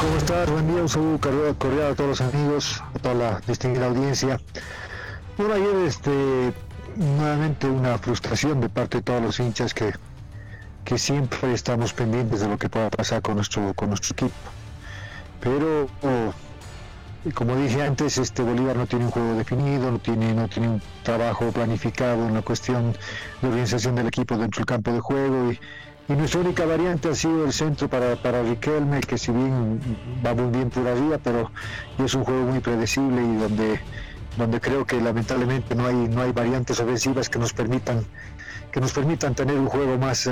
¿Cómo 0.01 0.17
estás? 0.17 0.49
Buen 0.51 0.67
día, 0.67 0.81
un 0.81 0.89
saludo 0.89 1.19
cordial 1.57 1.91
a 1.93 1.95
todos 1.95 2.19
los 2.19 2.21
amigos, 2.33 2.83
a 2.93 2.99
toda 2.99 3.15
la 3.15 3.41
distinguida 3.47 3.85
audiencia. 3.85 4.41
Bueno, 5.37 5.53
ayer 5.53 5.75
este, 5.87 6.53
nuevamente 6.97 7.67
una 7.67 7.97
frustración 7.97 8.59
de 8.59 8.67
parte 8.67 8.97
de 8.97 9.03
todos 9.03 9.21
los 9.21 9.39
hinchas 9.39 9.73
que, 9.73 9.93
que 10.85 10.97
siempre 10.97 11.53
estamos 11.53 11.93
pendientes 11.93 12.41
de 12.41 12.47
lo 12.47 12.57
que 12.57 12.69
pueda 12.69 12.89
pasar 12.89 13.21
con 13.21 13.35
nuestro, 13.35 13.73
con 13.73 13.89
nuestro 13.89 14.13
equipo. 14.13 14.33
pero 15.39 15.87
como 17.31 17.55
dije 17.55 17.81
antes, 17.81 18.17
este 18.17 18.43
Bolívar 18.43 18.75
no 18.75 18.85
tiene 18.85 19.05
un 19.05 19.11
juego 19.11 19.35
definido, 19.35 19.89
no 19.89 19.99
tiene, 19.99 20.33
no 20.33 20.49
tiene 20.49 20.67
un 20.67 20.81
trabajo 21.03 21.51
planificado 21.51 22.27
en 22.27 22.33
la 22.33 22.41
cuestión 22.41 22.93
de 23.41 23.47
organización 23.47 23.95
del 23.95 24.07
equipo 24.07 24.35
dentro 24.37 24.59
del 24.59 24.65
campo 24.65 24.91
de 24.91 24.99
juego 24.99 25.51
y, 25.51 25.59
nuestra 26.09 26.41
única 26.41 26.65
variante 26.65 27.07
ha 27.07 27.15
sido 27.15 27.45
el 27.45 27.53
centro 27.53 27.87
para, 27.87 28.17
para 28.17 28.43
Riquelme, 28.43 28.99
que 28.99 29.17
si 29.17 29.31
bien 29.31 29.79
va 30.23 30.33
muy 30.33 30.51
bien 30.51 30.69
por 30.69 30.85
arriba, 30.85 31.17
pero 31.17 31.49
es 31.97 32.13
un 32.13 32.25
juego 32.25 32.45
muy 32.45 32.59
predecible 32.59 33.23
y 33.23 33.35
donde, 33.37 33.79
donde 34.37 34.59
creo 34.59 34.85
que 34.85 34.99
lamentablemente 34.99 35.75
no 35.75 35.87
hay, 35.87 35.95
no 35.95 36.21
hay 36.21 36.33
variantes 36.33 36.81
ofensivas 36.81 37.29
que 37.29 37.39
nos 37.39 37.53
permitan 37.53 38.03
que 38.73 38.81
nos 38.81 38.91
permitan 38.91 39.35
tener 39.35 39.55
un 39.55 39.67
juego 39.67 39.99
más, 39.99 40.29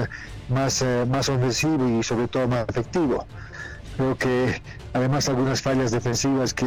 más, 0.50 0.84
más 1.08 1.30
ofensivo 1.30 1.88
y 1.88 2.02
sobre 2.02 2.28
todo 2.28 2.48
más 2.48 2.66
efectivo. 2.68 3.26
Creo 3.96 4.18
que 4.18 4.60
además 4.94 5.30
algunas 5.30 5.62
fallas 5.62 5.92
defensivas 5.92 6.56
que, 6.56 6.66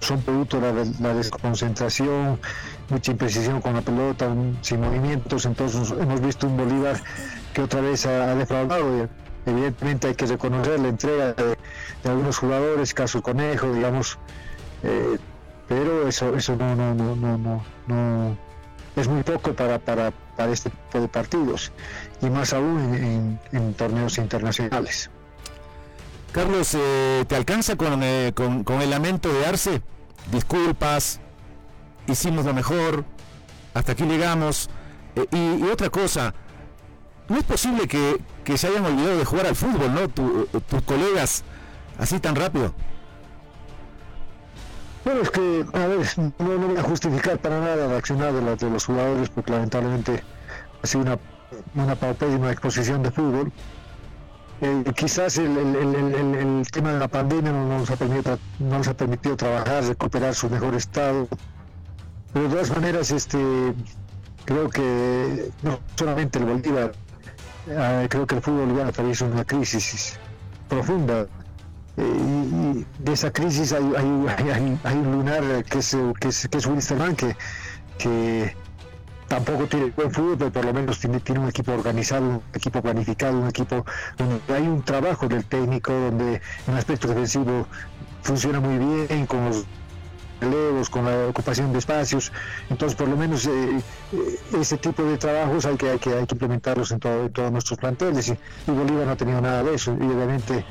son 0.00 0.22
producto 0.22 0.60
de 0.60 0.86
la, 1.00 1.14
desconcentración, 1.14 2.38
mucha 2.90 3.10
imprecisión 3.10 3.60
con 3.60 3.74
la 3.74 3.80
pelota, 3.80 4.32
sin 4.62 4.80
movimientos, 4.80 5.46
entonces 5.46 5.92
hemos 5.98 6.20
visto 6.20 6.46
un 6.46 6.56
Bolívar 6.56 7.02
que 7.54 7.62
otra 7.62 7.80
vez 7.80 8.06
ha, 8.06 8.34
defraudado. 8.36 9.08
Evidentemente 9.46 10.08
hay 10.08 10.14
que 10.14 10.26
reconocer 10.26 10.78
la 10.78 10.88
entrega 10.88 11.32
de, 11.32 11.56
algunos 12.04 12.38
jugadores, 12.38 12.94
caso 12.94 13.20
Conejo, 13.20 13.72
digamos, 13.72 14.16
eh, 14.84 15.18
pero 15.66 16.06
eso, 16.06 16.36
eso 16.36 16.54
no, 16.54 16.76
no, 16.76 16.94
no, 16.94 17.16
no, 17.16 17.36
no, 17.88 18.36
es 18.96 19.08
muy 19.08 19.22
poco 19.22 19.52
para, 19.54 19.78
para, 19.78 20.12
para 20.36 20.52
este 20.52 20.70
tipo 20.70 21.00
de 21.00 21.08
partidos 21.08 21.72
y 22.20 22.30
más 22.30 22.52
aún 22.52 23.38
en 23.52 23.74
torneos 23.74 24.18
internacionales. 24.18 25.10
Carlos, 26.32 26.76
eh, 26.78 27.24
¿te 27.26 27.34
alcanza 27.34 27.74
eh, 28.02 28.32
con, 28.34 28.62
con, 28.62 28.80
el 28.80 28.90
lamento 28.90 29.32
de 29.32 29.46
Arce? 29.46 29.82
Disculpas, 30.30 31.20
hicimos 32.06 32.44
lo 32.44 32.54
mejor, 32.54 33.04
hasta 33.74 33.92
aquí 33.92 34.04
llegamos. 34.04 34.70
Eh, 35.16 35.26
y, 35.32 35.64
otra 35.64 35.90
cosa, 35.90 36.32
no 37.28 37.36
es 37.36 37.42
posible 37.42 37.88
que, 37.88 38.20
se 38.56 38.66
hayan 38.68 38.84
olvidado 38.84 39.18
de 39.18 39.24
jugar 39.24 39.46
al 39.46 39.56
fútbol, 39.56 39.94
¿no? 39.94 40.08
tus 40.08 40.82
colegas, 40.84 41.44
así 41.98 42.18
tan 42.20 42.36
rápido. 42.36 42.74
Bueno, 45.04 45.22
es 45.22 45.30
que, 45.30 45.64
a 45.72 45.86
ver, 45.86 46.06
no, 46.16 46.32
no 46.38 46.66
voy 46.68 46.76
a 46.76 46.82
justificar 46.82 47.38
para 47.38 47.58
nada 47.58 47.86
la 47.86 47.96
accionar 47.96 48.32
de, 48.32 48.56
de 48.56 48.70
los 48.70 48.84
jugadores, 48.84 49.30
porque 49.30 49.52
lamentablemente 49.52 50.22
ha 50.82 50.86
sido 50.86 51.02
una, 51.04 51.18
una 51.74 51.94
paupérrima 51.94 52.50
exposición 52.52 53.02
de 53.02 53.10
fútbol. 53.10 53.52
Eh, 54.62 54.84
quizás 54.94 55.38
el, 55.38 56.66
tema 56.70 56.92
de 56.92 56.98
la 56.98 57.08
pandemia 57.08 57.50
no 57.50 57.78
nos, 57.78 57.90
ha 57.90 57.96
permitido, 57.96 58.38
no 58.58 58.78
nos 58.78 58.88
ha 58.88 58.94
permitido 58.94 59.36
trabajar, 59.36 59.84
recuperar 59.84 60.34
su 60.34 60.50
mejor 60.50 60.74
estado. 60.74 61.28
Pero 62.32 62.44
de 62.44 62.50
todas 62.50 62.70
maneras, 62.70 63.10
este, 63.10 63.38
creo 64.44 64.68
que 64.68 65.50
no 65.62 65.80
solamente 65.96 66.38
el 66.38 66.44
Bolívar, 66.44 66.92
ah, 67.76 68.04
creo 68.08 68.26
que 68.26 68.34
el 68.34 68.42
fútbol 68.42 68.60
boliviano 68.60 68.90
atraviesa 68.90 69.24
una 69.24 69.44
crisis 69.44 70.18
profunda. 70.68 71.26
Eh, 71.96 72.02
y, 72.02 73.02
de 73.02 73.12
esa 73.12 73.32
crisis 73.32 73.72
hay, 73.72 73.84
hay, 73.96 74.96
un 74.96 75.12
lunar 75.12 75.64
que 75.64 75.78
es, 75.78 75.96
que 76.20 76.28
es, 76.28 76.48
que 76.48 76.58
que, 77.16 77.36
que 77.98 78.56
tampoco 79.28 79.66
tiene 79.66 79.90
buen 79.90 80.10
fútbol, 80.10 80.36
pero 80.38 80.50
por 80.50 80.64
lo 80.64 80.74
menos 80.74 80.98
tiene, 80.98 81.20
tiene 81.20 81.40
un 81.40 81.48
equipo 81.48 81.72
organizado, 81.72 82.26
un 82.26 82.42
equipo 82.52 82.82
planificado, 82.82 83.38
un 83.38 83.48
equipo 83.48 83.84
donde 84.16 84.40
hay 84.52 84.62
un 84.62 84.82
trabajo 84.82 85.28
del 85.28 85.44
técnico, 85.44 85.92
donde 85.92 86.40
en 86.66 86.74
aspecto 86.74 87.08
defensivo 87.08 87.66
funciona 88.22 88.60
muy 88.60 88.78
bien 88.78 89.26
con 89.26 89.44
los 89.46 89.66
relevos, 90.40 90.90
con 90.90 91.04
la 91.04 91.28
ocupación 91.28 91.72
de 91.72 91.78
espacios. 91.78 92.32
Entonces, 92.70 92.96
por 92.96 93.08
lo 93.08 93.16
menos 93.16 93.46
eh, 93.46 93.50
eh, 94.12 94.38
ese 94.60 94.76
tipo 94.78 95.02
de 95.02 95.16
trabajos 95.18 95.66
hay 95.66 95.76
que, 95.76 95.90
hay 95.90 95.98
que, 95.98 96.10
hay 96.10 96.26
que 96.26 96.34
implementarlos 96.34 96.90
en, 96.90 97.00
todo, 97.00 97.30
todos 97.30 97.52
nuestros 97.52 97.78
planteles. 97.78 98.28
Y, 98.28 98.70
Bolívar 98.70 99.06
no 99.06 99.12
ha 99.12 99.16
tenido 99.16 99.40
nada 99.40 99.62
de 99.62 99.74
eso. 99.74 99.96
Y 100.00 100.04
obviamente 100.04 100.64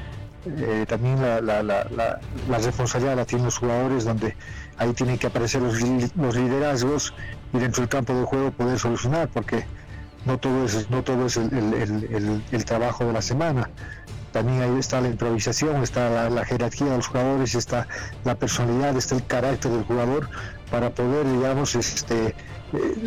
eh, 0.57 0.85
también 0.87 1.21
la, 1.21 1.41
la, 1.41 1.63
la, 1.63 2.19
la, 2.49 2.57
responsabilidad 2.57 3.15
la 3.15 3.25
tienen 3.25 3.45
los 3.45 3.57
jugadores, 3.57 4.05
donde 4.05 4.35
ahí 4.77 4.93
tienen 4.93 5.17
que 5.17 5.27
aparecer 5.27 5.61
los, 5.61 5.79
los 6.15 6.35
liderazgos 6.35 7.13
y 7.53 7.59
dentro 7.59 7.81
del 7.81 7.89
campo 7.89 8.13
de 8.13 8.23
juego 8.23 8.51
poder 8.51 8.79
solucionar, 8.79 9.29
porque 9.29 9.65
no 10.25 10.37
todo 10.37 10.65
es, 10.65 10.89
no 10.89 11.03
todo 11.03 11.25
es 11.25 11.37
el, 11.37 12.65
trabajo 12.65 13.05
de 13.05 13.13
la 13.13 13.21
semana. 13.21 13.69
También 14.31 14.61
ahí 14.61 14.77
está 14.77 15.01
la 15.01 15.07
improvisación, 15.07 15.81
está 15.81 16.29
la, 16.29 16.45
jerarquía 16.45 16.87
de 16.87 16.97
los 16.97 17.07
jugadores, 17.07 17.55
está 17.55 17.87
la 18.25 18.35
personalidad, 18.35 18.95
está 18.95 19.15
el 19.15 19.25
carácter 19.25 19.71
del 19.71 19.83
jugador 19.83 20.29
para 20.69 20.91
poder, 20.91 21.25
digamos, 21.25 21.75
este, 21.75 22.27
eh, 22.27 22.35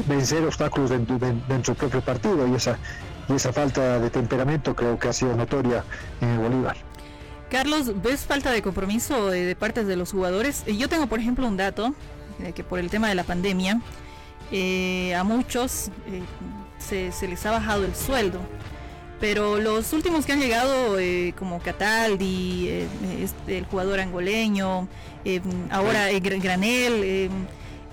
vencer 0.08 0.44
obstáculos 0.44 0.90
dentro, 0.90 1.18
del 1.18 1.76
propio 1.76 2.00
partido 2.00 2.46
y 2.48 2.54
esa, 2.54 2.76
y 3.28 3.34
esa 3.34 3.52
falta 3.52 4.00
de 4.00 4.10
temperamento 4.10 4.74
creo 4.74 4.98
que 4.98 5.08
ha 5.08 5.12
sido 5.12 5.36
notoria 5.36 5.84
en 6.20 6.28
el 6.30 6.38
Bolívar. 6.38 6.76
Carlos, 7.52 8.02
¿ves 8.02 8.20
falta 8.20 8.50
de 8.50 8.62
compromiso 8.62 9.28
de, 9.28 9.54
parte 9.54 9.84
de 9.84 9.94
los 9.94 10.10
jugadores? 10.10 10.62
Eh, 10.64 10.74
yo 10.74 10.88
tengo, 10.88 11.06
por 11.06 11.18
ejemplo, 11.20 11.46
un 11.46 11.58
dato 11.58 11.94
de 12.38 12.54
que 12.54 12.64
por 12.64 12.78
el 12.78 12.88
tema 12.88 13.10
de 13.10 13.14
la 13.14 13.24
pandemia, 13.24 13.78
eh, 14.50 15.14
a 15.14 15.22
muchos 15.22 15.90
eh, 16.90 17.12
se, 17.12 17.28
les 17.28 17.44
ha 17.44 17.50
bajado 17.50 17.84
el 17.84 17.94
sueldo. 17.94 18.40
Pero 19.20 19.58
los 19.58 19.92
últimos 19.92 20.24
que 20.24 20.32
han 20.32 20.40
llegado, 20.40 20.98
eh, 20.98 21.34
como 21.38 21.60
Cataldi, 21.60 22.70
este, 23.20 23.58
el 23.58 23.66
jugador 23.66 24.00
angoleño, 24.00 24.88
ahora 25.70 26.08
Granel, 26.20 27.28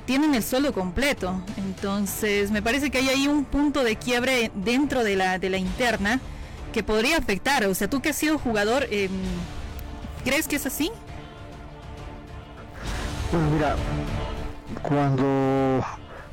tienen 0.05 0.35
el 0.35 0.43
sueldo 0.43 0.71
completo. 0.73 1.43
Entonces, 1.57 2.49
me 2.49 2.61
parece 2.61 2.91
que 2.91 2.99
hay 2.99 3.09
ahí 3.09 3.27
un 3.27 3.43
punto 3.43 3.83
de 3.83 3.97
quiebre 3.97 4.51
dentro 4.55 5.03
de 5.03 5.17
la, 5.17 5.37
de 5.37 5.49
la 5.49 5.57
interna 5.57 6.21
que 6.71 6.83
podría 6.83 7.17
afectar. 7.17 7.65
O 7.65 7.75
sea, 7.75 7.89
tú 7.89 8.01
que 8.01 8.09
has 8.09 8.15
sido 8.15 8.37
jugador, 8.37 8.87
¿crees 10.23 10.47
que 10.47 10.55
es 10.55 10.65
así? 10.65 10.91
Bueno, 13.31 13.49
mira, 13.51 13.75
cuando 14.81 15.83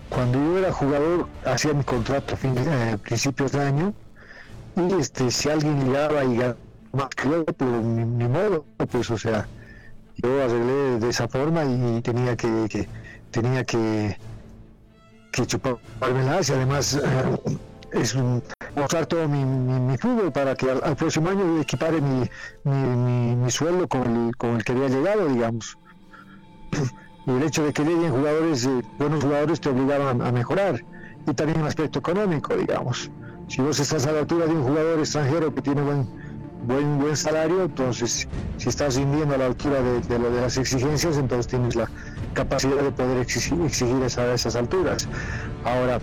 cuando 0.08 0.38
yo 0.38 0.58
era 0.58 0.72
jugador 0.72 1.28
hacía 1.44 1.72
mi 1.72 1.84
contrato 1.84 2.34
a 2.34 2.36
fin 2.36 2.54
eh, 2.56 2.96
principios 3.02 3.52
de 3.52 3.60
año 3.60 3.94
y 4.76 4.94
este 5.00 5.30
si 5.30 5.50
alguien 5.50 5.84
llegaba 5.84 6.24
y 6.24 6.36
ganaba 6.36 6.56
más 6.92 7.08
que 7.08 7.28
pues 7.28 7.70
ni, 7.70 8.28
modo 8.28 8.64
pues 8.90 9.10
o 9.10 9.18
sea 9.18 9.46
yo 10.16 10.42
arreglé 10.42 10.98
de 10.98 11.08
esa 11.10 11.28
forma 11.28 11.64
y 11.64 12.00
tenía 12.00 12.36
que, 12.36 12.88
tenía 13.30 13.64
que 13.64 14.16
que 15.32 15.46
chupármelas 15.46 16.48
y 16.48 16.52
además 16.52 16.94
eh, 16.94 17.58
es 17.92 18.14
un, 18.14 18.42
mostrar 18.76 19.06
todo 19.06 19.26
mi, 19.26 19.44
mi, 19.44 19.96
fútbol 19.96 20.30
para 20.32 20.54
que 20.54 20.70
al, 20.70 20.96
próximo 20.96 21.30
año 21.30 21.60
equipare 21.60 22.00
mi, 22.00 23.50
sueldo 23.50 23.88
con 23.88 24.28
el, 24.28 24.36
con 24.36 24.56
el 24.56 24.64
que 24.64 24.72
había 24.72 24.88
llegado 24.88 25.26
digamos 25.28 25.78
y 27.26 27.30
el 27.30 27.42
hecho 27.42 27.64
de 27.64 27.72
que 27.72 27.82
lleguen 27.82 28.12
jugadores, 28.12 28.64
eh, 28.66 28.82
buenos 28.98 29.24
jugadores, 29.24 29.60
te 29.60 29.68
obligaban 29.68 30.22
a 30.22 30.30
mejorar. 30.30 30.84
Y 31.26 31.34
también 31.34 31.60
el 31.60 31.66
aspecto 31.66 31.98
económico, 31.98 32.56
digamos. 32.56 33.10
Si 33.48 33.60
vos 33.60 33.78
estás 33.80 34.06
a 34.06 34.12
la 34.12 34.20
altura 34.20 34.46
de 34.46 34.52
un 34.52 34.62
jugador 34.62 35.00
extranjero 35.00 35.52
que 35.52 35.60
tiene 35.60 35.82
buen, 35.82 36.08
buen, 36.66 36.98
buen 37.00 37.16
salario, 37.16 37.64
entonces 37.64 38.28
si 38.58 38.68
estás 38.68 38.96
rindiendo 38.96 39.34
a 39.34 39.38
la 39.38 39.46
altura 39.46 39.82
de, 39.82 40.00
de, 40.00 40.18
de 40.18 40.40
las 40.40 40.56
exigencias, 40.56 41.16
entonces 41.16 41.48
tienes 41.48 41.74
la 41.74 41.90
capacidad 42.34 42.80
de 42.80 42.92
poder 42.92 43.18
exigir, 43.18 43.60
exigir 43.62 44.00
esa, 44.02 44.32
esas 44.32 44.54
alturas. 44.54 45.08
Ahora, 45.64 45.98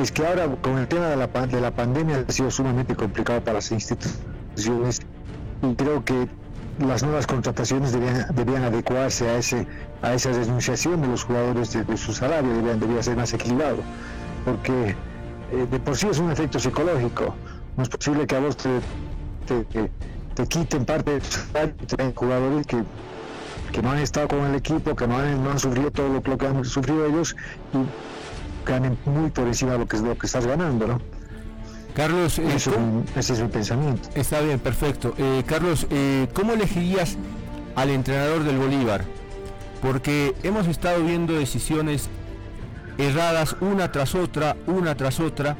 es 0.00 0.10
que 0.10 0.26
ahora 0.26 0.48
con 0.62 0.78
el 0.78 0.88
tema 0.88 1.08
de 1.08 1.16
la, 1.16 1.26
de 1.26 1.60
la 1.60 1.70
pandemia 1.70 2.24
ha 2.26 2.32
sido 2.32 2.50
sumamente 2.50 2.96
complicado 2.96 3.40
para 3.40 3.54
las 3.54 3.70
instituciones. 3.70 5.00
Y 5.62 5.74
creo 5.74 6.02
que 6.04 6.26
las 6.78 7.02
nuevas 7.02 7.26
contrataciones 7.26 7.92
debían, 7.92 8.64
adecuarse 8.64 9.28
a 9.28 9.36
ese 9.36 9.66
a 10.00 10.14
esa 10.14 10.30
denunciación 10.30 11.02
de 11.02 11.08
los 11.08 11.24
jugadores 11.24 11.72
de, 11.72 11.96
su 11.98 12.14
salario, 12.14 12.50
debían, 12.54 12.80
debía 12.80 13.02
ser 13.02 13.16
más 13.18 13.34
equilibrado, 13.34 13.76
porque 14.46 14.96
eh, 15.52 15.66
de 15.70 15.78
por 15.78 15.94
sí 15.94 16.08
es 16.08 16.18
un 16.18 16.30
efecto 16.30 16.58
psicológico. 16.58 17.34
No 17.76 17.82
es 17.82 17.90
posible 17.90 18.26
que 18.26 18.36
a 18.36 18.40
vos 18.40 18.56
te, 18.56 18.80
te, 19.46 20.46
quiten 20.46 20.86
parte 20.86 21.12
de 21.12 21.20
tu 21.20 21.30
salario, 21.30 21.74
jugadores 22.14 22.66
que, 22.66 22.82
que 23.72 23.82
no 23.82 23.90
han 23.90 23.98
estado 23.98 24.28
con 24.28 24.46
el 24.46 24.54
equipo, 24.54 24.96
que 24.96 25.06
no 25.06 25.18
han, 25.18 25.44
no 25.44 25.50
han 25.50 25.58
sufrido 25.58 25.90
todo 25.90 26.08
lo, 26.08 26.22
que 26.22 26.46
han 26.46 26.64
sufrido 26.64 27.04
ellos. 27.04 27.36
Y 27.74 27.84
ganen 28.64 28.98
muy 29.04 29.30
por 29.30 29.46
encima 29.46 29.72
de 29.72 29.78
lo 29.78 29.86
que, 29.86 29.98
lo 29.98 30.16
que 30.16 30.26
estás 30.26 30.46
ganando, 30.46 30.86
¿no? 30.86 31.00
Carlos, 31.94 32.38
eh, 32.38 32.54
ese 33.16 33.32
es 33.32 33.40
mi 33.40 33.48
pensamiento. 33.48 34.08
Está 34.14 34.40
bien, 34.40 34.58
perfecto. 34.58 35.14
Eh, 35.18 35.42
Carlos, 35.46 35.86
eh, 35.90 36.28
¿cómo 36.32 36.52
elegirías 36.52 37.16
al 37.74 37.90
entrenador 37.90 38.44
del 38.44 38.58
Bolívar? 38.58 39.04
Porque 39.82 40.34
hemos 40.42 40.66
estado 40.66 41.02
viendo 41.02 41.34
decisiones 41.34 42.08
erradas 42.98 43.56
una 43.60 43.90
tras 43.90 44.14
otra, 44.14 44.56
una 44.66 44.94
tras 44.94 45.20
otra, 45.20 45.56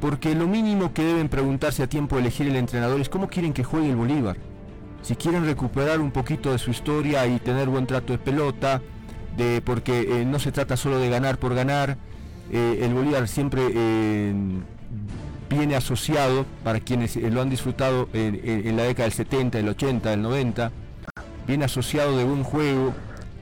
porque 0.00 0.34
lo 0.34 0.46
mínimo 0.46 0.92
que 0.92 1.04
deben 1.04 1.28
preguntarse 1.28 1.82
a 1.82 1.88
tiempo 1.88 2.16
de 2.16 2.22
elegir 2.22 2.48
el 2.48 2.56
entrenador 2.56 3.00
es 3.00 3.08
cómo 3.08 3.28
quieren 3.28 3.52
que 3.52 3.64
juegue 3.64 3.90
el 3.90 3.96
Bolívar. 3.96 4.36
si 5.02 5.14
quieren 5.14 5.44
recuperar 5.44 6.00
un 6.00 6.10
poquito 6.10 6.50
de 6.50 6.58
su 6.58 6.70
historia 6.72 7.26
y 7.26 7.38
tener 7.38 7.68
buen 7.68 7.86
trato 7.86 8.12
de 8.12 8.18
pelota, 8.18 8.82
de, 9.38 9.62
porque 9.62 10.24
no 10.26 10.38
se 10.38 10.52
trata 10.52 10.76
solo 10.76 10.98
de 10.98 11.08
ganar 11.08 11.38
por 11.38 11.54
ganar, 11.54 11.96
el 12.52 12.92
Bolívar 12.92 13.28
siempre 13.28 13.62
viene 15.48 15.76
asociado, 15.76 16.44
para 16.62 16.80
quienes 16.80 17.16
lo 17.16 17.40
han 17.40 17.48
disfrutado 17.48 18.08
en, 18.12 18.76
la 18.76 18.82
década 18.82 19.04
del 19.04 19.12
70, 19.12 19.58
del 19.58 19.68
80, 19.68 20.10
del 20.10 20.22
90, 20.22 20.72
viene 21.46 21.64
asociado 21.64 22.16
de 22.16 22.24
buen 22.24 22.42
juego, 22.42 22.92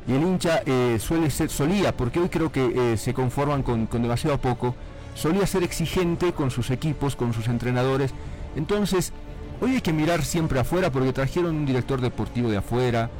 y 0.07 0.13
el 0.13 0.23
hincha 0.23 0.63
suele 1.01 1.31
ser, 1.31 1.51
solía, 1.51 1.97
porque 1.97 2.21
hoy 2.21 2.29
creo 2.29 2.53
que 2.53 2.97
se 2.97 3.13
conforman 3.13 3.63
con, 3.63 3.87
con 3.87 4.03
demasiado 4.03 4.39
poco, 4.39 4.77
solía 5.17 5.47
ser 5.47 5.65
exigente 5.65 6.33
con 6.33 6.51
sus 6.51 6.71
equipos, 6.71 7.17
con 7.17 7.33
sus 7.33 7.49
entrenadores. 7.49 8.13
Entonces, 8.55 9.13
hoy 9.61 9.75
hay 9.75 9.81
que 9.81 9.93
mirar 9.93 10.25
siempre 10.25 10.61
afuera 10.61 10.93
porque 10.93 11.13
trajeron 11.13 11.57
un 11.57 11.67
director 11.67 12.01
deportivo 12.01 12.51
de 12.51 12.59
afuera. 12.59 13.11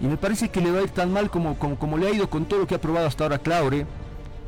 Y 0.00 0.06
me 0.06 0.16
parece 0.16 0.48
que 0.48 0.60
le 0.60 0.70
va 0.70 0.80
a 0.80 0.82
ir 0.82 0.90
tan 0.90 1.12
mal 1.12 1.30
como, 1.30 1.56
como, 1.56 1.96
le 1.96 2.08
ha 2.08 2.10
ido 2.10 2.28
con 2.28 2.44
todo 2.44 2.60
lo 2.60 2.66
que 2.66 2.74
ha 2.74 2.80
probado 2.80 3.06
hasta 3.06 3.24
ahora 3.24 3.38
Claure. 3.38 3.86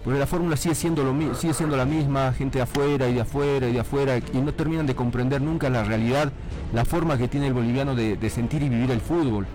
Porque 0.05 0.21
la 0.21 0.27
fórmula 0.27 0.57
sigue 0.57 0.75
siendo, 0.77 1.03
lo, 1.03 1.35
sigue 1.35 1.53
siendo 1.53 1.77
la 1.77 1.85
misma, 1.85 2.33
gente 2.33 2.59
de 2.59 2.63
afuera 2.63 3.09
y 3.09 3.15
de 3.15 3.23
afuera 3.23 3.69
y 3.69 3.73
de 3.73 3.81
afuera, 3.81 4.19
y 4.19 4.39
no 4.39 4.55
terminan 4.55 4.87
de 4.87 4.95
comprender 4.95 5.43
nunca 5.43 5.69
la 5.69 5.83
realidad, 5.83 6.31
la 6.73 6.85
forma 6.85 7.19
que 7.19 7.27
tiene 7.27 7.49
el 7.49 7.55
boliviano 7.55 7.97
de, 7.97 8.17
de 8.17 8.31
sentir 8.31 8.63
y 8.63 8.69
vivir 8.69 8.93
el 8.93 9.01
fútbol. 9.01 9.47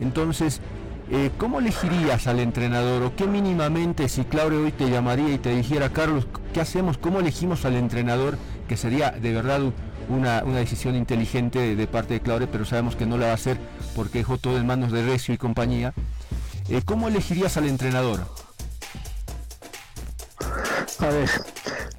Entonces, 0.00 0.62
eh, 1.10 1.30
¿cómo 1.38 1.58
elegirías 1.58 2.26
al 2.26 2.38
entrenador? 2.38 3.02
¿O 3.02 3.16
qué 3.16 3.26
mínimamente 3.26 4.10
si 4.10 4.24
Claudio 4.24 4.62
hoy 4.62 4.72
te 4.72 4.90
llamaría 4.90 5.32
y 5.32 5.38
te 5.38 5.54
dijera, 5.54 5.88
Carlos, 5.88 6.26
¿qué 6.52 6.60
hacemos? 6.60 6.98
¿Cómo 6.98 7.20
elegimos 7.20 7.64
al 7.64 7.76
entrenador? 7.76 8.36
Que 8.68 8.76
sería 8.76 9.12
de 9.12 9.32
verdad 9.32 9.60
una, 10.08 10.42
decisión 10.42 10.96
inteligente 10.96 11.76
de, 11.76 11.86
parte 11.86 12.14
de 12.14 12.20
Claudio, 12.20 12.48
pero 12.50 12.64
sabemos 12.64 12.96
que 12.96 13.06
no 13.06 13.18
la 13.18 13.26
va 13.26 13.32
a 13.32 13.34
hacer 13.34 13.58
porque 13.94 14.18
dejó 14.18 14.38
todo 14.38 14.58
en 14.58 14.66
manos 14.66 14.92
de 14.92 15.04
Recio 15.04 15.34
y 15.34 15.38
compañía. 15.38 15.94
Eh, 16.68 16.82
¿Cómo 16.84 17.08
elegirías 17.08 17.56
al 17.56 17.66
entrenador? 17.66 18.20
A 20.98 21.06
ver, 21.06 21.30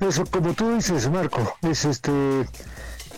eso 0.01 0.25
como 0.25 0.53
tú 0.53 0.75
dices, 0.75 1.09
Marco, 1.09 1.55
es 1.61 1.85
este 1.85 2.11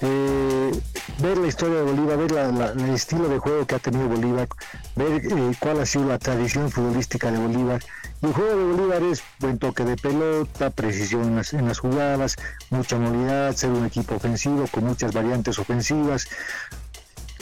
eh, 0.02 0.72
ver 1.20 1.38
la 1.38 1.48
historia 1.48 1.78
de 1.78 1.84
Bolívar, 1.84 2.18
ver 2.18 2.74
el 2.78 2.94
estilo 2.94 3.30
de 3.30 3.38
juego 3.38 3.66
que 3.68 3.76
ha 3.76 3.80
tenido 3.80 4.08
Bolívar, 4.08 4.48
ver 4.96 5.26
eh, 5.26 5.52
cuál 5.60 5.80
ha 5.80 5.86
sido 5.86 6.06
la 6.06 6.18
tradición 6.18 6.72
futbolística 6.72 7.32
de 7.32 7.38
Bolívar. 7.38 7.82
El 8.22 8.34
juego 8.34 8.56
de 8.56 8.64
Bolívar 8.66 9.04
es 9.04 9.24
buen 9.40 9.58
toque 9.58 9.84
de 9.84 9.96
pelota, 9.96 10.70
precisión 10.70 11.24
en 11.24 11.36
las, 11.38 11.54
en 11.54 11.68
las 11.68 11.80
jugadas, 11.80 12.36
mucha 12.70 13.00
movilidad, 13.00 13.56
ser 13.56 13.72
un 13.72 13.84
equipo 13.86 14.16
ofensivo 14.16 14.68
con 14.68 14.86
muchas 14.86 15.12
variantes 15.12 15.58
ofensivas. 15.58 16.28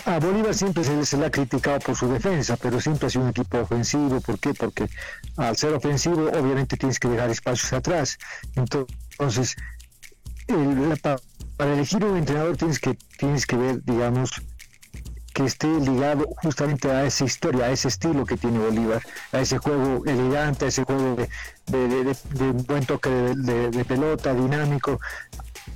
A 0.05 0.19
Bolívar 0.19 0.55
siempre 0.55 0.85
se, 0.85 1.05
se, 1.05 1.17
le 1.17 1.25
ha 1.25 1.31
criticado 1.31 1.79
por 1.79 1.97
su 1.97 2.07
defensa, 2.07 2.55
pero 2.55 2.79
siempre 2.79 3.07
ha 3.07 3.09
sido 3.09 3.25
un 3.25 3.31
equipo 3.31 3.59
ofensivo. 3.59 4.21
¿Por 4.21 4.39
qué? 4.39 4.53
Porque 4.53 4.89
al 5.35 5.57
ser 5.57 5.73
ofensivo, 5.73 6.29
obviamente 6.29 6.77
tienes 6.77 6.97
que 6.97 7.09
dejar 7.09 7.29
espacios 7.29 7.73
atrás. 7.73 8.17
Entonces, 8.55 9.57
el, 10.47 10.89
la, 10.89 11.19
para 11.57 11.73
elegir 11.73 12.05
un 12.05 12.15
entrenador 12.15 12.55
tienes 12.55 12.79
que, 12.79 12.97
tienes 13.17 13.45
que 13.45 13.57
ver, 13.57 13.83
digamos, 13.83 14.41
que 15.33 15.45
esté 15.45 15.67
ligado 15.67 16.27
justamente 16.41 16.89
a 16.89 17.05
esa 17.05 17.25
historia, 17.25 17.65
a 17.65 17.71
ese 17.71 17.87
estilo 17.87 18.25
que 18.25 18.37
tiene 18.37 18.59
Bolívar, 18.59 19.01
a 19.31 19.39
ese 19.39 19.57
juego 19.57 20.03
elegante, 20.05 20.65
a 20.65 20.67
ese 20.67 20.83
juego 20.83 21.15
de, 21.67 22.15
buen 22.67 22.85
toque 22.85 23.09
de, 23.09 23.85
pelota, 23.85 24.33
dinámico. 24.33 24.99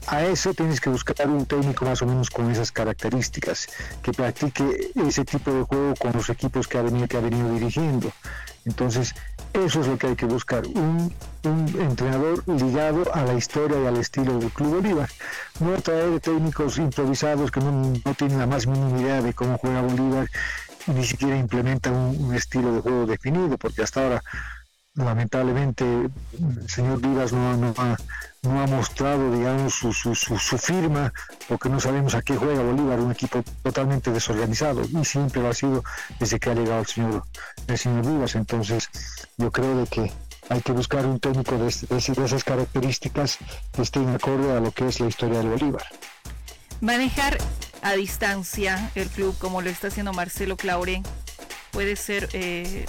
A 0.07 0.23
eso 0.23 0.53
tienes 0.53 0.81
que 0.81 0.89
buscar 0.89 1.29
un 1.29 1.45
técnico 1.45 1.85
más 1.85 2.01
o 2.01 2.05
menos 2.05 2.29
con 2.29 2.49
esas 2.51 2.71
características, 2.71 3.67
que 4.01 4.11
practique 4.11 4.91
ese 4.95 5.23
tipo 5.23 5.51
de 5.51 5.63
juego 5.63 5.93
con 5.95 6.11
los 6.13 6.29
equipos 6.29 6.67
que 6.67 6.77
ha 6.77 6.81
venido, 6.81 7.07
que 7.07 7.17
ha 7.17 7.21
venido 7.21 7.49
dirigiendo. 7.53 8.11
Entonces, 8.65 9.13
eso 9.53 9.81
es 9.81 9.87
lo 9.87 9.97
que 9.97 10.07
hay 10.07 10.15
que 10.15 10.25
buscar, 10.25 10.65
un, 10.65 11.13
entrenador 11.43 12.43
ligado 12.47 13.13
a 13.13 13.23
la 13.23 13.33
historia 13.33 13.81
y 13.81 13.85
al 13.85 13.97
estilo 13.97 14.39
del 14.39 14.49
Club 14.49 14.75
Bolívar. 14.75 15.09
No 15.59 15.73
traer 15.81 16.19
técnicos 16.21 16.77
improvisados 16.77 17.51
que 17.51 17.59
no, 17.59 17.93
tienen 18.17 18.39
la 18.39 18.47
más 18.47 18.65
mínima 18.65 18.99
idea 19.01 19.21
de 19.21 19.33
cómo 19.33 19.57
juega 19.57 19.81
Bolívar 19.81 20.29
y 20.87 20.91
ni 20.91 21.05
siquiera 21.05 21.37
implementan 21.37 21.93
un 21.93 22.33
estilo 22.33 22.73
de 22.73 22.81
juego 22.81 23.05
definido, 23.05 23.57
porque 23.57 23.83
hasta 23.83 24.03
ahora 24.03 24.23
lamentablemente 24.95 25.83
el 25.83 26.69
señor 26.69 27.01
Vivas 27.01 27.33
no, 27.33 27.57
no, 27.57 27.73
ha, 27.77 27.97
no 28.43 28.61
ha 28.61 28.67
mostrado 28.67 29.31
digamos 29.31 29.73
su, 29.73 29.93
su, 29.93 30.15
su, 30.15 30.57
firma 30.57 31.13
porque 31.47 31.69
no 31.69 31.79
sabemos 31.79 32.13
a 32.13 32.21
qué 32.21 32.35
juega 32.35 32.61
Bolívar 32.61 32.99
un 32.99 33.11
equipo 33.11 33.43
totalmente 33.63 34.11
desorganizado 34.11 34.81
y 34.83 35.05
siempre 35.05 35.41
lo 35.41 35.49
ha 35.49 35.53
sido 35.53 35.83
desde 36.19 36.39
que 36.39 36.49
ha 36.49 36.53
llegado 36.53 36.81
el 36.81 36.87
señor 36.87 37.23
el 37.67 37.77
señor 37.77 38.05
Vivas 38.05 38.35
entonces 38.35 38.89
yo 39.37 39.51
creo 39.51 39.77
de 39.77 39.87
que 39.87 40.11
hay 40.49 40.61
que 40.61 40.73
buscar 40.73 41.05
un 41.05 41.19
técnico 41.19 41.57
de, 41.57 41.67
esas 41.67 42.43
características 42.43 43.37
que 43.71 43.81
esté 43.81 43.99
en 43.99 44.09
acorde 44.09 44.51
a 44.51 44.59
lo 44.59 44.71
que 44.71 44.87
es 44.87 44.99
la 44.99 45.07
historia 45.07 45.39
del 45.39 45.47
Bolívar 45.47 45.85
manejar 46.81 47.37
a 47.81 47.93
distancia 47.93 48.91
el 48.95 49.07
club 49.09 49.37
como 49.39 49.61
lo 49.61 49.69
está 49.69 49.87
haciendo 49.87 50.11
Marcelo 50.11 50.57
Claure 50.57 51.01
puede 51.71 51.95
ser 51.95 52.29
eh, 52.33 52.85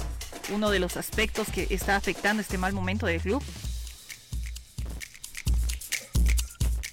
uno 0.52 0.70
de 0.70 0.78
los 0.78 0.96
aspectos 0.96 1.48
que 1.48 1.66
está 1.70 1.96
afectando 1.96 2.40
este 2.42 2.58
mal 2.58 2.72
momento 2.72 3.06
del 3.06 3.20
club? 3.20 3.42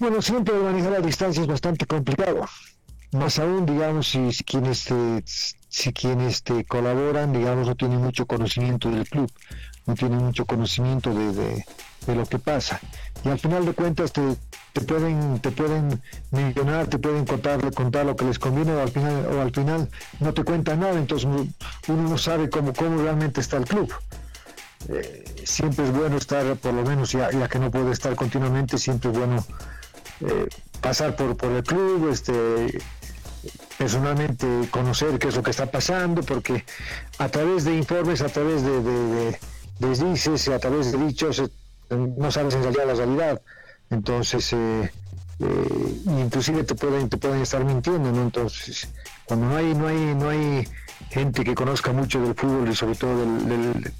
Bueno, 0.02 0.20
siempre 0.20 0.52
manejar 0.54 0.94
a 0.94 1.00
distancia 1.00 1.42
es 1.42 1.46
bastante 1.46 1.86
complicado. 1.86 2.44
Más 3.12 3.38
aún, 3.38 3.64
digamos, 3.64 4.08
si, 4.08 4.32
quienes, 4.44 4.86
te, 4.86 5.22
si 5.24 5.92
quienes 5.92 6.42
te 6.42 6.64
colaboran, 6.64 7.32
digamos, 7.32 7.68
no 7.68 7.76
tienen 7.76 8.00
mucho 8.00 8.26
conocimiento 8.26 8.90
del 8.90 9.08
club, 9.08 9.30
no 9.86 9.94
tienen 9.94 10.18
mucho 10.18 10.44
conocimiento 10.44 11.14
de, 11.14 11.64
de 12.04 12.14
lo 12.16 12.26
que 12.26 12.40
pasa. 12.40 12.80
Y 13.24 13.28
al 13.28 13.38
final 13.38 13.64
de 13.64 13.74
cuentas 13.74 14.12
te, 14.12 14.22
te 14.72 14.80
pueden 14.80 15.38
te 15.38 15.52
pueden 15.52 16.02
mencionar, 16.32 16.88
te 16.88 16.98
pueden 16.98 17.24
contar, 17.24 17.72
contar 17.72 18.04
lo 18.04 18.16
que 18.16 18.24
les 18.24 18.40
conviene 18.40 18.72
o 18.72 18.82
al 18.82 18.90
final 18.90 19.26
o 19.26 19.40
al 19.40 19.54
final 19.54 19.88
no 20.18 20.34
te 20.34 20.42
cuentan 20.42 20.80
nada, 20.80 20.98
entonces 20.98 21.28
uno 21.86 22.02
no 22.08 22.18
sabe 22.18 22.50
cómo, 22.50 22.72
cómo 22.72 23.00
realmente 23.00 23.40
está 23.40 23.56
el 23.56 23.66
club. 23.66 23.94
Eh, 24.88 25.24
siempre 25.44 25.84
es 25.84 25.92
bueno 25.92 26.16
estar, 26.16 26.56
por 26.56 26.74
lo 26.74 26.82
menos 26.82 27.12
ya, 27.12 27.30
ya, 27.30 27.46
que 27.46 27.60
no 27.60 27.70
puede 27.70 27.92
estar 27.92 28.16
continuamente, 28.16 28.78
siempre 28.78 29.12
es 29.12 29.16
bueno 29.16 29.46
eh, 30.26 30.48
pasar 30.80 31.14
por, 31.16 31.36
por 31.36 31.52
el 31.52 31.62
club, 31.62 32.10
este 32.10 32.78
personalmente 33.76 34.46
conocer 34.70 35.18
qué 35.18 35.28
es 35.28 35.36
lo 35.36 35.42
que 35.42 35.50
está 35.50 35.66
pasando, 35.66 36.22
porque 36.22 36.64
a 37.18 37.28
través 37.28 37.64
de 37.64 37.74
informes, 37.76 38.20
a 38.20 38.28
través 38.28 38.62
de, 38.62 38.80
de, 38.80 39.38
de, 39.80 40.54
a 40.54 40.58
través 40.58 40.92
de 40.92 40.98
dichos, 40.98 41.42
no 41.90 42.30
sabes 42.30 42.54
en 42.54 42.62
realidad 42.62 42.86
la 42.86 42.94
realidad. 42.94 43.42
Entonces, 43.90 44.52
eh, 44.52 44.90
eh, 45.40 45.94
inclusive 46.06 46.62
te 46.64 46.74
pueden, 46.74 47.08
te 47.08 47.16
pueden 47.16 47.42
estar 47.42 47.64
mintiendo, 47.64 48.12
¿no? 48.12 48.22
Entonces, 48.22 48.88
cuando 49.24 49.48
no 49.48 49.56
hay, 49.56 49.74
no 49.74 49.88
hay, 49.88 50.14
no 50.14 50.30
hay 50.30 50.68
gente 51.10 51.42
que 51.42 51.54
conozca 51.54 51.92
mucho 51.92 52.20
del 52.20 52.34
fútbol 52.34 52.68
y 52.70 52.76
sobre 52.76 52.94
todo 52.94 53.26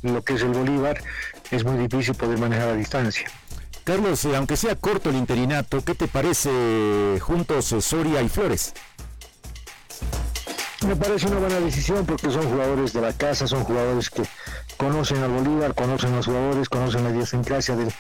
lo 0.03 0.23
que 0.23 0.35
es 0.35 0.43
el 0.43 0.51
Bolívar, 0.51 1.03
es 1.51 1.65
muy 1.65 1.77
difícil 1.77 2.15
poder 2.15 2.39
manejar 2.39 2.69
a 2.69 2.75
distancia. 2.75 3.29
Carlos, 3.85 4.25
eh, 4.25 4.37
aunque 4.37 4.57
sea 4.57 4.77
corto 4.77 5.11
el 5.11 5.17
interinato, 5.17 5.85
¿qué 5.85 5.95
te 5.95 6.07
parece 6.07 7.19
juntos 7.21 7.75
Soria 7.81 8.23
y 8.23 8.29
Flores? 8.29 8.75
Me 10.87 10.97
parece 10.97 11.27
una 11.27 11.39
buena 11.39 11.61
decisión 11.61 12.05
porque 12.07 12.31
son 12.31 12.49
jugadores 12.49 12.93
de 12.93 13.01
la 13.01 13.13
casa, 13.13 13.47
son 13.47 13.65
jugadores 13.65 14.11
que 14.11 14.23
conocen 14.77 15.23
al 15.23 15.31
Bolívar, 15.31 15.75
conocen 15.75 16.13
a 16.13 16.17
los 16.17 16.27
jugadores, 16.27 16.69
conocen 16.69 17.05
la 17.05 17.11
idiosincrasia 17.11 17.77
del, 17.77 17.93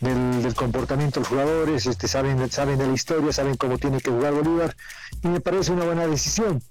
del, 0.00 0.54
comportamiento 0.54 1.20
de 1.20 1.24
los 1.24 1.28
jugadores, 1.28 1.86
este, 1.86 2.08
saben, 2.08 2.50
saben 2.50 2.78
de 2.78 2.86
la 2.86 2.92
historia, 2.92 3.32
saben 3.32 3.56
cómo 3.56 3.78
tiene 3.78 4.00
que 4.00 4.10
jugar 4.10 4.32
Bolívar 4.34 4.76
y 5.22 5.28
me 5.28 5.40
parece 5.40 5.72
una 5.72 5.84
buena 5.84 6.06
decisión. 6.06 6.62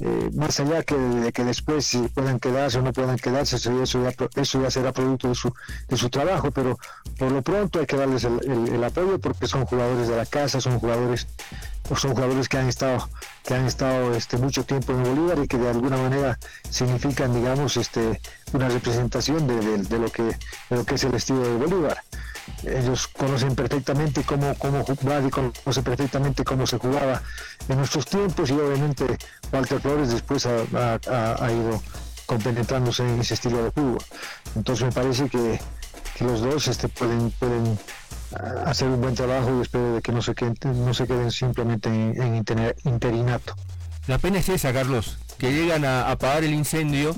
Eh, 0.00 0.30
más 0.34 0.58
allá 0.58 0.82
que 0.82 0.96
de 0.96 1.32
que 1.32 1.44
después 1.44 1.96
puedan 2.14 2.40
quedarse 2.40 2.78
o 2.78 2.82
no 2.82 2.92
puedan 2.92 3.16
quedarse, 3.16 3.56
eso 3.56 4.02
ya, 4.02 4.12
eso 4.40 4.60
ya 4.60 4.70
será 4.70 4.92
producto 4.92 5.28
de 5.28 5.36
su, 5.36 5.54
de 5.88 5.96
su 5.96 6.10
trabajo, 6.10 6.50
pero 6.50 6.76
por 7.16 7.30
lo 7.30 7.42
pronto 7.42 7.78
hay 7.78 7.86
que 7.86 7.96
darles 7.96 8.24
el, 8.24 8.82
apoyo 8.82 9.20
porque 9.20 9.46
son 9.46 9.64
jugadores 9.66 10.08
de 10.08 10.16
la 10.16 10.26
casa, 10.26 10.60
son 10.60 10.80
jugadores 10.80 11.28
son 11.94 12.14
jugadores 12.14 12.48
que 12.48 12.56
han 12.56 12.68
estado 12.68 13.08
que 13.44 13.54
han 13.54 13.66
estado 13.66 14.14
este 14.14 14.38
mucho 14.38 14.64
tiempo 14.64 14.92
en 14.92 15.02
Bolívar 15.04 15.38
y 15.38 15.46
que 15.46 15.58
de 15.58 15.68
alguna 15.68 15.98
manera 15.98 16.38
significan 16.70 17.34
digamos 17.34 17.76
este 17.76 18.20
una 18.52 18.68
representación 18.70 19.46
de, 19.46 19.98
lo 19.98 20.10
que 20.10 20.22
de 20.22 20.76
lo 20.76 20.84
que 20.84 20.94
es 20.94 21.04
el 21.04 21.14
estilo 21.14 21.40
de 21.40 21.56
Bolívar 21.56 22.02
ellos 22.64 23.08
conocen 23.08 23.54
perfectamente 23.54 24.22
cómo, 24.22 24.54
cómo 24.54 24.84
jugar 24.84 25.24
y 25.26 25.30
conocen 25.30 25.84
perfectamente 25.84 26.44
cómo 26.44 26.66
se 26.66 26.78
jugaba 26.78 27.22
en 27.68 27.78
nuestros 27.78 28.06
tiempos 28.06 28.50
y 28.50 28.54
obviamente 28.54 29.18
Walter 29.52 29.80
Flores 29.80 30.10
después 30.10 30.46
ha, 30.46 31.50
ido 31.50 31.82
compenetrándose 32.26 33.02
en 33.02 33.20
ese 33.20 33.34
estilo 33.34 33.62
de 33.64 33.70
fútbol. 33.70 34.02
Entonces 34.56 34.86
me 34.86 34.92
parece 34.92 35.28
que, 35.28 35.60
los 36.20 36.40
dos 36.40 36.68
este, 36.68 36.88
pueden, 36.88 37.30
pueden 37.32 37.78
ah, 38.36 38.64
hacer 38.66 38.88
un 38.88 39.00
buen 39.00 39.14
trabajo 39.14 39.58
y 39.58 39.62
espero 39.62 39.94
de 39.94 40.02
que 40.02 40.12
no 40.12 40.22
se 40.22 40.34
queden, 40.34 40.56
no 40.62 40.94
se 40.94 41.06
queden 41.06 41.30
simplemente 41.30 41.88
en, 41.88 42.44
interinato. 42.84 43.54
La 44.06 44.18
pena 44.18 44.38
es 44.38 44.48
esa, 44.48 44.72
Carlos, 44.72 45.18
que 45.38 45.52
llegan 45.52 45.84
a 45.84 46.10
apagar 46.10 46.44
el 46.44 46.54
incendio 46.54 47.16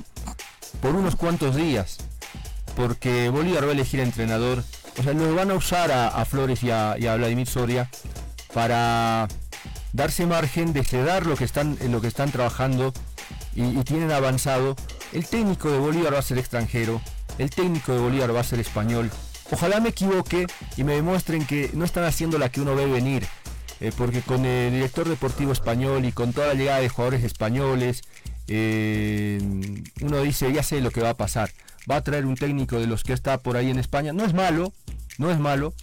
por 0.80 0.94
unos 0.94 1.16
cuantos 1.16 1.56
días, 1.56 1.98
porque 2.76 3.28
Bolívar 3.28 3.64
va 3.64 3.70
a 3.70 3.72
elegir 3.72 4.00
entrenador, 4.00 4.62
o 4.98 5.02
sea, 5.02 5.12
lo 5.12 5.34
van 5.34 5.50
a 5.50 5.54
usar 5.54 5.90
a, 5.92 6.24
Flores 6.24 6.62
y 6.62 6.70
a, 6.70 6.94
Vladimir 7.16 7.46
Soria 7.46 7.90
para 8.52 9.28
darse 9.92 10.26
margen 10.26 10.72
de 10.72 10.84
ceder 10.84 11.26
lo 11.26 11.36
que 11.36 11.44
están, 11.44 11.78
lo 11.90 12.00
que 12.00 12.08
están 12.08 12.30
trabajando 12.30 12.92
y, 13.54 13.82
tienen 13.84 14.10
avanzado. 14.10 14.76
El 15.12 15.26
técnico 15.26 15.70
de 15.70 15.78
Bolívar 15.78 16.14
va 16.14 16.18
a 16.18 16.22
ser 16.22 16.38
extranjero, 16.38 17.00
el 17.38 17.50
técnico 17.50 17.92
de 17.92 17.98
Bolívar 17.98 18.34
va 18.34 18.40
a 18.40 18.44
ser 18.44 18.60
español. 18.60 19.10
Ojalá 19.50 19.80
me 19.80 19.90
equivoque 19.90 20.46
y 20.76 20.84
me 20.84 20.94
demuestren 20.94 21.46
que 21.46 21.70
no 21.74 21.84
están 21.84 22.04
haciendo 22.04 22.38
la 22.38 22.48
que 22.48 22.60
uno 22.60 22.74
ve 22.74 22.86
venir. 22.86 23.26
Eh, 23.80 23.92
porque 23.96 24.22
con 24.22 24.46
el 24.46 24.72
director 24.72 25.06
deportivo 25.06 25.52
español 25.52 26.06
y 26.06 26.12
con 26.12 26.32
toda 26.32 26.48
la 26.48 26.54
llegada 26.54 26.80
de 26.80 26.88
jugadores 26.88 27.24
españoles, 27.24 28.02
eh, 28.48 29.38
uno 30.00 30.22
dice, 30.22 30.50
ya 30.52 30.62
sé 30.62 30.80
lo 30.80 30.90
que 30.90 31.02
va 31.02 31.10
a 31.10 31.16
pasar. 31.16 31.50
Va 31.88 31.96
a 31.96 32.02
traer 32.02 32.26
un 32.26 32.36
técnico 32.36 32.80
de 32.80 32.86
los 32.86 33.04
que 33.04 33.12
está 33.12 33.38
por 33.38 33.56
ahí 33.56 33.70
en 33.70 33.78
España. 33.78 34.12
No 34.12 34.24
es 34.24 34.34
malo, 34.34 34.72
no 35.18 35.30
es 35.30 35.38
malo, 35.38 35.74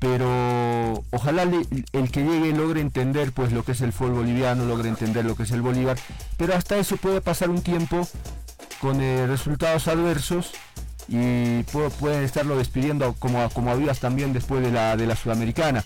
pero 0.00 1.04
ojalá 1.10 1.42
el 1.42 2.10
que 2.10 2.24
llegue 2.24 2.52
logre 2.52 2.80
entender 2.80 3.32
pues 3.32 3.52
lo 3.52 3.64
que 3.64 3.72
es 3.72 3.80
el 3.80 3.92
fútbol 3.92 4.14
boliviano, 4.14 4.64
logre 4.64 4.88
entender 4.88 5.24
lo 5.24 5.36
que 5.36 5.44
es 5.44 5.50
el 5.52 5.62
Bolívar, 5.62 5.96
pero 6.36 6.54
hasta 6.54 6.76
eso 6.76 6.96
puede 6.96 7.20
pasar 7.20 7.50
un 7.50 7.62
tiempo 7.62 8.08
con 8.80 9.00
eh, 9.00 9.26
resultados 9.26 9.86
adversos 9.86 10.52
y 11.08 11.62
pueden 12.00 12.22
estarlo 12.24 12.56
despidiendo 12.56 13.14
como, 13.18 13.48
como 13.50 13.70
habías 13.70 14.00
también 14.00 14.32
después 14.32 14.62
de 14.62 14.70
la, 14.70 14.96
de 14.96 15.06
la 15.06 15.16
Sudamericana. 15.16 15.84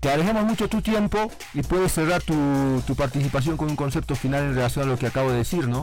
Te 0.00 0.08
agradecemos 0.08 0.44
mucho 0.44 0.68
tu 0.68 0.80
tiempo 0.80 1.30
y 1.54 1.62
puedes 1.62 1.92
cerrar 1.92 2.22
tu, 2.22 2.82
tu, 2.86 2.94
participación 2.94 3.56
con 3.56 3.68
un 3.68 3.76
concepto 3.76 4.14
final 4.14 4.44
en 4.44 4.54
relación 4.54 4.86
a 4.86 4.88
lo 4.88 4.98
que 4.98 5.08
acabo 5.08 5.30
de 5.30 5.38
decir, 5.38 5.66
¿no? 5.66 5.82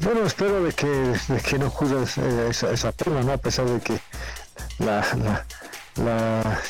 Bueno, 0.00 0.26
espero 0.26 0.62
de 0.62 0.72
que, 0.72 0.86
de 0.86 1.40
que 1.40 1.58
no 1.58 1.70
juzgues 1.70 2.18
eh, 2.18 2.48
esa, 2.50 2.70
esa, 2.70 2.92
pena, 2.92 3.22
¿no? 3.22 3.32
A 3.32 3.38
pesar 3.38 3.66
de 3.66 3.80
que 3.80 3.98
la, 4.78 5.04
la, 5.96 6.60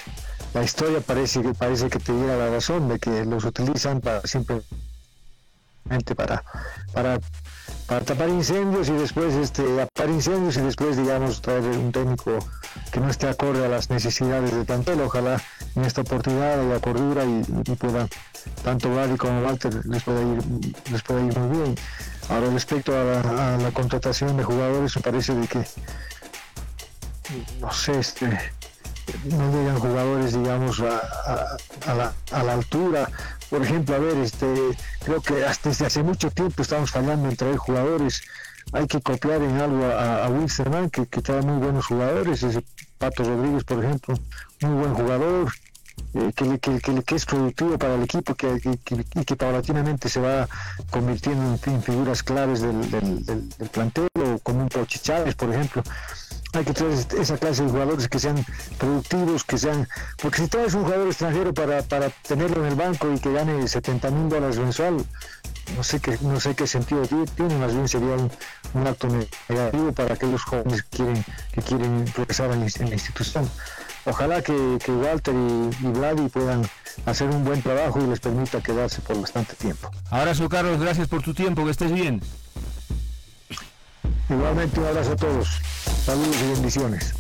la, 0.55 0.63
historia 0.63 1.01
parece 1.01 1.43
que 1.43 1.55
parece 1.55 1.89
que 1.89 1.99
te 1.99 2.13
diera 2.13 2.37
la 2.37 2.51
razón, 2.51 2.89
de 2.89 2.99
que 2.99 3.25
los 3.25 3.45
utilizan 3.45 4.01
para 4.01 4.21
simplemente 4.27 4.67
para, 6.15 6.45
para 6.93 7.19
para 7.87 8.05
tapar 8.05 8.29
incendios 8.29 8.89
y 8.89 8.93
después 8.93 9.35
este 9.35 9.63
apagar 9.83 10.11
incendios 10.15 10.57
y 10.57 10.61
después 10.61 10.97
digamos 10.97 11.43
traer 11.43 11.63
un 11.63 11.93
técnico 11.93 12.39
que 12.91 13.01
no 13.01 13.11
esté 13.11 13.29
acorde 13.29 13.65
a 13.65 13.69
las 13.69 13.91
necesidades 13.91 14.55
de 14.55 14.65
plantel 14.65 15.01
ojalá 15.01 15.43
en 15.75 15.85
esta 15.85 16.01
oportunidad 16.03 16.61
haya 16.61 16.81
cordura 16.81 17.25
y, 17.25 17.43
pueda 17.77 18.09
tanto 18.65 18.95
Gary 18.95 19.17
como 19.17 19.43
Walter 19.43 19.85
les 19.87 20.03
pueda 20.03 20.23
ir 20.23 20.43
les 20.91 21.03
pueda 21.03 21.21
ir 21.21 21.39
muy 21.39 21.59
bien 21.59 21.75
ahora 22.29 22.51
respecto 22.51 22.93
a 22.93 23.59
la, 23.59 23.71
contratación 23.73 24.37
de 24.37 24.45
jugadores 24.45 24.97
me 24.97 25.03
parece 25.03 25.35
de 25.35 25.47
que 25.47 25.65
no 27.61 27.73
sé 27.73 27.99
este 27.99 28.27
no 29.25 29.53
llegan 29.53 29.79
jugadores 29.79 30.33
digamos 30.33 30.81
a, 30.81 31.57
la, 31.95 32.13
a 32.31 32.43
la 32.43 32.53
altura 32.53 33.09
por 33.53 33.63
ejemplo, 33.63 33.95
a 33.95 33.99
ver, 33.99 34.17
este, 34.17 34.47
creo 35.05 35.21
que 35.21 35.45
hasta 35.45 35.69
desde 35.69 35.85
hace 35.85 36.03
mucho 36.03 36.31
tiempo 36.31 36.63
estamos 36.63 36.91
fallando 36.91 37.29
en 37.29 37.37
traer 37.37 37.59
jugadores. 37.59 38.23
Hay 38.73 38.87
que 38.87 38.99
copiar 39.03 39.43
en 39.43 39.59
algo 39.59 39.85
a, 39.85 40.27
Wilstermann, 40.31 40.89
que, 40.89 41.07
que 41.07 41.21
trae 41.21 41.43
muy 41.43 41.63
buenos 41.63 41.85
jugadores. 41.85 42.43
Ese 42.43 42.65
Pato 42.97 43.25
Rodríguez, 43.25 43.65
por 43.65 43.85
ejemplo, 43.85 44.15
muy 44.63 44.73
buen 44.73 44.95
jugador. 44.95 45.53
Eh, 46.15 46.31
que, 46.37 46.59
que, 46.59 47.03
que, 47.03 47.15
es 47.15 47.25
productivo 47.25 47.79
para 47.79 47.95
el 47.95 48.03
equipo 48.03 48.35
que, 48.35 48.61
y 48.65 49.25
que 49.25 49.37
paulatinamente 49.37 50.11
se 50.11 50.21
va 50.21 50.47
convirtiendo 50.91 51.59
en, 51.65 51.83
figuras 51.83 52.23
claves 52.23 52.61
del, 52.61 52.91
del, 52.91 53.69
plantel 53.71 54.09
o 54.17 54.39
como 54.41 54.61
un 54.61 54.69
Pochi 54.69 54.99
Chávez, 54.99 55.35
por 55.35 55.49
ejemplo 55.55 55.83
hay 56.55 56.65
que 56.65 56.75
traer 56.75 56.93
esa 57.19 57.39
clase 57.39 57.65
de 57.65 57.71
jugadores 57.71 58.09
que 58.09 58.19
sean 58.19 58.45
productivos, 58.79 59.43
que 59.45 59.57
sean, 59.57 59.89
porque 60.21 60.43
si 60.43 60.49
traes 60.49 60.75
un 60.75 60.85
jugador 60.85 61.09
extranjero 61.09 61.55
para, 61.55 61.83
para 61.83 62.11
tenerlo 62.11 62.61
en 62.63 62.73
el 62.73 62.75
banco 62.75 63.11
y 63.11 63.19
que 63.19 63.33
gane 63.33 63.67
70 63.67 64.11
mil 64.11 64.29
dólares 64.29 64.59
mensual, 64.59 65.03
no 65.77 65.83
sé 65.83 66.01
qué, 66.01 66.19
no 66.21 66.39
sé 66.41 66.55
qué 66.55 66.67
sentido 66.67 67.03
tiene, 67.37 67.57
más 67.57 67.73
bien 67.73 67.89
sería 67.89 68.17
un, 68.75 68.87
acto 68.87 69.09
negativo 69.49 69.93
para 69.93 70.15
aquellos 70.15 70.43
jóvenes 70.43 70.83
que 70.83 70.97
quieren, 70.99 71.25
que 71.53 71.63
quieren 71.63 72.05
progresar 72.15 72.51
en, 72.53 72.61
la 72.61 72.95
institución. 72.95 73.49
Ojalá 74.05 74.43
que, 74.43 74.53
Walter 74.89 75.35
y, 75.35 75.87
y 75.87 75.91
Vladi 75.91 76.29
puedan 76.29 76.69
hacer 77.07 77.29
un 77.29 77.45
buen 77.45 77.63
trabajo 77.63 78.01
y 78.01 78.07
les 78.07 78.21
permita 78.21 78.61
quedarse 78.61 79.01
por 79.01 79.21
bastante 79.21 79.55
tiempo. 79.55 79.91
Abrazo 80.11 80.49
Carlos, 80.49 80.81
gracias 80.81 81.09
por 81.09 81.23
tu 81.23 81.33
tiempo, 81.35 81.65
que 81.65 81.71
estés 81.71 81.93
bien. 81.93 82.21
Igualmente 84.29 84.81
un 84.81 84.87
abrazo 84.87 85.13
a 85.13 85.17
todos. 85.17 85.49
Saludos 86.05 86.37
y 86.41 86.53
bendiciones. 86.53 87.15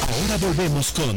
Ahora 0.00 0.36
volvemos 0.40 0.92
con 0.92 1.16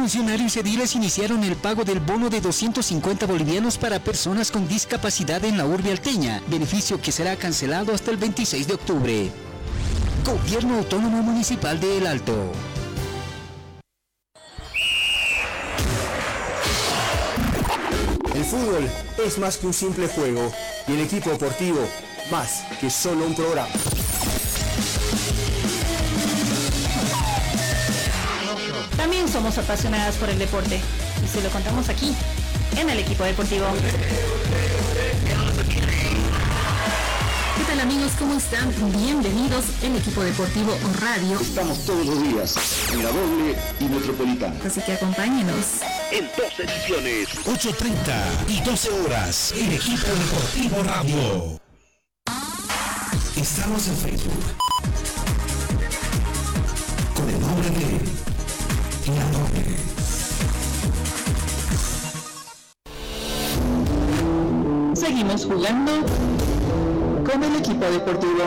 Funcionarios 0.00 0.56
ediles 0.56 0.94
iniciaron 0.94 1.44
el 1.44 1.56
pago 1.56 1.84
del 1.84 2.00
bono 2.00 2.30
de 2.30 2.40
250 2.40 3.26
bolivianos 3.26 3.76
para 3.76 4.02
personas 4.02 4.50
con 4.50 4.66
discapacidad 4.66 5.44
en 5.44 5.58
la 5.58 5.66
urbe 5.66 5.90
alteña, 5.90 6.40
beneficio 6.46 6.98
que 7.02 7.12
será 7.12 7.36
cancelado 7.36 7.92
hasta 7.92 8.10
el 8.10 8.16
26 8.16 8.66
de 8.66 8.72
octubre. 8.72 9.30
Gobierno 10.24 10.78
Autónomo 10.78 11.22
Municipal 11.22 11.78
de 11.78 11.98
El 11.98 12.06
Alto. 12.06 12.50
El 18.34 18.44
fútbol 18.44 18.88
es 19.22 19.36
más 19.36 19.58
que 19.58 19.66
un 19.66 19.74
simple 19.74 20.08
juego 20.08 20.50
y 20.88 20.92
el 20.92 21.00
equipo 21.00 21.28
deportivo 21.28 21.86
más 22.30 22.62
que 22.80 22.88
solo 22.88 23.26
un 23.26 23.34
programa. 23.34 23.68
Somos 29.30 29.56
apasionadas 29.58 30.16
por 30.16 30.28
el 30.28 30.38
deporte 30.38 30.80
y 31.24 31.28
se 31.28 31.40
lo 31.40 31.50
contamos 31.50 31.88
aquí, 31.88 32.14
en 32.76 32.90
el 32.90 32.98
equipo 32.98 33.22
deportivo. 33.22 33.66
¿Qué 37.56 37.64
tal 37.64 37.80
amigos? 37.80 38.12
¿Cómo 38.18 38.36
están? 38.36 38.72
Bienvenidos 38.92 39.66
en 39.82 39.94
Equipo 39.96 40.24
Deportivo 40.24 40.76
Radio. 41.00 41.38
Estamos 41.38 41.78
todos 41.86 42.06
los 42.06 42.22
días 42.22 42.56
en 42.92 43.04
la 43.04 43.10
doble 43.10 43.56
y 43.78 43.84
metropolitana. 43.84 44.56
Así 44.66 44.80
que 44.80 44.94
acompáñenos. 44.94 45.82
En 46.10 46.28
dos 46.36 46.58
ediciones, 46.58 47.28
8.30 47.46 48.48
y 48.48 48.60
12 48.62 48.90
horas, 48.90 49.54
en 49.56 49.72
Equipo 49.72 50.08
Deportivo 50.08 50.82
Radio. 50.82 51.60
Estamos 53.36 53.86
en 53.86 53.96
Facebook. 53.96 54.44
Con 57.14 57.28
el 57.28 57.40
nombre 57.40 57.70
de. 57.70 58.09
Seguimos 64.94 65.44
jugando 65.44 65.92
con 67.24 67.42
el 67.42 67.56
equipo 67.56 67.84
deportivo. 67.86 68.42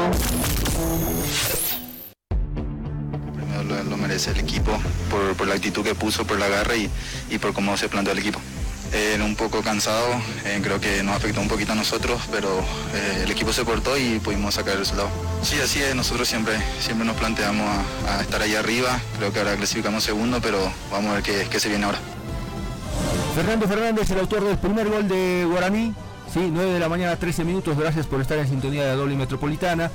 Primero 3.36 3.84
lo, 3.84 3.98
merece 3.98 4.32
el 4.32 4.40
equipo 4.40 4.72
por, 5.38 5.48
la 5.48 5.56
actitud 5.56 5.84
que 5.84 5.96
puso, 5.96 6.26
por 6.26 6.40
la 6.40 6.48
garra 6.48 6.76
y, 6.76 6.90
y 7.30 7.38
por 7.38 7.54
cómo 7.54 7.76
se 7.78 7.90
planteó 7.90 8.14
el 8.14 8.20
equipo. 8.20 8.40
Eh, 8.94 9.20
un 9.24 9.36
poco 9.36 9.64
cansado, 9.64 10.08
eh, 10.46 10.60
creo 10.62 10.80
que 10.80 11.02
nos 11.02 11.16
afectó 11.16 11.42
un 11.42 11.48
poquito 11.48 11.72
a 11.72 11.76
nosotros, 11.76 12.22
pero 12.32 12.64
el 13.24 13.30
equipo 13.32 13.52
se 13.52 13.66
portó 13.66 13.98
y 13.98 14.20
pudimos 14.20 14.54
sacar 14.54 14.74
el 14.74 14.80
resultado. 14.80 15.10
Sí, 15.42 15.60
así 15.60 15.82
es, 15.82 15.96
nosotros 15.96 16.28
siempre, 16.28 16.58
siempre 16.80 17.06
nos 17.06 17.16
planteamos 17.16 17.66
a, 18.08 18.22
estar 18.22 18.42
ahí 18.42 18.54
arriba, 18.54 19.00
creo 19.18 19.34
que 19.34 19.40
ahora 19.40 19.56
clasificamos 19.56 20.04
segundo, 20.04 20.40
pero 20.42 20.60
vamos 20.92 21.12
a 21.12 21.14
ver 21.16 21.24
qué, 21.24 21.48
qué 21.50 21.60
se 21.60 21.70
viene 21.70 21.86
ahora. 21.86 21.98
Fernando 23.36 23.68
Fernández, 23.68 24.12
el 24.12 24.20
autor 24.20 24.44
del 24.44 24.58
primer 24.60 24.88
gol 24.88 25.08
de 25.08 25.48
Guaraní, 25.50 25.94
sí, 26.32 26.50
9 26.52 26.74
de 26.74 26.80
la 26.80 26.88
mañana, 26.88 27.16
13 27.16 27.44
minutos, 27.46 27.76
gracias 27.76 28.06
por 28.06 28.22
estar 28.22 28.38
en 28.38 28.48
sintonía 28.48 28.84
de 28.84 28.90
la 28.90 28.96
doble 28.96 29.16
metropolitana. 29.16 29.90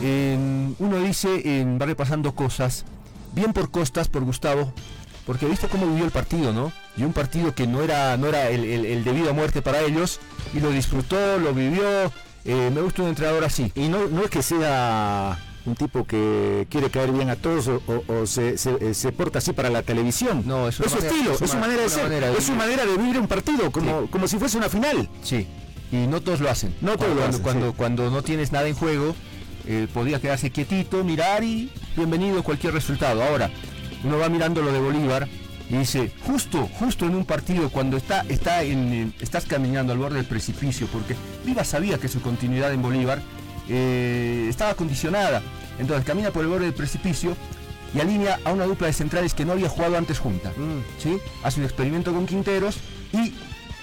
uno 0.00 0.98
dice, 1.02 1.66
va 1.78 1.84
repasando 1.84 2.34
cosas, 2.34 2.86
bien 3.34 3.52
por 3.52 3.70
Costas, 3.70 4.08
por 4.08 4.24
Gustavo, 4.24 4.72
porque 5.26 5.46
viste 5.46 5.68
cómo 5.68 5.86
vivió 5.86 6.04
el 6.04 6.10
partido, 6.10 6.52
¿no? 6.52 6.72
Y 6.96 7.02
un 7.02 7.12
partido 7.12 7.54
que 7.54 7.66
no 7.66 7.82
era, 7.82 8.16
no 8.16 8.28
era 8.28 8.50
el, 8.50 9.04
debido 9.04 9.30
a 9.30 9.32
muerte 9.32 9.62
para 9.62 9.80
ellos, 9.80 10.20
y 10.52 10.60
lo 10.60 10.70
disfrutó, 10.70 11.38
lo 11.38 11.52
vivió. 11.52 12.12
Eh, 12.44 12.70
me 12.72 12.82
gusta 12.82 13.02
un 13.02 13.08
entrenador 13.08 13.44
así. 13.44 13.72
Y 13.74 13.88
no, 13.88 14.06
no 14.06 14.22
es 14.22 14.30
que 14.30 14.42
sea 14.42 15.38
un 15.66 15.74
tipo 15.74 16.04
que 16.04 16.66
quiere 16.68 16.90
caer 16.90 17.10
bien 17.10 17.30
a 17.30 17.36
todos 17.36 17.68
o, 17.68 18.26
se, 18.26 18.58
se, 18.58 19.12
porta 19.12 19.38
así 19.38 19.52
para 19.52 19.70
la 19.70 19.82
televisión. 19.82 20.42
No, 20.46 20.68
es, 20.68 20.76
su 20.76 20.84
estilo, 20.84 21.32
es 21.32 21.50
su 21.50 21.56
manera 21.56 21.82
de 21.82 21.88
ser, 21.88 22.12
es 22.12 22.44
su 22.44 22.52
manera 22.52 22.84
de 22.84 22.96
vivir 22.96 23.18
un 23.18 23.26
partido, 23.26 23.72
como, 23.72 24.08
como 24.10 24.28
si 24.28 24.38
fuese 24.38 24.58
una 24.58 24.68
final. 24.68 25.08
Sí, 25.22 25.48
y 25.90 26.06
no 26.06 26.20
todos 26.20 26.40
lo 26.40 26.50
hacen. 26.50 26.74
No 26.80 26.96
todos 26.96 27.16
cuando, 27.16 27.42
cuando, 27.42 27.72
cuando, 27.72 28.10
no 28.10 28.22
tienes 28.22 28.52
nada 28.52 28.68
en 28.68 28.74
juego, 28.74 29.14
eh, 29.66 29.88
podría 29.92 30.20
quedarse 30.20 30.50
quietito, 30.50 31.02
mirar 31.02 31.42
y 31.42 31.72
bienvenido 31.96 32.42
cualquier 32.42 32.74
resultado. 32.74 33.22
Ahora, 33.22 33.50
uno 34.04 34.18
va 34.18 34.28
mirando 34.28 34.60
lo 34.62 34.70
de 34.70 34.80
Bolívar 34.80 35.28
y 35.70 35.76
dice, 35.76 36.12
justo, 36.26 36.68
justo 36.78 37.06
en 37.06 37.14
un 37.14 37.24
partido 37.24 37.70
cuando 37.70 37.96
está, 37.96 38.24
está 38.28 38.62
en, 38.62 39.14
estás 39.20 39.46
caminando 39.46 39.92
al 39.92 39.98
borde 39.98 40.16
del 40.16 40.26
precipicio, 40.26 40.86
porque 40.88 41.16
Viva 41.44 41.64
sabía 41.64 41.98
que 41.98 42.08
su 42.08 42.20
continuidad 42.20 42.72
en 42.72 42.82
Bolívar 42.82 43.22
eh, 43.68 44.46
estaba 44.48 44.74
condicionada. 44.74 45.42
Entonces 45.78 46.04
camina 46.04 46.30
por 46.30 46.42
el 46.42 46.50
borde 46.50 46.66
del 46.66 46.74
precipicio 46.74 47.36
y 47.94 48.00
alinea 48.00 48.40
a 48.44 48.52
una 48.52 48.64
dupla 48.64 48.88
de 48.88 48.92
centrales 48.92 49.34
que 49.34 49.44
no 49.44 49.52
había 49.52 49.68
jugado 49.68 49.96
antes 49.96 50.18
junta. 50.18 50.50
Mm. 50.50 51.02
¿sí? 51.02 51.18
Hace 51.42 51.60
un 51.60 51.66
experimento 51.66 52.12
con 52.12 52.26
Quinteros 52.26 52.78
y 53.12 53.32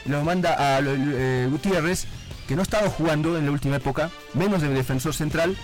lo 0.05 0.23
manda 0.23 0.75
a 0.77 0.81
eh, 0.83 1.47
Gutiérrez, 1.49 2.05
que 2.47 2.55
no 2.55 2.61
estaba 2.61 2.89
jugando 2.89 3.37
en 3.37 3.45
la 3.45 3.51
última 3.51 3.77
época, 3.77 4.11
menos 4.33 4.61
de 4.61 4.69
defensor 4.69 5.13
central, 5.13 5.55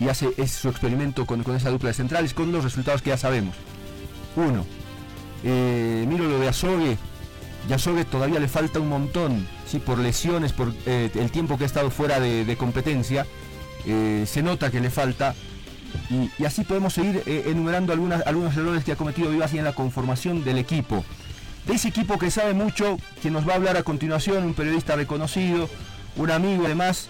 y 0.00 0.08
hace 0.08 0.46
su 0.46 0.68
experimento 0.68 1.26
con, 1.26 1.42
con 1.42 1.56
esa 1.56 1.70
dupla 1.70 1.88
de 1.88 1.94
centrales 1.94 2.32
con 2.32 2.52
los 2.52 2.64
resultados 2.64 3.02
que 3.02 3.10
ya 3.10 3.18
sabemos. 3.18 3.56
Uno, 4.36 4.64
eh, 5.44 6.04
miro 6.08 6.24
lo 6.24 6.38
de 6.38 6.48
Azogue. 6.48 6.96
Y 7.68 7.72
Azogue 7.72 8.04
todavía 8.04 8.40
le 8.40 8.48
falta 8.48 8.80
un 8.80 8.88
montón, 8.88 9.46
¿sí? 9.66 9.78
por 9.78 9.98
lesiones, 9.98 10.52
por 10.52 10.72
eh, 10.86 11.10
el 11.14 11.30
tiempo 11.30 11.58
que 11.58 11.64
ha 11.64 11.66
estado 11.66 11.90
fuera 11.90 12.20
de, 12.20 12.56
competencia. 12.56 13.26
Eh, 13.84 14.24
se 14.26 14.42
nota 14.42 14.70
que 14.70 14.80
le 14.80 14.90
falta. 14.90 15.34
Y, 16.10 16.44
así 16.44 16.64
podemos 16.64 16.94
seguir 16.94 17.22
enumerando 17.26 17.92
algunos 17.92 18.56
errores 18.56 18.84
que 18.84 18.92
ha 18.92 18.96
cometido 18.96 19.30
Vivas 19.30 19.54
en 19.54 19.64
la 19.64 19.72
conformación 19.72 20.44
del 20.44 20.58
equipo. 20.58 21.04
De 21.66 21.74
ese 21.74 21.88
equipo 21.88 22.18
que 22.18 22.30
sabe 22.30 22.54
mucho, 22.54 22.98
quien 23.20 23.34
nos 23.34 23.46
va 23.46 23.52
a 23.52 23.56
hablar 23.56 23.76
a 23.76 23.82
continuación, 23.82 24.44
un 24.44 24.54
periodista 24.54 24.96
reconocido, 24.96 25.68
un 26.16 26.30
amigo 26.30 26.64
además, 26.64 27.08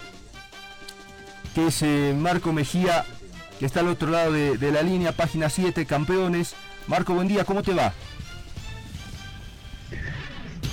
que 1.55 1.67
es 1.67 2.15
Marco 2.15 2.51
Mejía, 2.51 3.05
que 3.57 3.65
está 3.65 3.79
al 3.79 3.87
otro 3.87 4.09
lado 4.09 4.33
de, 4.33 4.57
de 4.57 4.71
la 4.71 4.81
línea, 4.81 5.13
página 5.13 5.49
7, 5.49 5.85
campeones. 5.85 6.55
Marco, 6.87 7.13
buen 7.13 7.27
día, 7.27 7.45
¿cómo 7.45 7.63
te 7.63 7.73
va? 7.73 7.93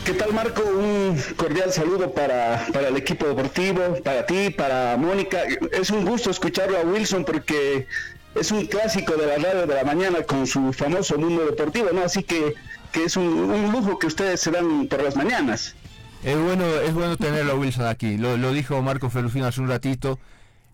¿Qué 0.06 0.14
tal 0.14 0.32
Marco? 0.32 0.62
Un 0.62 1.20
cordial 1.34 1.72
saludo 1.72 2.14
para, 2.14 2.64
el 2.66 2.96
equipo 2.96 3.26
deportivo, 3.26 3.80
para 4.04 4.24
ti, 4.24 4.50
para 4.50 4.96
Mónica. 4.96 5.38
Es 5.72 5.90
un 5.90 6.04
gusto 6.04 6.30
escucharlo 6.30 6.78
a 6.78 6.82
Wilson 6.82 7.24
porque 7.24 7.88
es 8.36 8.52
un 8.52 8.66
clásico 8.66 9.14
de 9.14 9.26
la 9.26 9.34
radio 9.38 9.66
de 9.66 9.74
la 9.74 9.82
mañana 9.82 10.22
con 10.22 10.46
su 10.46 10.72
famoso 10.72 11.18
mundo 11.18 11.44
deportivo, 11.44 11.88
¿no? 11.92 12.02
Así 12.02 12.22
que, 12.22 12.54
que 12.92 13.02
es 13.02 13.16
un, 13.16 13.72
lujo 13.72 13.98
que 13.98 14.06
ustedes 14.06 14.40
se 14.40 14.52
dan 14.52 14.86
por 14.86 15.02
las 15.02 15.16
mañanas. 15.16 15.74
Es 16.22 16.38
bueno, 16.38 16.64
es 16.66 16.94
bueno 16.94 17.16
tenerlo 17.16 17.54
a 17.54 17.56
Wilson 17.56 17.86
aquí. 17.86 18.16
Lo, 18.16 18.52
dijo 18.52 18.80
Marco 18.82 19.10
Ferrufino 19.10 19.46
hace 19.46 19.60
un 19.60 19.68
ratito 19.68 20.20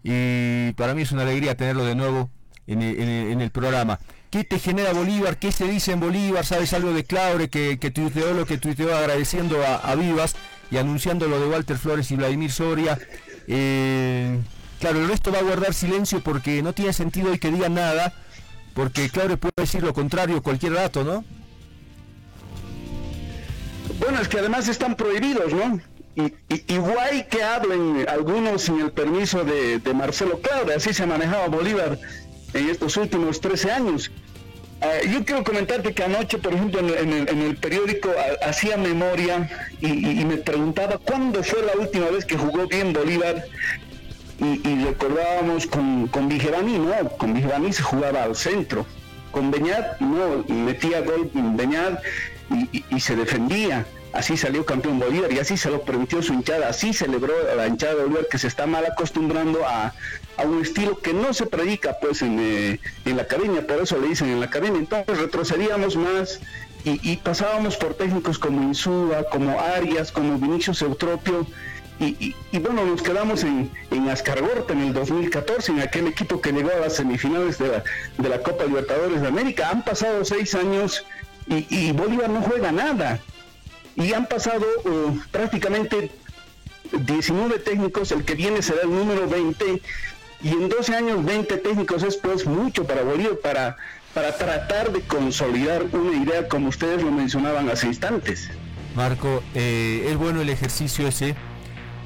y 0.04 0.72
para 0.72 0.92
mí 0.92 1.02
es 1.02 1.12
una 1.12 1.22
alegría 1.22 1.56
tenerlo 1.56 1.86
de 1.86 1.94
nuevo 1.94 2.28
en 2.66 3.40
el 3.40 3.50
programa. 3.50 3.98
¿Qué 4.32 4.44
te 4.44 4.58
genera 4.58 4.94
Bolívar? 4.94 5.36
¿Qué 5.36 5.52
se 5.52 5.66
dice 5.66 5.92
en 5.92 6.00
Bolívar? 6.00 6.46
¿Sabes 6.46 6.72
algo 6.72 6.94
de 6.94 7.04
Claure 7.04 7.50
que, 7.50 7.78
que 7.78 7.90
tuiteó 7.90 8.32
lo 8.32 8.46
que 8.46 8.56
tuiteó 8.56 8.96
agradeciendo 8.96 9.62
a, 9.62 9.94
Vivas 9.94 10.36
y 10.70 10.78
anunciando 10.78 11.28
lo 11.28 11.38
de 11.38 11.48
Walter 11.48 11.76
Flores 11.76 12.10
y 12.10 12.16
Vladimir 12.16 12.50
Soria? 12.50 12.98
Eh, 13.46 14.38
claro, 14.80 15.00
el 15.00 15.08
resto 15.10 15.32
va 15.32 15.40
a 15.40 15.42
guardar 15.42 15.74
silencio 15.74 16.22
porque 16.22 16.62
no 16.62 16.72
tiene 16.72 16.94
sentido 16.94 17.30
hoy 17.30 17.38
que 17.38 17.50
digan 17.50 17.74
nada, 17.74 18.14
porque 18.72 19.10
Claure 19.10 19.36
puede 19.36 19.52
decir 19.54 19.82
lo 19.82 19.92
contrario 19.92 20.42
cualquier 20.42 20.72
rato, 20.72 21.04
¿no? 21.04 21.26
Bueno, 24.00 24.18
es 24.18 24.28
que 24.28 24.38
además 24.38 24.66
están 24.66 24.96
prohibidos, 24.96 25.52
¿no? 25.52 25.78
Y, 26.14 26.32
igual 26.72 27.28
que 27.28 27.42
hablen 27.42 28.06
algunos 28.08 28.62
sin 28.62 28.80
el 28.80 28.92
permiso 28.92 29.44
de, 29.44 29.78
de 29.78 29.92
Marcelo 29.92 30.40
Claure, 30.40 30.74
así 30.74 30.94
se 30.94 31.02
ha 31.02 31.06
manejado 31.06 31.50
Bolívar 31.50 31.98
en 32.54 32.68
estos 32.68 32.96
últimos 32.96 33.40
13 33.40 33.70
años. 33.70 34.10
Ah, 34.80 35.00
yo 35.08 35.24
quiero 35.24 35.44
comentarte 35.44 35.94
que 35.94 36.02
anoche, 36.02 36.38
por 36.38 36.52
ejemplo, 36.54 36.80
en, 36.80 37.12
el, 37.12 37.56
periódico 37.56 38.10
ah, 38.18 38.48
hacía 38.48 38.76
memoria 38.76 39.48
y, 39.80 40.24
me 40.24 40.38
preguntaba 40.38 40.98
cuándo 40.98 41.42
fue 41.44 41.62
la 41.62 41.80
última 41.80 42.10
vez 42.10 42.24
que 42.24 42.36
jugó 42.36 42.66
bien 42.66 42.92
Bolívar 42.92 43.44
y, 44.40 44.84
recordábamos 44.84 45.66
con, 45.66 46.08
con 46.08 46.28
Vigerani, 46.28 46.78
¿no? 46.78 46.92
Con 47.16 47.32
Vigerani 47.32 47.72
se 47.72 47.82
jugaba 47.82 48.24
al 48.24 48.34
centro. 48.34 48.84
Con 49.30 49.52
Beñat, 49.52 50.00
no, 50.00 50.44
metía 50.48 51.00
gol 51.00 51.30
Beñat 51.32 52.02
y, 52.90 53.00
se 53.00 53.14
defendía. 53.14 53.86
Así 54.12 54.36
salió 54.36 54.64
campeón 54.66 54.98
Bolívar 54.98 55.32
y 55.32 55.38
así 55.38 55.56
se 55.56 55.70
lo 55.70 55.82
permitió 55.82 56.22
su 56.22 56.34
hinchada. 56.34 56.68
Así 56.68 56.92
celebró 56.92 57.32
la 57.56 57.66
hinchada 57.66 57.94
de 57.94 58.02
Bolívar 58.02 58.28
que 58.30 58.38
se 58.38 58.48
está 58.48 58.66
mal 58.66 58.84
acostumbrando 58.84 59.66
a, 59.66 59.94
un 60.44 60.60
estilo 60.60 60.98
que 60.98 61.12
no 61.12 61.32
se 61.32 61.46
predica 61.46 61.98
pues 62.00 62.20
en, 62.22 62.38
eh, 62.40 62.80
en, 63.04 63.16
la 63.16 63.22
academia, 63.22 63.64
por 63.66 63.80
eso 63.80 63.98
le 63.98 64.08
dicen 64.08 64.28
en 64.28 64.40
la 64.40 64.46
academia. 64.46 64.80
Entonces 64.80 65.18
retrocedíamos 65.18 65.96
más 65.96 66.40
y, 66.84 67.16
pasábamos 67.18 67.76
por 67.76 67.94
técnicos 67.94 68.38
como 68.38 68.60
Insúa, 68.62 69.24
como 69.30 69.60
Arias, 69.60 70.10
como 70.10 70.38
Vinicius 70.38 70.82
Eutropio. 70.82 71.46
Y, 72.00 72.34
y, 72.50 72.58
bueno, 72.58 72.84
nos 72.84 73.00
quedamos 73.00 73.44
en, 73.44 73.70
en 73.92 74.08
Ascargorta 74.08 74.72
en 74.72 74.80
el 74.80 74.92
2014, 74.92 75.70
en 75.70 75.80
aquel 75.80 76.08
equipo 76.08 76.40
que 76.40 76.50
llegó 76.50 76.70
a 76.70 76.80
las 76.80 76.94
semifinales 76.96 77.58
de 77.58 77.68
la, 77.68 77.84
de 78.18 78.28
la 78.28 78.42
Copa 78.42 78.64
Libertadores 78.64 79.20
de 79.20 79.28
América. 79.28 79.70
Han 79.70 79.84
pasado 79.84 80.24
seis 80.24 80.56
años 80.56 81.04
y, 81.46 81.92
Bolívar 81.92 82.30
no 82.30 82.42
juega 82.42 82.72
nada. 82.72 83.20
Y 83.96 84.12
han 84.12 84.26
pasado 84.26 84.64
uh, 84.84 85.18
prácticamente 85.30 86.10
19 86.92 87.58
técnicos, 87.58 88.12
el 88.12 88.24
que 88.24 88.34
viene 88.34 88.62
será 88.62 88.82
el 88.82 88.90
número 88.90 89.28
20, 89.28 89.82
y 90.42 90.48
en 90.48 90.68
12 90.68 90.96
años 90.96 91.24
20 91.24 91.56
técnicos 91.58 92.02
es 92.02 92.16
pues 92.16 92.46
mucho 92.46 92.84
para 92.84 93.02
Bolívar 93.02 93.36
para, 93.42 93.76
para 94.12 94.36
tratar 94.36 94.92
de 94.92 95.00
consolidar 95.02 95.84
una 95.92 96.16
idea 96.16 96.48
como 96.48 96.68
ustedes 96.68 97.02
lo 97.02 97.10
mencionaban 97.10 97.68
hace 97.68 97.86
instantes. 97.86 98.50
Marco, 98.94 99.42
eh, 99.54 100.08
es 100.10 100.16
bueno 100.16 100.42
el 100.42 100.50
ejercicio 100.50 101.06
ese, 101.06 101.34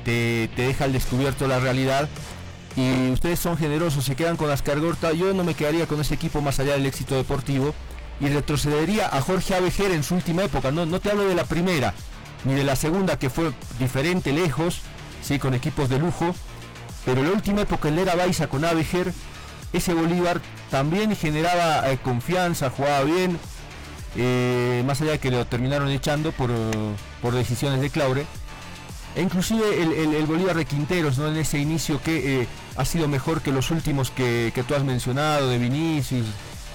te, 0.05 0.49
deja 0.57 0.84
al 0.84 0.93
descubierto 0.93 1.49
la 1.49 1.59
realidad 1.59 2.09
y 2.76 3.11
ustedes 3.11 3.41
son 3.41 3.57
generosos, 3.57 4.05
se 4.05 4.14
quedan 4.14 4.37
con 4.37 4.49
las 4.49 4.62
cargortas, 4.62 5.14
yo 5.16 5.32
no 5.32 5.43
me 5.43 5.55
quedaría 5.55 5.87
con 5.87 6.01
ese 6.01 6.14
equipo 6.14 6.43
más 6.43 6.61
allá 6.61 6.74
del 6.74 6.87
éxito 6.87 7.16
deportivo 7.16 7.74
y 8.21 8.29
retrocedería 8.29 9.09
a 9.09 9.21
Jorge 9.21 9.55
Avejer 9.55 9.91
en 9.91 10.03
su 10.03 10.14
última 10.14 10.45
época, 10.45 10.71
no, 10.71 10.87
no 10.87 11.01
te 11.01 11.11
hablo 11.11 11.25
de 11.29 11.35
la 11.35 11.45
primera, 11.45 11.95
ni 12.45 12.55
de 12.55 12.64
la 12.64 12.77
segunda 12.77 13.19
que 13.19 13.31
fue 13.31 13.53
diferente, 13.79 14.33
lejos, 14.33 14.81
sí, 15.23 15.39
con 15.39 15.55
equipos 15.55 15.89
de 15.89 15.99
lujo, 15.99 16.35
pero 17.05 17.23
la 17.23 17.31
última 17.31 17.62
época 17.62 17.89
en 17.89 17.99
era 17.99 18.14
Baiza 18.14 18.49
con 18.49 18.64
Avejer, 18.64 19.12
ese 19.73 19.95
Bolívar 19.95 20.41
también 20.71 21.14
generaba 21.14 21.91
eh, 21.91 21.99
confianza, 21.99 22.71
jugaba 22.71 23.05
bien, 23.05 23.39
eh, 24.17 24.83
más 24.87 25.01
allá 25.01 25.12
de 25.12 25.19
que 25.19 25.31
lo 25.31 25.47
terminaron 25.47 25.89
echando 25.89 26.33
por, 26.33 26.51
decisiones 27.35 27.81
de 27.81 27.91
Claure. 27.91 28.27
E 29.14 29.23
inclusive 29.23 29.83
el, 29.83 30.27
Bolívar 30.27 30.57
de 30.57 30.67
Quinteros, 30.67 31.17
¿no? 31.17 31.29
en 31.29 31.37
ese 31.37 31.59
inicio 31.59 32.03
que 32.03 32.43
eh, 32.43 32.49
ha 32.77 32.85
sido 32.85 33.09
mejor 33.09 33.41
que 33.41 33.51
los 33.51 33.71
últimos 33.71 34.11
que, 34.11 34.53
tú 34.67 34.75
has 34.75 34.85
mencionado, 34.85 35.49
de 35.49 35.59
Vinicius, 35.59 36.27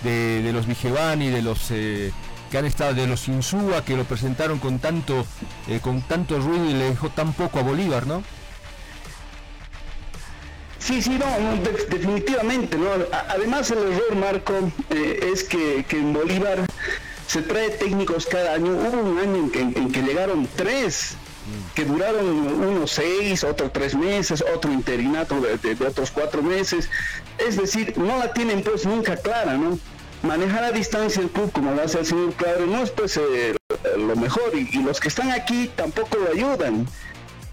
de, 0.04 0.52
los 0.54 0.68
Vigevani, 0.68 1.30
de 1.30 1.42
los 1.42 1.68
que 1.68 2.58
han 2.58 2.66
estado, 2.66 2.94
de 2.94 3.08
los 3.08 3.28
Insúa, 3.28 3.84
que 3.86 3.96
lo 3.96 4.04
presentaron 4.04 4.60
con 4.60 4.80
tanto, 4.80 5.26
con 5.82 6.02
tanto 6.02 6.40
ruido 6.40 6.66
y 6.66 6.74
le 6.74 6.90
dejó 6.90 7.10
tan 7.10 7.34
poco 7.34 7.60
a 7.60 7.64
Bolívar, 7.64 8.08
¿no? 8.08 8.24
Sí, 10.82 11.02
sí, 11.02 11.12
no, 11.12 11.26
definitivamente, 11.90 12.76
¿no? 12.76 12.88
Además 13.30 13.70
el 13.70 13.78
error, 13.78 14.16
Marco, 14.16 14.54
eh, 14.90 15.30
es 15.32 15.44
que, 15.44 15.86
en 15.92 16.12
Bolívar 16.12 16.66
se 17.28 17.44
trae 17.44 17.70
técnicos 17.70 18.26
cada 18.26 18.56
año. 18.56 18.72
Hubo 18.72 19.02
un 19.02 19.20
año 19.20 19.50
en 19.54 19.92
que, 19.92 20.02
llegaron 20.02 20.48
tres 20.56 21.16
que 21.76 21.86
duraron 21.86 22.26
unos 22.28 22.92
seis, 22.92 23.44
otros 23.44 23.72
tres 23.72 23.96
meses, 23.96 24.44
otro 24.56 24.72
interinato 24.72 25.40
de, 25.40 25.78
otros 25.86 26.10
cuatro 26.10 26.42
meses. 26.42 26.90
Es 27.38 27.58
decir, 27.58 27.94
no 27.98 28.18
la 28.18 28.34
tienen 28.34 28.64
pues 28.64 28.86
nunca 28.86 29.16
clara, 29.18 29.58
¿no? 29.58 29.78
Manejar 30.24 30.64
a 30.64 30.72
distancia 30.72 31.22
el 31.22 31.30
club 31.30 31.52
como 31.52 31.74
lo 31.74 31.82
hace 31.82 32.00
el 32.00 32.06
señor 32.06 32.34
Claro 32.34 32.66
no 32.68 32.84
es 32.84 32.92
pues 32.92 33.18
eh, 33.18 33.56
lo 33.98 34.16
mejor. 34.16 34.52
Y, 34.54 34.82
los 34.84 35.00
que 35.00 35.08
están 35.08 35.32
aquí 35.32 35.70
tampoco 35.76 36.18
lo 36.18 36.32
ayudan. 36.32 36.88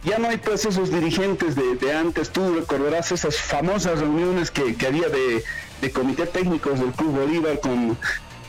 Ya 0.04 0.18
no 0.18 0.28
hay 0.28 0.36
pues 0.36 0.64
esos 0.64 0.90
dirigentes 0.90 1.56
de, 1.56 1.92
antes, 1.92 2.30
tú 2.30 2.54
recordarás 2.54 3.10
esas 3.10 3.36
famosas 3.36 3.98
reuniones 3.98 4.50
que, 4.50 4.76
que 4.76 4.86
había 4.86 5.08
de, 5.08 5.42
de 5.80 5.90
comité 5.90 6.26
técnicos 6.26 6.78
del 6.78 6.92
Club 6.92 7.18
Bolívar 7.18 7.58
con 7.58 7.98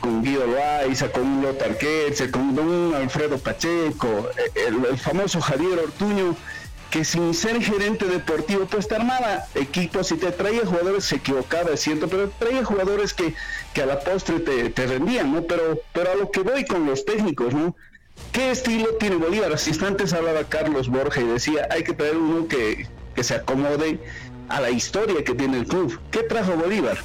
con 0.00 0.22
Guido 0.22 0.46
Loaiza, 0.46 1.12
con 1.12 1.42
Lothar 1.42 1.76
Ketzer, 1.76 2.30
con 2.30 2.54
don 2.54 2.94
Alfredo 2.94 3.38
Pacheco, 3.38 4.30
el, 4.54 4.98
famoso 4.98 5.40
Javier 5.40 5.78
Ortuño, 5.78 6.34
que 6.90 7.04
sin 7.04 7.34
ser 7.34 7.62
gerente 7.62 8.06
deportivo, 8.06 8.66
pues 8.66 8.88
te 8.88 8.96
armaba 8.96 9.44
equipos 9.54 10.10
y 10.12 10.16
te 10.16 10.32
traía 10.32 10.66
jugadores, 10.66 11.04
se 11.04 11.16
equivocaba, 11.16 11.70
es 11.70 11.80
cierto, 11.80 12.08
pero 12.08 12.30
traía 12.38 12.64
jugadores 12.64 13.14
que, 13.14 13.34
que 13.72 13.82
a 13.82 13.86
la 13.86 14.00
postre 14.00 14.40
te, 14.40 14.70
te 14.70 14.86
rendían, 14.86 15.32
¿no? 15.32 15.42
Pero, 15.42 15.80
pero 15.92 16.12
a 16.12 16.14
lo 16.16 16.30
que 16.30 16.40
voy 16.40 16.64
con 16.64 16.86
los 16.86 17.04
técnicos, 17.04 17.54
¿no? 17.54 17.76
¿Qué 18.32 18.50
estilo 18.50 18.94
tiene 18.98 19.16
Bolívar? 19.16 19.52
Así 19.52 19.72
antes 19.84 20.12
hablaba 20.12 20.44
Carlos 20.44 20.88
Borja 20.88 21.20
y 21.20 21.24
decía, 21.24 21.66
hay 21.70 21.82
que 21.82 21.94
traer 21.94 22.16
uno 22.16 22.46
que, 22.46 22.86
que 23.14 23.24
se 23.24 23.34
acomode 23.34 23.98
a 24.48 24.60
la 24.60 24.70
historia 24.70 25.24
que 25.24 25.34
tiene 25.34 25.58
el 25.58 25.66
club. 25.66 25.98
¿Qué 26.10 26.22
trajo 26.24 26.52
Bolívar? 26.52 26.98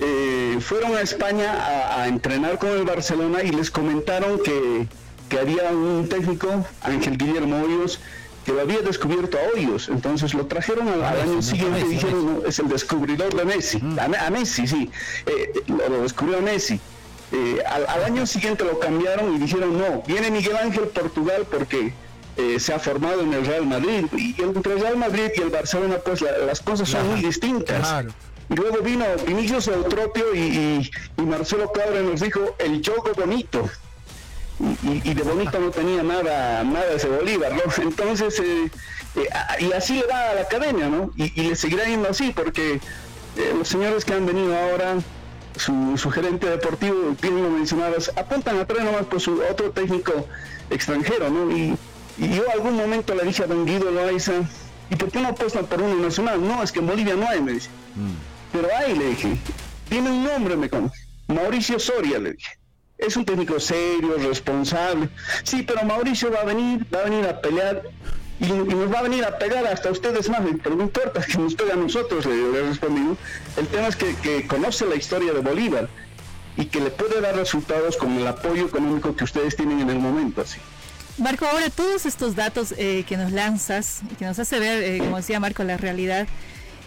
Eh, 0.00 0.58
fueron 0.60 0.94
a 0.94 1.00
España 1.00 1.96
a, 1.96 2.06
entrenar 2.06 2.58
con 2.58 2.70
el 2.70 2.84
Barcelona 2.84 3.42
y 3.42 3.50
les 3.50 3.70
comentaron 3.70 4.40
que, 4.42 4.88
había 5.38 5.70
un 5.70 6.08
técnico, 6.08 6.66
Ángel 6.82 7.18
Guillermo 7.18 7.62
Hoyos, 7.62 8.00
que 8.46 8.52
lo 8.52 8.60
había 8.60 8.80
descubierto 8.80 9.36
a 9.36 9.40
Hoyos. 9.52 9.88
Entonces 9.88 10.32
lo 10.32 10.46
trajeron 10.46 10.86
al, 10.88 11.02
año 11.02 11.42
siguiente 11.42 11.80
y 11.80 11.88
dijeron, 11.88 12.42
es 12.46 12.60
el 12.60 12.68
descubridor 12.68 13.34
de 13.34 13.44
Messi. 13.44 13.78
Mm. 13.82 13.98
A, 13.98 14.30
Messi, 14.30 14.68
sí. 14.68 14.88
Eh, 15.26 15.52
lo, 15.66 16.02
descubrió 16.02 16.38
a 16.38 16.40
Messi. 16.40 16.78
Eh, 17.32 17.60
al, 17.66 18.04
año 18.04 18.24
siguiente 18.24 18.64
lo 18.64 18.78
cambiaron 18.78 19.34
y 19.34 19.38
dijeron, 19.38 19.76
no, 19.76 20.02
viene 20.06 20.30
Miguel 20.30 20.56
Ángel 20.56 20.84
Portugal 20.84 21.44
porque 21.50 21.92
se 22.58 22.74
ha 22.74 22.78
formado 22.78 23.22
en 23.22 23.32
el 23.32 23.44
Real 23.44 23.66
Madrid. 23.66 24.04
Y 24.12 24.40
entre 24.40 24.74
el 24.74 24.80
Real 24.80 24.96
Madrid 24.96 25.30
y 25.36 25.40
el 25.40 25.48
Barcelona, 25.48 25.96
pues 26.04 26.20
las 26.22 26.60
cosas 26.60 26.88
son 26.88 27.08
muy 27.10 27.22
distintas. 27.22 27.80
Claro. 27.80 28.10
Y 28.48 28.54
luego 28.54 28.78
vino 28.78 29.04
Vinicius 29.26 29.66
Eutropio 29.66 30.34
y, 30.34 30.88
y, 31.18 31.22
Marcelo 31.22 31.72
Cabra 31.72 32.00
nos 32.02 32.20
dijo 32.20 32.54
el 32.60 32.80
juego 32.84 33.10
bonito. 33.16 33.68
Y, 34.58 35.12
de 35.12 35.22
bonito 35.22 35.58
no 35.58 35.70
tenía 35.70 36.02
nada, 36.02 36.64
nada 36.64 36.92
ese 36.94 37.08
Bolívar, 37.08 37.52
¿no? 37.52 37.62
Entonces, 37.82 38.38
eh, 38.40 38.70
eh, 39.16 39.28
y 39.60 39.72
así 39.72 39.94
le 39.94 40.06
va 40.06 40.30
a 40.30 40.34
la 40.34 40.40
academia, 40.42 40.88
¿no? 40.88 41.10
Y, 41.16 41.30
le 41.42 41.56
seguirá 41.56 41.84
yendo 41.84 42.08
así, 42.08 42.32
porque 42.34 42.80
eh, 43.36 43.54
los 43.56 43.68
señores 43.68 44.04
que 44.04 44.14
han 44.14 44.24
venido 44.24 44.56
ahora, 44.56 44.96
su, 45.56 46.10
gerente 46.10 46.48
deportivo, 46.48 47.14
bien 47.20 47.42
lo 47.42 47.50
mencionabas, 47.50 48.10
apuntan 48.16 48.58
a 48.58 48.66
traer 48.66 48.84
nomás 48.84 49.04
por 49.06 49.20
su 49.20 49.42
otro 49.42 49.70
técnico 49.72 50.26
extranjero, 50.70 51.28
¿no? 51.30 51.50
Y, 51.54 51.76
yo 52.18 52.50
algún 52.50 52.76
momento 52.76 53.14
le 53.14 53.24
dije 53.24 53.44
a 53.44 53.46
Don 53.46 53.66
Guido 53.66 53.90
Loaiza, 53.90 54.32
¿y 54.88 54.96
por 54.96 55.10
qué 55.10 55.20
no 55.20 55.28
apuestan 55.28 55.66
por 55.66 55.82
uno 55.82 55.96
nacional? 55.96 56.40
No, 56.40 56.62
es 56.62 56.72
que 56.72 56.78
en 56.78 56.86
Bolivia 56.86 57.14
no 57.14 57.28
hay, 57.28 57.42
me 57.42 57.52
dice. 57.52 57.68
Mm. 57.94 58.14
Pero 58.52 58.68
ahí 58.74 58.96
le 58.96 59.08
dije, 59.08 59.36
tiene 59.90 60.10
un 60.10 60.24
nombre, 60.24 60.56
me 60.56 60.70
conoce. 60.70 60.98
Mauricio 61.28 61.78
Soria, 61.78 62.18
le 62.18 62.32
dije. 62.32 62.56
Es 62.98 63.16
un 63.16 63.24
técnico 63.24 63.60
serio, 63.60 64.16
responsable. 64.18 65.08
Sí, 65.42 65.62
pero 65.62 65.84
Mauricio 65.84 66.30
va 66.30 66.40
a 66.40 66.44
venir, 66.44 66.86
va 66.92 67.00
a 67.00 67.04
venir 67.04 67.26
a 67.26 67.40
pelear 67.40 67.82
y, 68.40 68.46
nos 68.46 68.92
va 68.92 68.98
a 68.98 69.02
venir 69.02 69.24
a 69.24 69.38
pegar 69.38 69.66
hasta 69.66 69.90
ustedes 69.90 70.28
más, 70.28 70.40
pero 70.62 70.76
no 70.76 70.82
importa 70.82 71.22
que 71.22 71.38
nos 71.38 71.54
pegue 71.54 71.72
a 71.72 71.76
nosotros, 71.76 72.26
le, 72.26 72.34
he 72.34 72.62
respondido. 72.62 73.16
El 73.56 73.66
tema 73.68 73.88
es 73.88 73.96
que, 73.96 74.46
conoce 74.46 74.86
la 74.86 74.96
historia 74.96 75.32
de 75.32 75.40
Bolívar 75.40 75.88
y 76.56 76.66
que 76.66 76.80
le 76.80 76.90
puede 76.90 77.20
dar 77.20 77.36
resultados 77.36 77.96
con 77.96 78.12
el 78.16 78.26
apoyo 78.26 78.66
económico 78.66 79.14
que 79.14 79.24
ustedes 79.24 79.56
tienen 79.56 79.80
en 79.80 79.90
el 79.90 79.98
momento, 79.98 80.42
así. 80.42 80.58
Marco, 81.18 81.46
ahora 81.46 81.70
todos 81.70 82.04
estos 82.04 82.36
datos 82.36 82.74
eh, 82.76 83.04
que 83.08 83.16
nos 83.16 83.32
lanzas 83.32 84.02
que 84.18 84.26
nos 84.26 84.38
hace 84.38 84.58
ver, 84.58 84.82
eh, 84.82 84.98
como 84.98 85.16
decía 85.16 85.40
Marco, 85.40 85.64
la 85.64 85.78
realidad, 85.78 86.26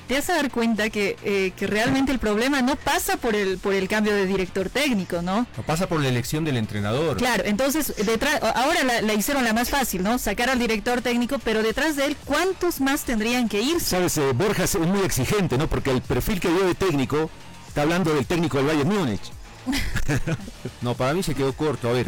te 0.09 0.15
vas 0.15 0.29
a 0.31 0.37
dar 0.37 0.49
cuenta 0.49 0.89
que, 0.89 1.17
eh, 1.23 1.53
que, 1.55 1.67
realmente 1.67 2.11
el 2.11 2.17
problema 2.17 2.63
no 2.63 2.75
pasa 2.75 3.17
por 3.17 3.35
el 3.35 3.59
por 3.59 3.75
el 3.75 3.87
cambio 3.87 4.11
de 4.11 4.25
director 4.25 4.67
técnico, 4.67 5.21
¿no? 5.21 5.45
No 5.55 5.63
pasa 5.63 5.87
por 5.87 6.01
la 6.01 6.07
elección 6.07 6.43
del 6.43 6.57
entrenador. 6.57 7.17
Claro, 7.17 7.43
entonces 7.45 7.93
detrás, 7.95 8.41
ahora 8.41 9.01
la, 9.03 9.13
hicieron 9.13 9.43
la 9.43 9.53
más 9.53 9.69
fácil, 9.69 10.01
¿no? 10.01 10.17
Sacar 10.17 10.49
al 10.49 10.57
director 10.57 11.03
técnico, 11.03 11.37
pero 11.37 11.61
detrás 11.61 11.95
de 11.95 12.05
él, 12.05 12.17
¿cuántos 12.25 12.81
más 12.81 13.03
tendrían 13.03 13.47
que 13.47 13.61
ir? 13.61 13.79
Sabes, 13.79 14.17
eh, 14.17 14.31
Borja 14.33 14.63
es 14.63 14.79
muy 14.79 15.01
exigente, 15.01 15.59
¿no? 15.59 15.67
Porque 15.67 15.91
el 15.91 16.01
perfil 16.01 16.39
que 16.39 16.49
dio 16.49 16.65
de 16.65 16.73
técnico, 16.73 17.29
está 17.67 17.83
hablando 17.83 18.11
del 18.11 18.25
técnico 18.25 18.57
del 18.57 18.65
Bayern 18.65 18.89
Múnich. 18.89 19.31
no, 20.81 20.95
para 20.95 21.13
mí 21.13 21.21
se 21.21 21.35
quedó 21.35 21.53
corto. 21.53 21.87
A 21.87 21.91
ver, 21.91 22.07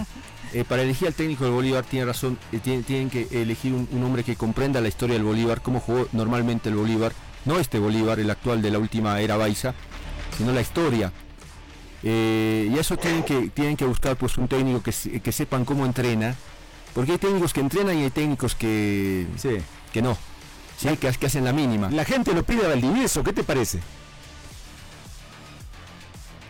eh, 0.53 0.63
para 0.67 0.81
elegir 0.81 1.07
al 1.07 1.13
técnico 1.13 1.43
del 1.43 1.53
Bolívar 1.53 1.83
tiene 1.83 2.07
razón, 2.07 2.39
tienen, 2.63 3.11
que 3.11 3.27
elegir 3.29 3.73
un, 3.73 3.87
un, 3.91 4.03
hombre 4.03 4.23
que 4.23 4.35
comprenda 4.35 4.81
la 4.81 4.87
historia 4.87 5.13
del 5.13 5.23
Bolívar, 5.23 5.61
cómo 5.61 5.79
jugó 5.79 6.07
normalmente 6.13 6.69
el 6.69 6.75
Bolívar 6.75 7.11
no 7.45 7.59
este 7.59 7.79
Bolívar, 7.79 8.19
el 8.19 8.29
actual 8.29 8.61
de 8.61 8.71
la 8.71 8.79
última 8.79 9.19
era 9.19 9.37
Baiza, 9.37 9.73
sino 10.37 10.51
la 10.51 10.61
historia. 10.61 11.11
Eh, 12.03 12.69
y 12.71 12.79
eso 12.79 12.97
tienen 12.97 13.23
que, 13.23 13.49
tienen 13.49 13.77
que 13.77 13.85
buscar 13.85 14.15
pues 14.15 14.37
un 14.37 14.47
técnico 14.47 14.81
que, 14.81 15.21
que, 15.21 15.31
sepan 15.31 15.65
cómo 15.65 15.85
entrena, 15.85 16.35
porque 16.93 17.13
hay 17.13 17.17
técnicos 17.17 17.53
que 17.53 17.59
entrenan 17.59 17.97
y 17.97 18.03
hay 18.03 18.09
técnicos 18.09 18.55
que, 18.55 19.27
que 19.93 20.01
no, 20.01 20.17
¿sí? 20.77 20.89
que, 20.97 21.11
que 21.11 21.25
hacen 21.25 21.45
la 21.45 21.53
mínima. 21.53 21.89
La 21.91 22.05
gente 22.05 22.33
lo 22.33 22.43
pide 22.43 22.65
a 22.65 22.69
Valdivieso, 22.69 23.23
¿qué 23.23 23.33
te 23.33 23.43
parece? 23.43 23.79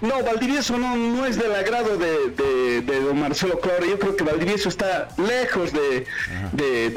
No, 0.02 0.24
Valdivieso 0.24 0.78
no, 0.80 0.96
no 0.96 1.26
es 1.28 1.38
del 1.38 1.54
agrado 1.54 1.96
de, 1.98 2.82
don 2.82 3.20
Marcelo 3.20 3.60
Claro. 3.60 3.86
Yo 3.86 4.00
creo 4.00 4.16
que 4.16 4.24
Valdivieso 4.24 4.70
está 4.70 5.10
lejos 5.18 5.72
de, 5.72 6.08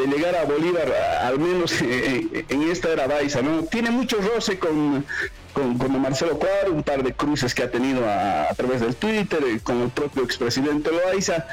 llegar 0.09 0.35
a 0.37 0.45
Bolívar, 0.45 0.91
al 1.21 1.39
menos 1.39 1.81
en, 1.83 2.63
esta 2.71 2.91
era 2.91 3.07
Baiza, 3.07 3.43
¿no? 3.43 3.65
Tiene 3.65 3.91
mucho 3.91 4.17
roce 4.21 4.59
con, 4.59 5.05
con, 5.53 5.77
don 5.77 6.01
Marcelo 6.01 6.39
Claro, 6.39 6.73
un 6.73 6.83
par 6.83 7.03
de 7.03 7.13
cruces 7.13 7.55
que 7.55 7.63
ha 7.63 7.71
tenido 7.71 8.09
a, 8.09 8.49
través 8.57 8.81
del 8.81 8.97
Twitter, 8.97 9.43
eh, 9.45 9.61
con 9.63 9.83
el 9.83 9.91
propio 9.91 10.23
expresidente 10.23 10.91
Loaiza. 10.91 11.47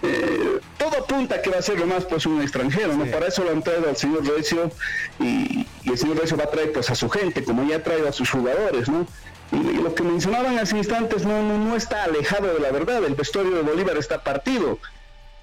Eh, 0.00 0.60
todo 0.76 0.98
apunta 0.98 1.42
que 1.42 1.50
va 1.50 1.58
a 1.58 1.62
ser 1.62 1.80
lo 1.80 1.86
más 1.86 2.04
pues 2.04 2.24
un 2.26 2.40
extranjero, 2.40 2.94
¿no? 2.94 3.06
Para 3.06 3.26
eso 3.26 3.42
lo 3.42 3.50
han 3.50 3.62
traído 3.62 3.88
al 3.88 3.96
señor 3.96 4.24
Recio 4.24 4.70
y, 5.18 5.66
y, 5.82 5.90
el 5.90 5.98
señor 5.98 6.18
Recio 6.18 6.36
va 6.36 6.44
a 6.44 6.50
traer 6.50 6.70
pues 6.72 6.88
a 6.90 6.94
su 6.94 7.08
gente, 7.08 7.42
como 7.42 7.66
ya 7.68 7.76
ha 7.76 7.82
traído 7.82 8.08
a 8.08 8.12
sus 8.12 8.30
jugadores, 8.30 8.88
¿no? 8.88 9.06
Lo 9.50 9.94
que 9.94 10.02
mencionaban 10.02 10.58
hace 10.58 10.76
instantes 10.76 11.24
no, 11.24 11.42
no, 11.42 11.76
está 11.76 12.04
alejado 12.04 12.52
de 12.52 12.60
la 12.60 12.70
verdad. 12.70 13.04
El 13.04 13.14
vestuario 13.14 13.54
de 13.56 13.62
Bolívar 13.62 13.96
está 13.96 14.22
partido. 14.22 14.78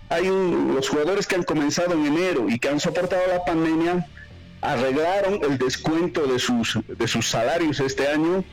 Hay 0.10 0.28
los 0.28 0.88
jugadores 0.90 1.26
que 1.26 1.36
han 1.36 1.44
comenzado 1.44 1.94
en 1.94 2.06
enero 2.06 2.48
y 2.48 2.60
que 2.60 2.70
han 2.70 2.80
soportado 2.80 3.24
la 3.28 3.44
pandemia 3.44 4.06
arreglaron 4.62 5.40
el 5.44 5.58
descuento 5.58 6.26
de 6.28 6.40
sus, 6.40 6.80
de 6.88 7.08
sus 7.08 7.30
salarios 7.30 7.80
este 7.80 8.08
año 8.08 8.44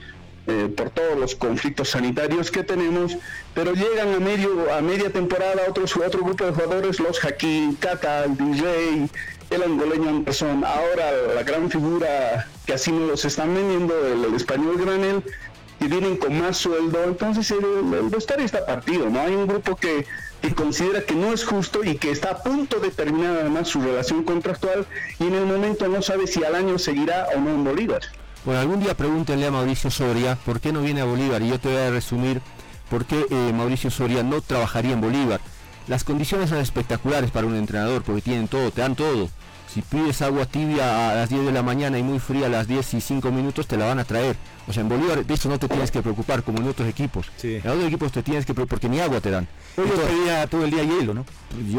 eh, 0.47 0.69
por 0.77 0.91
todos 0.91 1.17
los 1.19 1.37
conflictos 1.37 1.91
sanitarios 1.91 2.51
que 2.51 2.65
tenemos, 2.65 3.17
pero 3.55 3.75
llegan 3.75 4.13
a 4.13 4.19
medio 4.19 4.75
a 4.75 4.81
media 4.81 5.09
temporada 5.11 5.63
otros 5.69 5.97
otro 5.97 6.25
grupo 6.25 6.45
de 6.45 6.53
jugadores, 6.53 6.99
los 6.99 7.21
Jaquín, 7.21 7.77
Cata, 7.77 8.25
el 8.25 8.37
DJ, 8.37 9.09
el 9.51 9.63
angoleño 9.63 10.09
Anderson, 10.09 10.65
ahora 10.65 11.13
la 11.35 11.45
gran 11.45 11.71
figura 11.71 12.49
que 12.67 12.75
así 12.75 12.93
nos 12.93 13.09
los 13.09 13.25
están 13.25 13.55
vendiendo, 13.55 13.95
el, 14.07 14.35
español 14.35 14.79
Granel, 14.79 15.23
y 15.81 15.87
vienen 15.89 16.17
con 16.17 16.41
más 16.41 16.59
sueldo, 16.59 17.03
entonces 17.05 17.51
el, 17.51 17.65
el 17.95 18.15
está 18.15 18.65
partido, 18.65 19.11
¿no? 19.11 19.21
Hay 19.21 19.35
un 19.35 19.47
grupo 19.47 19.75
que, 19.75 20.07
considera 20.55 21.03
que 21.03 21.15
no 21.15 21.33
es 21.33 21.45
justo 21.45 21.83
y 21.85 21.97
que 21.97 22.11
está 22.11 22.31
a 22.31 22.43
punto 22.43 22.79
de 22.79 22.91
terminar 22.91 23.39
además 23.41 23.69
su 23.69 23.81
relación 23.81 24.23
contractual 24.25 24.87
y 25.19 25.27
en 25.27 25.35
el 25.35 25.47
momento 25.47 25.89
no 25.89 26.03
sabe 26.03 26.27
si 26.27 26.45
al 26.45 26.55
año 26.55 26.79
seguirá 26.79 27.27
o 27.35 27.41
no 27.41 27.51
en 27.51 27.65
Bolívar. 27.65 28.03
Bueno, 28.45 28.61
algún 28.61 28.81
día 28.81 28.97
pregúntenle 28.97 29.47
a 29.47 29.51
Mauricio 29.51 29.91
Soria 29.91 30.37
por 30.45 30.61
qué 30.61 30.73
no 30.73 30.83
viene 30.83 31.01
a 31.01 31.05
Bolívar 31.05 31.43
y 31.43 31.49
yo 31.49 31.61
te 31.61 31.69
voy 31.69 31.79
a 31.79 31.91
resumir 31.91 32.41
por 32.91 33.05
qué 33.05 33.25
eh, 33.31 33.53
Mauricio 33.53 33.91
Soria 33.91 34.23
no 34.23 34.41
trabajaría 34.41 34.93
en 34.93 35.01
Bolívar. 35.01 35.41
Las 35.89 36.05
condiciones 36.05 36.51
son 36.51 36.59
espectaculares 36.59 37.31
para 37.31 37.47
un 37.47 37.57
entrenador 37.57 38.03
porque 38.03 38.23
tienen 38.23 38.49
todo, 38.49 38.71
te 38.71 38.83
dan 38.83 38.95
todo. 38.95 39.31
Si 39.73 39.81
pides 39.81 40.21
agua 40.21 40.45
tibia 40.45 41.11
a 41.11 41.15
las 41.15 41.31
10 41.31 41.47
de 41.47 41.53
la 41.53 41.63
mañana 41.63 41.99
y 41.99 42.03
muy 42.03 42.19
fría 42.19 42.45
a 42.45 42.49
las 42.51 42.69
10 42.69 42.93
y 42.93 43.01
5 43.01 43.31
minutos, 43.31 43.67
te 43.67 43.79
la 43.79 43.87
van 43.87 43.99
a 44.01 44.05
traer. 44.05 44.37
O 44.69 44.73
sea, 44.73 44.83
en 44.83 44.91
Bolívar 44.91 45.25
de 45.25 45.33
eso 45.33 45.49
no 45.49 45.59
te 45.59 45.67
tienes 45.67 45.91
que 45.91 46.03
preocupar, 46.03 46.43
como 46.43 46.59
en 46.59 46.69
otros 46.69 46.87
equipos. 46.87 47.33
En 47.43 47.67
otros 47.67 47.85
equipos 47.85 48.13
te 48.13 48.23
tienes 48.23 48.45
que 48.45 48.53
preocupar, 48.53 48.81
porque 48.81 48.91
ni 48.91 49.01
agua 49.01 49.23
te 49.23 49.31
dan. 49.31 49.49
Hoy 49.79 49.87
pedía 49.87 50.47
todo 50.47 50.67
el 50.67 50.71
día 50.71 50.83
hielo, 50.83 51.15
¿no? 51.15 51.25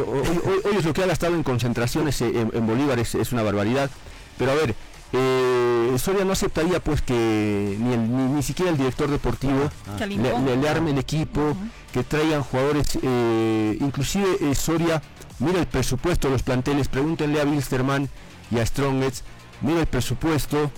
hoy, 0.08 0.76
es 0.76 0.86
lo 0.86 0.91
que 0.91 1.04
ha 1.04 1.06
gastado 1.06 1.36
en 1.36 1.44
concentraciones 1.44 2.20
en, 2.22 2.66
Bolívar 2.66 2.98
es, 2.98 3.32
una 3.32 3.44
barbaridad. 3.44 3.91
Pero 4.39 4.54
a 4.54 4.56
ver, 4.56 4.74
eh, 5.14 5.94
Soria 6.00 6.26
no 6.26 6.32
aceptaría 6.32 6.80
pues 6.80 7.04
que 7.04 7.78
ni, 7.80 7.96
ni, 7.96 8.41
siquiera 8.41 8.72
el 8.72 8.78
director 8.78 9.08
deportivo 9.12 9.70
ah. 9.86 10.04
le, 10.08 10.68
arme 10.68 10.89
el 10.89 10.98
equipo, 10.98 11.56
que 11.94 12.04
traigan 12.04 12.41
jugadores, 12.41 12.98
eh, 13.04 13.78
inclusive 13.80 14.56
Soria, 14.56 15.00
mira 15.39 15.59
el 15.59 15.67
presupuesto 15.67 16.27
de 16.27 16.34
los 16.34 16.43
planteles, 16.43 16.88
pregúntenle 16.88 17.41
a 17.41 17.45
Wilstermann 17.45 18.09
y 18.51 18.59
a 18.59 18.65
Strongets, 18.65 19.23
mira 19.61 19.81
el 19.81 19.88
presupuesto 19.88 20.71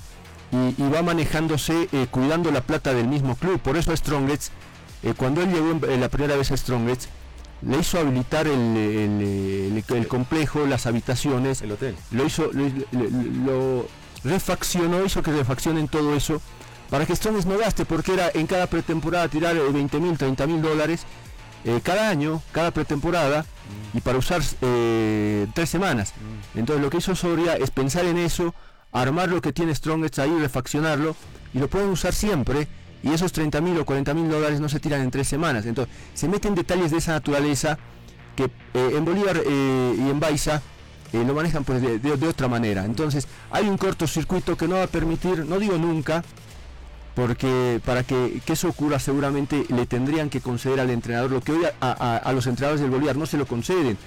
y, 0.51 0.81
va 0.83 1.01
manejándose 1.01 1.87
cuidando 2.11 2.51
la 2.51 2.61
plata 2.61 2.93
del 2.93 3.07
mismo 3.07 3.35
club, 3.35 3.59
por 3.59 3.77
eso 3.77 3.91
a 3.91 3.97
Strongets, 3.97 4.51
cuando 5.17 5.41
él 5.41 5.51
llegó 5.51 5.87
la 5.97 6.09
primera 6.09 6.37
vez 6.37 6.51
a 6.51 6.57
Strongets, 6.57 7.09
le 7.61 7.79
hizo 7.79 7.99
habilitar 7.99 8.47
el, 8.47 9.83
el, 9.89 10.07
complejo, 10.07 10.65
las 10.65 10.85
habitaciones, 10.85 11.61
el 11.61 11.71
hotel. 11.71 11.95
Lo 12.11 12.25
hizo, 12.25 12.49
lo, 12.51 13.87
refaccionó, 14.23 15.05
hizo 15.05 15.21
que 15.21 15.31
refaccionen 15.31 15.87
todo 15.87 16.15
eso 16.15 16.41
para 16.89 17.05
que 17.05 17.13
Stones 17.13 17.45
no 17.45 17.57
gaste, 17.57 17.85
porque 17.85 18.13
era 18.13 18.29
en 18.33 18.47
cada 18.47 18.67
pretemporada 18.67 19.27
tirar 19.27 19.55
20 19.55 19.99
mil, 19.99 20.17
30 20.17 20.47
mil 20.47 20.61
dólares 20.61 21.05
eh, 21.66 21.82
cada 21.84 22.09
año, 22.09 22.41
cada 22.51 22.72
pretemporada, 22.72 23.45
y 23.93 24.01
para 24.01 24.18
usar 24.18 24.41
eh, 24.61 25.47
tres 25.53 25.70
semanas. 25.70 26.13
Entonces 26.53 26.84
lo 26.84 26.89
que 26.89 26.97
hizo 26.97 27.16
Soria 27.16 27.55
es 27.55 27.72
pensar 27.72 28.05
en 28.05 28.18
eso, 28.18 28.53
armar 28.91 29.30
lo 29.30 29.41
que 29.41 29.51
tiene 29.51 29.74
Strongest 29.74 30.20
ahí, 30.20 30.38
refaccionarlo, 30.39 31.16
y 31.53 31.59
lo 31.59 31.68
pueden 31.68 31.89
usar 31.89 32.13
siempre 32.13 32.68
y 33.03 33.11
esos 33.11 33.32
30 33.32 33.61
mil 33.61 33.78
o 33.80 33.86
40 33.86 34.13
mil 34.13 34.30
dólares 34.30 34.59
no 34.59 34.70
se 34.70 34.80
tiran 34.80 35.01
en 35.01 35.11
tres 35.11 35.28
semanas. 35.28 35.66
Entonces, 35.66 35.93
se 36.13 36.28
meten 36.28 36.55
detalles 36.55 36.91
de 36.91 36.97
esa 36.97 37.13
naturaleza 37.13 37.78
que 38.36 38.45
eh, 38.45 38.49
en 38.95 39.05
Bolívar 39.05 39.41
y 39.45 40.09
en 40.09 40.20
Baiza 40.20 40.61
lo 41.24 41.34
manejan 41.34 41.63
pues 41.63 41.82
de, 41.82 42.28
otra 42.28 42.47
manera. 42.47 42.86
Entonces, 42.86 43.28
hay 43.51 43.70
un 43.70 43.78
cortocircuito 43.78 44.57
que 44.57 44.68
no 44.68 44.76
va 44.76 44.84
a 44.84 44.88
permitir, 44.88 45.45
no 45.45 45.59
digo 45.59 45.78
nunca, 45.78 46.24
porque 47.16 47.80
para 47.86 48.03
que, 48.03 48.41
eso 48.45 48.68
ocurra 48.68 48.99
seguramente 48.99 49.66
le 49.70 49.86
tendrían 49.86 50.30
que 50.30 50.41
conceder 50.41 50.80
al 50.80 50.89
entrenador 50.89 51.32
lo 51.32 51.41
que 51.41 51.53
hoy 51.53 51.66
a, 51.80 52.32
los 52.34 52.45
entrenadores 52.45 52.82
del 52.82 52.91
Bolívar 52.91 53.16
no 53.16 53.26
se 53.26 53.38
lo 53.38 53.47
conceden. 53.47 53.97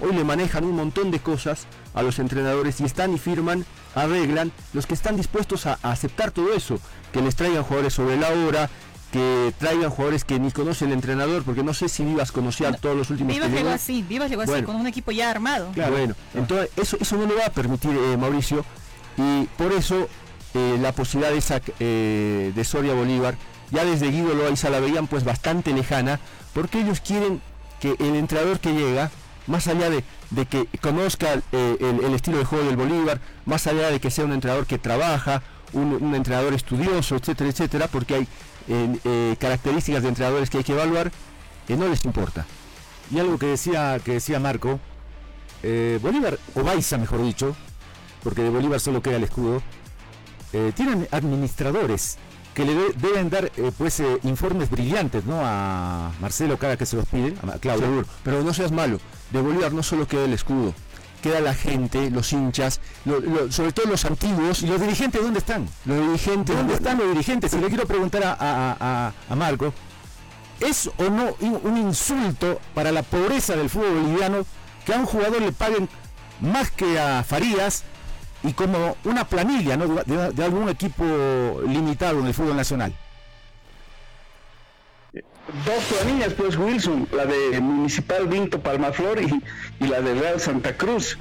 Hoy 0.00 0.14
le 0.14 0.22
manejan 0.22 0.62
un 0.62 0.76
montón 0.76 1.10
de 1.10 1.18
cosas 1.18 1.66
a 1.92 2.02
los 2.02 2.20
entrenadores 2.20 2.80
y 2.80 2.84
están 2.84 3.12
y 3.12 3.18
firman, 3.18 3.64
arreglan, 3.96 4.52
los 4.72 4.86
que 4.86 4.94
están 4.94 5.16
dispuestos 5.16 5.66
a 5.66 5.78
aceptar 5.82 6.30
todo 6.30 6.52
eso. 6.52 6.78
Que 7.12 7.20
les 7.20 7.34
traigan 7.34 7.64
jugadores 7.64 7.94
sobre 7.94 8.16
la 8.16 8.30
hora, 8.30 8.70
que 9.10 9.52
traigan 9.58 9.90
jugadores 9.90 10.24
que 10.24 10.38
ni 10.38 10.52
conoce 10.52 10.84
el 10.84 10.92
entrenador, 10.92 11.42
porque 11.42 11.64
no 11.64 11.74
sé 11.74 11.88
si 11.88 12.04
Vivas 12.04 12.30
conocía 12.30 12.72
todos 12.74 12.96
los 12.96 13.10
últimos 13.10 13.32
Vivas 13.32 13.50
llegó 13.50 13.70
así, 13.70 14.02
Vivas 14.02 14.30
llegó 14.30 14.42
así, 14.42 14.62
con 14.62 14.76
un 14.76 14.86
equipo 14.86 15.10
ya 15.10 15.30
armado. 15.30 15.70
Claro, 15.72 15.92
bueno, 15.92 16.14
entonces 16.34 16.70
eso, 16.76 16.96
eso 17.00 17.16
no 17.16 17.26
le 17.26 17.34
va 17.34 17.46
a 17.46 17.50
permitir 17.50 17.90
eh, 17.90 18.16
Mauricio, 18.16 18.64
y 19.16 19.44
por 19.56 19.72
eso 19.72 20.08
eh, 20.58 20.78
la 20.80 20.92
posibilidad 20.92 21.32
de, 21.32 21.38
esa, 21.38 21.60
eh, 21.80 22.52
de 22.54 22.64
Soria 22.64 22.94
Bolívar, 22.94 23.36
ya 23.70 23.84
desde 23.84 24.10
Guido 24.10 24.34
Loaiza 24.34 24.70
la 24.70 24.80
veían 24.80 25.06
pues 25.06 25.24
bastante 25.24 25.72
lejana, 25.72 26.20
porque 26.52 26.80
ellos 26.80 27.00
quieren 27.00 27.40
que 27.80 27.96
el 27.98 28.16
entrenador 28.16 28.58
que 28.60 28.72
llega, 28.72 29.10
más 29.46 29.66
allá 29.68 29.88
de, 29.90 30.02
que 30.46 30.66
conozca 30.80 31.32
el, 31.32 31.42
el 31.80 32.14
estilo 32.14 32.38
de 32.38 32.44
juego 32.44 32.64
del 32.64 32.76
Bolívar, 32.76 33.20
más 33.46 33.66
allá 33.66 33.90
de 33.90 34.00
que 34.00 34.10
sea 34.10 34.24
un 34.24 34.32
entrenador 34.32 34.66
que 34.66 34.78
trabaja, 34.78 35.42
un, 35.72 36.14
entrenador 36.14 36.54
estudioso, 36.54 37.16
etcétera, 37.16 37.50
etcétera, 37.50 37.88
porque 37.88 38.14
hay 38.14 38.28
eh, 38.68 39.36
características 39.38 40.02
de 40.02 40.08
entrenadores 40.08 40.50
que 40.50 40.58
hay 40.58 40.64
que 40.64 40.72
evaluar, 40.72 41.10
que 41.66 41.76
no 41.76 41.88
les 41.88 42.04
importa. 42.04 42.46
Y 43.10 43.18
algo 43.18 43.38
que 43.38 43.46
decía, 43.46 43.98
que 44.04 44.14
decía 44.14 44.38
Marco, 44.40 44.80
eh, 45.62 45.98
Bolívar, 46.02 46.38
o 46.54 46.62
Baiza 46.62 46.98
mejor 46.98 47.22
dicho, 47.22 47.56
porque 48.22 48.42
de 48.42 48.50
Bolívar 48.50 48.80
solo 48.80 49.02
queda 49.02 49.16
el 49.16 49.24
escudo, 49.24 49.62
eh, 50.52 50.72
tienen 50.74 51.08
administradores 51.10 52.18
que 52.54 52.64
le 52.64 52.74
deben 52.94 53.30
dar 53.30 53.52
pues 53.76 54.02
informes 54.24 54.68
brillantes 54.68 55.24
¿no? 55.24 55.40
a 55.42 56.10
Marcelo 56.20 56.58
cada 56.58 56.76
que 56.76 56.86
se 56.86 56.96
los 56.96 57.06
piden, 57.06 57.36
a 57.48 57.58
Claudio. 57.58 58.04
pero 58.24 58.42
no 58.42 58.52
seas 58.52 58.72
malo, 58.72 58.98
de 59.30 59.40
Bolívar 59.40 59.72
no 59.72 59.84
solo 59.84 60.08
queda 60.08 60.24
el 60.24 60.32
escudo, 60.32 60.74
queda 61.22 61.40
la 61.40 61.54
gente, 61.54 62.10
los 62.10 62.32
hinchas, 62.32 62.80
sobre 63.50 63.72
todo 63.72 63.86
los 63.86 64.04
antiguos. 64.04 64.62
¿Y 64.62 64.66
los 64.66 64.80
dirigentes 64.80 65.22
dónde 65.22 65.38
están? 65.38 65.68
Los 65.84 65.98
dirigentes. 66.00 66.56
¿Dónde 66.56 66.74
están 66.74 66.98
los 66.98 67.08
dirigentes? 67.08 67.50
Si 67.50 67.58
le 67.58 67.68
quiero 67.68 67.86
preguntar 67.86 68.22
a, 68.24 69.12
Marco, 69.36 69.72
¿es 70.60 70.90
o 70.96 71.04
no 71.10 71.36
un 71.40 71.76
insulto 71.76 72.60
para 72.74 72.92
la 72.92 73.02
pobreza 73.02 73.56
del 73.56 73.70
fútbol 73.70 74.02
boliviano 74.02 74.46
que 74.84 74.94
a 74.94 74.98
un 74.98 75.06
jugador 75.06 75.42
le 75.42 75.52
paguen 75.52 75.88
más 76.40 76.70
que 76.70 76.98
a 76.98 77.22
Farías 77.24 77.84
y 78.42 78.52
como 78.52 78.96
una 79.04 79.24
planilla 79.24 79.76
de 79.76 80.44
algún 80.44 80.68
equipo 80.68 81.04
limitado 81.66 82.20
en 82.20 82.26
el 82.26 82.34
fútbol 82.34 82.56
nacional? 82.56 82.92
dos 85.64 85.84
planillas, 85.84 86.34
pues 86.34 86.56
Wilson, 86.56 87.08
la 87.12 87.26
de 87.26 87.60
Municipal 87.60 88.26
Vinto 88.26 88.60
Palmaflor 88.60 89.20
y, 89.20 89.42
y 89.80 89.86
la 89.86 90.00
de 90.00 90.14
Real 90.14 90.40
Santa 90.40 90.76
Cruz. 90.76 91.18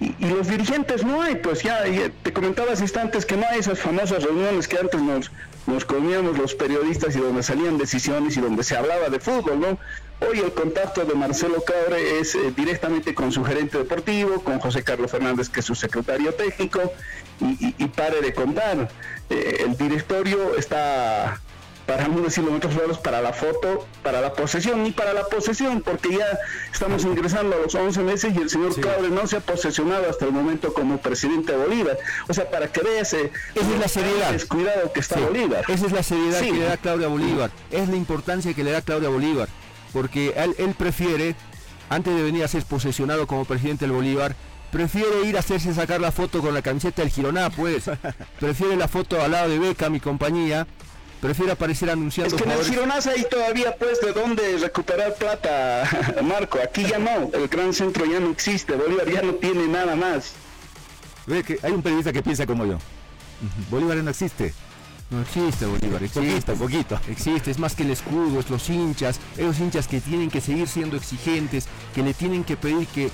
Y, 0.00 0.26
los 0.26 0.46
dirigentes 0.46 1.04
no 1.04 1.20
hay, 1.20 1.34
pues 1.36 1.62
ya, 1.62 1.82
te 2.22 2.32
comentaba 2.32 2.72
hace 2.72 2.82
instantes 2.82 3.26
que 3.26 3.36
no 3.36 3.44
hay 3.50 3.58
esas 3.58 3.80
famosas 3.80 4.22
reuniones 4.22 4.68
que 4.68 4.78
antes 4.78 5.00
nos, 5.00 5.32
nos 5.66 5.84
comíamos 5.84 6.38
los 6.38 6.54
periodistas 6.54 7.16
y 7.16 7.18
donde 7.18 7.42
salían 7.42 7.76
decisiones 7.76 8.36
y 8.36 8.40
donde 8.40 8.62
se 8.62 8.76
hablaba 8.76 9.08
de 9.08 9.18
fútbol, 9.18 9.60
¿no? 9.60 9.78
Hoy 10.20 10.38
el 10.38 10.52
contacto 10.52 11.04
de 11.04 11.14
Marcelo 11.14 11.62
Cabre 11.62 12.20
es 12.20 12.34
eh, 12.34 12.52
directamente 12.56 13.14
con 13.14 13.32
su 13.32 13.44
gerente 13.44 13.78
deportivo, 13.78 14.42
con 14.42 14.58
José 14.58 14.82
Carlos 14.82 15.10
Fernández, 15.10 15.48
que 15.48 15.60
es 15.60 15.66
su 15.66 15.74
secretario 15.74 16.32
técnico, 16.34 16.80
y, 17.40 17.74
y, 17.78 17.88
pare 17.88 18.20
de 18.20 18.32
contar. 18.32 18.88
Eh, 19.28 19.64
el 19.64 19.76
directorio 19.76 20.56
está 20.56 21.40
para 21.86 22.04
en 22.04 22.54
otros 22.54 22.74
lados, 22.76 22.98
para 22.98 23.20
la 23.20 23.32
foto, 23.32 23.86
para 24.02 24.20
la 24.20 24.32
posesión, 24.32 24.82
ni 24.82 24.92
para 24.92 25.12
la 25.12 25.24
posesión, 25.24 25.82
porque 25.82 26.16
ya 26.16 26.26
estamos 26.72 27.04
ingresando 27.04 27.56
a 27.56 27.58
los 27.58 27.74
11 27.74 28.00
meses 28.02 28.34
y 28.34 28.38
el 28.38 28.48
señor 28.48 28.78
Cabre 28.80 29.10
no 29.10 29.26
se 29.26 29.36
ha 29.36 29.40
posesionado 29.40 30.08
hasta 30.08 30.24
el 30.24 30.32
momento 30.32 30.72
como 30.72 30.98
presidente 30.98 31.52
de 31.52 31.58
Bolívar. 31.58 31.98
O 32.28 32.34
sea, 32.34 32.50
para 32.50 32.68
que 32.68 32.80
veas 32.80 33.12
esa 33.12 33.28
es 33.54 33.78
la 33.78 33.88
seriedad. 33.88 34.32
descuidado 34.32 34.92
que 34.92 35.00
está 35.00 35.20
Bolívar. 35.20 35.64
Esa 35.68 35.86
es 35.86 35.92
la 35.92 36.02
seriedad 36.02 36.40
que 36.40 36.52
le 36.52 36.64
da 36.64 36.76
Claudia 36.76 37.08
Bolívar, 37.08 37.50
es 37.70 37.88
la 37.88 37.96
importancia 37.96 38.54
que 38.54 38.64
le 38.64 38.70
da 38.70 38.80
Claudia 38.80 39.08
Bolívar, 39.10 39.48
porque 39.94 40.34
él, 40.36 40.54
él 40.58 40.74
prefiere, 40.74 41.36
antes 41.88 42.14
de 42.14 42.22
venir 42.22 42.44
a 42.44 42.48
ser 42.48 42.64
posesionado 42.64 43.26
como 43.26 43.46
presidente 43.46 43.86
del 43.86 43.92
Bolívar, 43.92 44.36
prefiere 44.72 45.24
ir 45.24 45.36
a 45.36 45.38
hacerse 45.38 45.72
sacar 45.72 46.00
la 46.00 46.10
foto 46.10 46.40
con 46.42 46.52
la 46.52 46.60
camiseta 46.60 47.00
del 47.00 47.10
Gironá, 47.12 47.48
pues. 47.48 47.84
prefiere 48.40 48.76
la 48.76 48.88
foto 48.88 49.22
al 49.22 49.30
lado 49.30 49.48
de 49.48 49.60
Beca, 49.60 49.88
mi 49.88 50.00
compañía, 50.00 50.66
prefiere 51.20 51.52
aparecer 51.52 51.88
anunciando. 51.90 52.34
Es 52.34 52.42
que 52.42 52.50
en 52.50 52.58
el 52.58 52.64
Gironaza 52.64 53.12
hay 53.12 53.24
todavía 53.30 53.76
pues 53.76 54.00
de 54.00 54.12
dónde 54.12 54.58
recuperar 54.58 55.14
plata, 55.14 55.88
Marco. 56.24 56.58
Aquí 56.62 56.84
ya 56.84 56.98
no, 56.98 57.30
el 57.32 57.46
gran 57.46 57.72
centro 57.72 58.04
ya 58.04 58.18
no 58.18 58.30
existe, 58.30 58.74
Bolívar 58.74 59.08
ya 59.08 59.22
no 59.22 59.34
tiene 59.34 59.68
nada 59.68 59.94
más. 59.94 60.32
Ve 61.26 61.44
que 61.44 61.58
hay 61.62 61.70
un 61.70 61.82
periodista 61.82 62.12
que 62.12 62.22
piensa 62.22 62.44
como 62.44 62.66
yo. 62.66 62.78
Bolívar 63.70 63.98
no 63.98 64.10
existe. 64.10 64.52
No 65.14 65.22
existe 65.22 65.64
Bolívar, 65.64 66.02
existe, 66.02 66.52
poquito, 66.54 66.96
poquito. 66.96 67.00
Existe, 67.08 67.50
es 67.52 67.58
más 67.60 67.76
que 67.76 67.84
el 67.84 67.90
escudo, 67.92 68.40
es 68.40 68.50
los 68.50 68.68
hinchas, 68.68 69.20
esos 69.36 69.60
hinchas 69.60 69.86
que 69.86 70.00
tienen 70.00 70.28
que 70.28 70.40
seguir 70.40 70.66
siendo 70.66 70.96
exigentes, 70.96 71.68
que 71.94 72.02
le 72.02 72.14
tienen 72.14 72.42
que 72.42 72.56
pedir 72.56 72.88
que, 72.88 73.10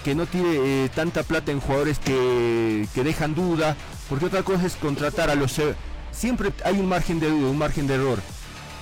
que, 0.00 0.14
no 0.16 0.26
tire 0.26 0.84
eh, 0.84 0.90
tanta 0.92 1.22
plata 1.22 1.52
en 1.52 1.60
jugadores 1.60 2.00
que, 2.00 2.88
que 2.92 3.04
dejan 3.04 3.36
duda, 3.36 3.76
porque 4.08 4.24
otra 4.24 4.42
cosa 4.42 4.66
es 4.66 4.74
contratar 4.74 5.30
a 5.30 5.36
los 5.36 5.60
siempre 6.10 6.52
hay 6.64 6.78
un 6.78 6.88
margen 6.88 7.20
de 7.20 7.30
duda, 7.30 7.50
un 7.50 7.58
margen 7.58 7.86
de 7.86 7.94
error. 7.94 8.18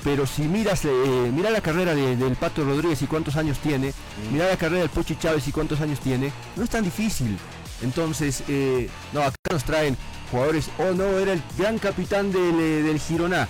Pero 0.02 0.26
si 0.26 0.42
miras, 0.42 0.84
eh, 0.86 1.30
mira 1.32 1.50
la 1.50 1.60
carrera 1.60 1.94
del 1.94 2.36
Pato 2.36 2.64
Rodríguez 2.64 3.02
y 3.02 3.06
cuántos 3.06 3.36
años 3.36 3.58
tiene, 3.58 3.90
mm. 3.90 4.32
mira 4.32 4.48
la 4.48 4.56
carrera 4.56 4.80
del 4.80 4.90
Pochi 4.90 5.16
Chávez 5.16 5.46
y 5.46 5.52
cuántos 5.52 5.80
años 5.82 6.00
tiene, 6.00 6.32
no 6.56 6.64
es 6.64 6.70
tan 6.70 6.84
difícil. 6.84 7.36
Entonces, 7.82 8.42
eh, 8.48 8.88
no, 9.12 9.20
acá 9.20 9.36
nos 9.50 9.64
traen 9.64 9.96
jugadores, 10.32 10.70
oh 10.78 10.92
no, 10.94 11.18
era 11.18 11.34
el 11.34 11.42
gran 11.58 11.78
capitán 11.78 12.32
del, 12.32 12.58
eh, 12.58 12.82
del 12.82 12.98
Gironá. 12.98 13.46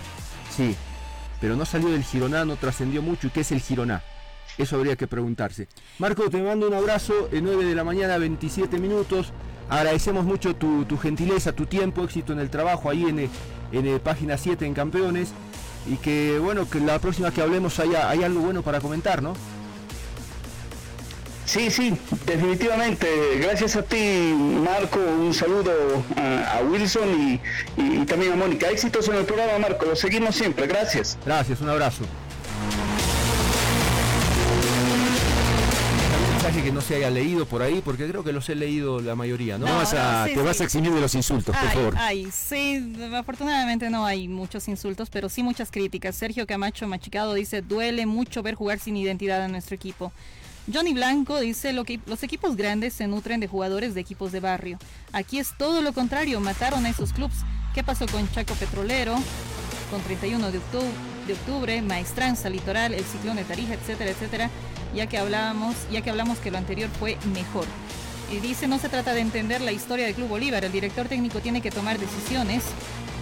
Sí, 0.55 0.77
pero 1.41 1.57
no 1.57 1.65
salió 1.65 1.89
del 1.89 2.03
Gironá, 2.03 2.45
no 2.45 2.57
trascendió 2.57 3.01
mucho. 3.01 3.29
¿Y 3.29 3.31
qué 3.31 3.41
es 3.41 3.53
el 3.53 3.61
Gironá? 3.61 4.03
Eso 4.59 4.77
habría 4.77 4.97
que 4.97 5.07
preguntarse. 5.07 5.69
Marco, 5.99 6.29
te 6.29 6.43
mando 6.43 6.67
un 6.67 6.75
abrazo, 6.75 7.29
9 7.33 7.65
de 7.65 7.75
la 7.75 7.85
mañana, 7.85 8.19
27 8.19 8.79
minutos. 8.79 9.33
Agradecemos 9.71 10.25
mucho 10.25 10.55
tu, 10.57 10.99
gentileza, 10.99 11.53
tu 11.53 11.67
tiempo, 11.67 12.05
éxito 12.05 12.33
en 12.33 12.41
el 12.41 12.51
trabajo 12.51 12.91
ahí 12.91 13.05
en, 13.05 13.31
en 13.73 14.01
página 14.01 14.37
7 14.37 14.67
en 14.67 14.75
Campeones. 14.75 15.33
Y 15.87 15.97
que 15.97 16.39
bueno, 16.39 16.69
que 16.69 16.81
la 16.81 16.99
próxima 16.99 17.31
que 17.31 17.41
hablemos 17.41 17.79
haya, 17.79 18.11
hay 18.11 18.25
algo 18.25 18.41
bueno 18.41 18.63
para 18.63 18.81
comentar, 18.81 19.23
¿no? 19.23 19.35
Sí, 21.45 21.71
sí, 21.71 21.93
definitivamente. 22.25 23.07
Gracias 23.41 23.77
a 23.77 23.83
ti, 23.83 24.35
Marco. 24.65 24.99
Un 24.99 25.35
saludo 25.35 25.73
a, 26.17 26.61
Wilson 26.63 27.41
y, 27.77 28.05
también 28.07 28.33
a 28.33 28.37
Mónica. 28.37 28.71
Éxitos 28.71 29.09
en 29.09 29.17
el 29.17 29.25
programa, 29.25 29.59
Marco. 29.59 29.85
Lo 29.87 29.97
seguimos 29.97 30.35
siempre. 30.35 30.67
Gracias. 30.67 31.19
Gracias, 31.25 31.61
un 31.61 31.69
abrazo. 31.69 32.05
que 36.53 36.63
que 36.63 36.73
no 36.73 36.83
se 36.83 36.97
haya 36.97 37.09
leído 37.09 37.47
por 37.47 37.63
ahí, 37.63 37.81
porque 37.83 38.07
creo 38.07 38.23
que 38.23 38.33
los 38.33 38.47
he 38.51 38.55
leído 38.55 39.01
la 39.01 39.15
mayoría, 39.15 39.57
¿no? 39.57 39.67
No, 39.67 39.77
vas 39.77 39.95
a, 39.95 40.27
te 40.27 40.37
vas 40.43 40.61
a 40.61 40.65
eximir 40.65 40.93
de 40.93 41.01
los 41.01 41.15
insultos, 41.15 41.57
por 41.57 41.67
Ay, 41.67 41.75
favor. 41.75 41.95
ay, 41.97 42.29
sí, 42.31 42.95
afortunadamente 43.15 43.89
no 43.89 44.05
hay 44.05 44.29
muchos 44.29 44.69
insultos, 44.69 45.09
pero 45.09 45.31
sí 45.31 45.43
muchas 45.43 45.71
críticas. 45.71 46.15
Sergio 46.15 46.47
Camacho 46.47 46.87
Machicado 46.87 47.33
dice, 47.33 47.63
duele 47.63 48.05
mucho 48.05 48.43
ver 48.43 48.55
jugar 48.55 48.81
sin 48.81 48.99
identidad 48.99 49.43
a 49.43 49.49
nuestro 49.49 49.75
equipo. 49.75 50.13
Johnny 50.71 50.95
Blanco 50.95 51.41
dice, 51.41 51.73
lo 51.73 51.85
que, 51.85 51.99
los 52.07 52.23
equipos 52.23 52.57
grandes 52.57 52.95
se 52.95 53.09
nutren 53.09 53.41
de 53.41 53.49
jugadores 53.49 53.95
de 53.95 54.01
equipos 54.01 54.31
de 54.31 54.39
barrio. 54.39 54.79
Aquí 55.13 55.39
es 55.39 55.57
todo 55.59 55.83
lo 55.83 55.93
contrario, 55.93 56.39
mataron 56.41 56.87
a 56.87 56.91
esos 56.91 57.13
clubes. 57.13 57.39
¿Qué 57.75 57.83
pasó 57.83 58.07
con 58.07 58.31
Chaco 58.31 58.55
Petrolero? 58.55 59.17
Con 59.91 60.01
31 60.03 60.53
de 60.53 60.59
octubre, 60.59 60.91
de 61.27 61.33
octubre, 61.33 61.83
Maestranza, 61.83 62.49
Litoral, 62.49 62.95
el 62.95 63.05
Ciclón 63.05 63.37
de 63.37 63.45
Tarija, 63.45 63.75
etcétera, 63.75 64.11
etcétera, 64.11 64.51
ya 64.95 65.09
que 65.09 65.19
hablábamos, 65.19 65.75
ya 65.91 66.01
que 66.01 66.11
hablamos 66.11 66.39
que 66.39 66.53
lo 66.53 66.59
anterior 66.59 66.89
fue 66.99 67.19
mejor. 67.35 67.67
Y 68.31 68.39
dice, 68.39 68.69
no 68.69 68.79
se 68.79 68.89
trata 68.89 69.15
de 69.15 69.21
entender 69.21 69.61
la 69.61 69.73
historia 69.73 70.07
del 70.07 70.15
Club 70.15 70.29
Bolívar, 70.29 70.65
el 70.65 70.73
director 70.73 71.09
técnico 71.09 71.41
tiene 71.41 71.61
que 71.61 71.71
tomar 71.71 71.99
decisiones. 71.99 72.63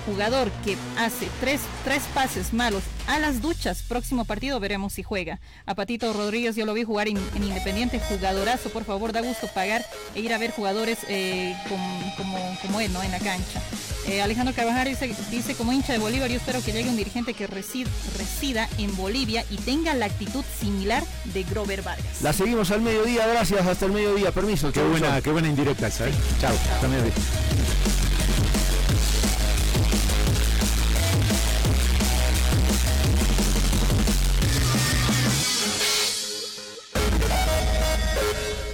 Jugador 0.06 0.50
que 0.64 0.76
hace 0.98 1.28
tres, 1.40 1.60
tres 1.84 2.02
pases 2.14 2.52
malos 2.52 2.82
a 3.06 3.18
las 3.18 3.42
duchas, 3.42 3.82
próximo 3.82 4.24
partido 4.24 4.58
veremos 4.60 4.92
si 4.94 5.02
juega. 5.02 5.40
A 5.66 5.74
Patito 5.74 6.12
Rodríguez 6.12 6.56
yo 6.56 6.64
lo 6.66 6.74
vi 6.74 6.84
jugar 6.84 7.08
en, 7.08 7.16
en 7.34 7.44
Independiente, 7.44 8.00
jugadorazo, 8.00 8.70
por 8.70 8.84
favor, 8.84 9.12
da 9.12 9.20
gusto 9.20 9.48
pagar 9.48 9.84
e 10.14 10.20
ir 10.20 10.32
a 10.32 10.38
ver 10.38 10.52
jugadores 10.52 10.98
eh, 11.08 11.54
com- 11.68 12.12
como, 12.16 12.38
como 12.62 12.80
él, 12.80 12.92
¿no? 12.92 13.02
En 13.02 13.10
la 13.12 13.18
cancha. 13.18 13.60
Eh, 14.06 14.22
Alejandro 14.22 14.54
Carvajal 14.54 14.88
dice, 14.88 15.14
dice, 15.30 15.54
como 15.54 15.72
hincha 15.72 15.92
de 15.92 15.98
Bolívar, 15.98 16.30
yo 16.30 16.36
espero 16.36 16.62
que 16.64 16.72
llegue 16.72 16.88
un 16.88 16.96
dirigente 16.96 17.34
que 17.34 17.46
resida, 17.46 17.90
resida 18.16 18.68
en 18.78 18.96
Bolivia 18.96 19.44
y 19.50 19.56
tenga 19.56 19.94
la 19.94 20.06
actitud 20.06 20.44
similar 20.58 21.04
de 21.34 21.42
Grover 21.44 21.82
Vargas. 21.82 22.22
La 22.22 22.32
seguimos 22.32 22.70
al 22.70 22.80
mediodía, 22.80 23.26
gracias, 23.26 23.66
hasta 23.66 23.86
el 23.86 23.92
mediodía, 23.92 24.32
permiso. 24.32 24.72
Qué 24.72 24.82
buena, 24.82 25.20
qué 25.20 25.30
buena 25.30 25.48
indirecta 25.48 25.88
esa, 25.88 26.08
¿eh? 26.08 26.12
Chao. 26.40 26.54
hasta 26.74 26.88
mediodía. 26.88 27.12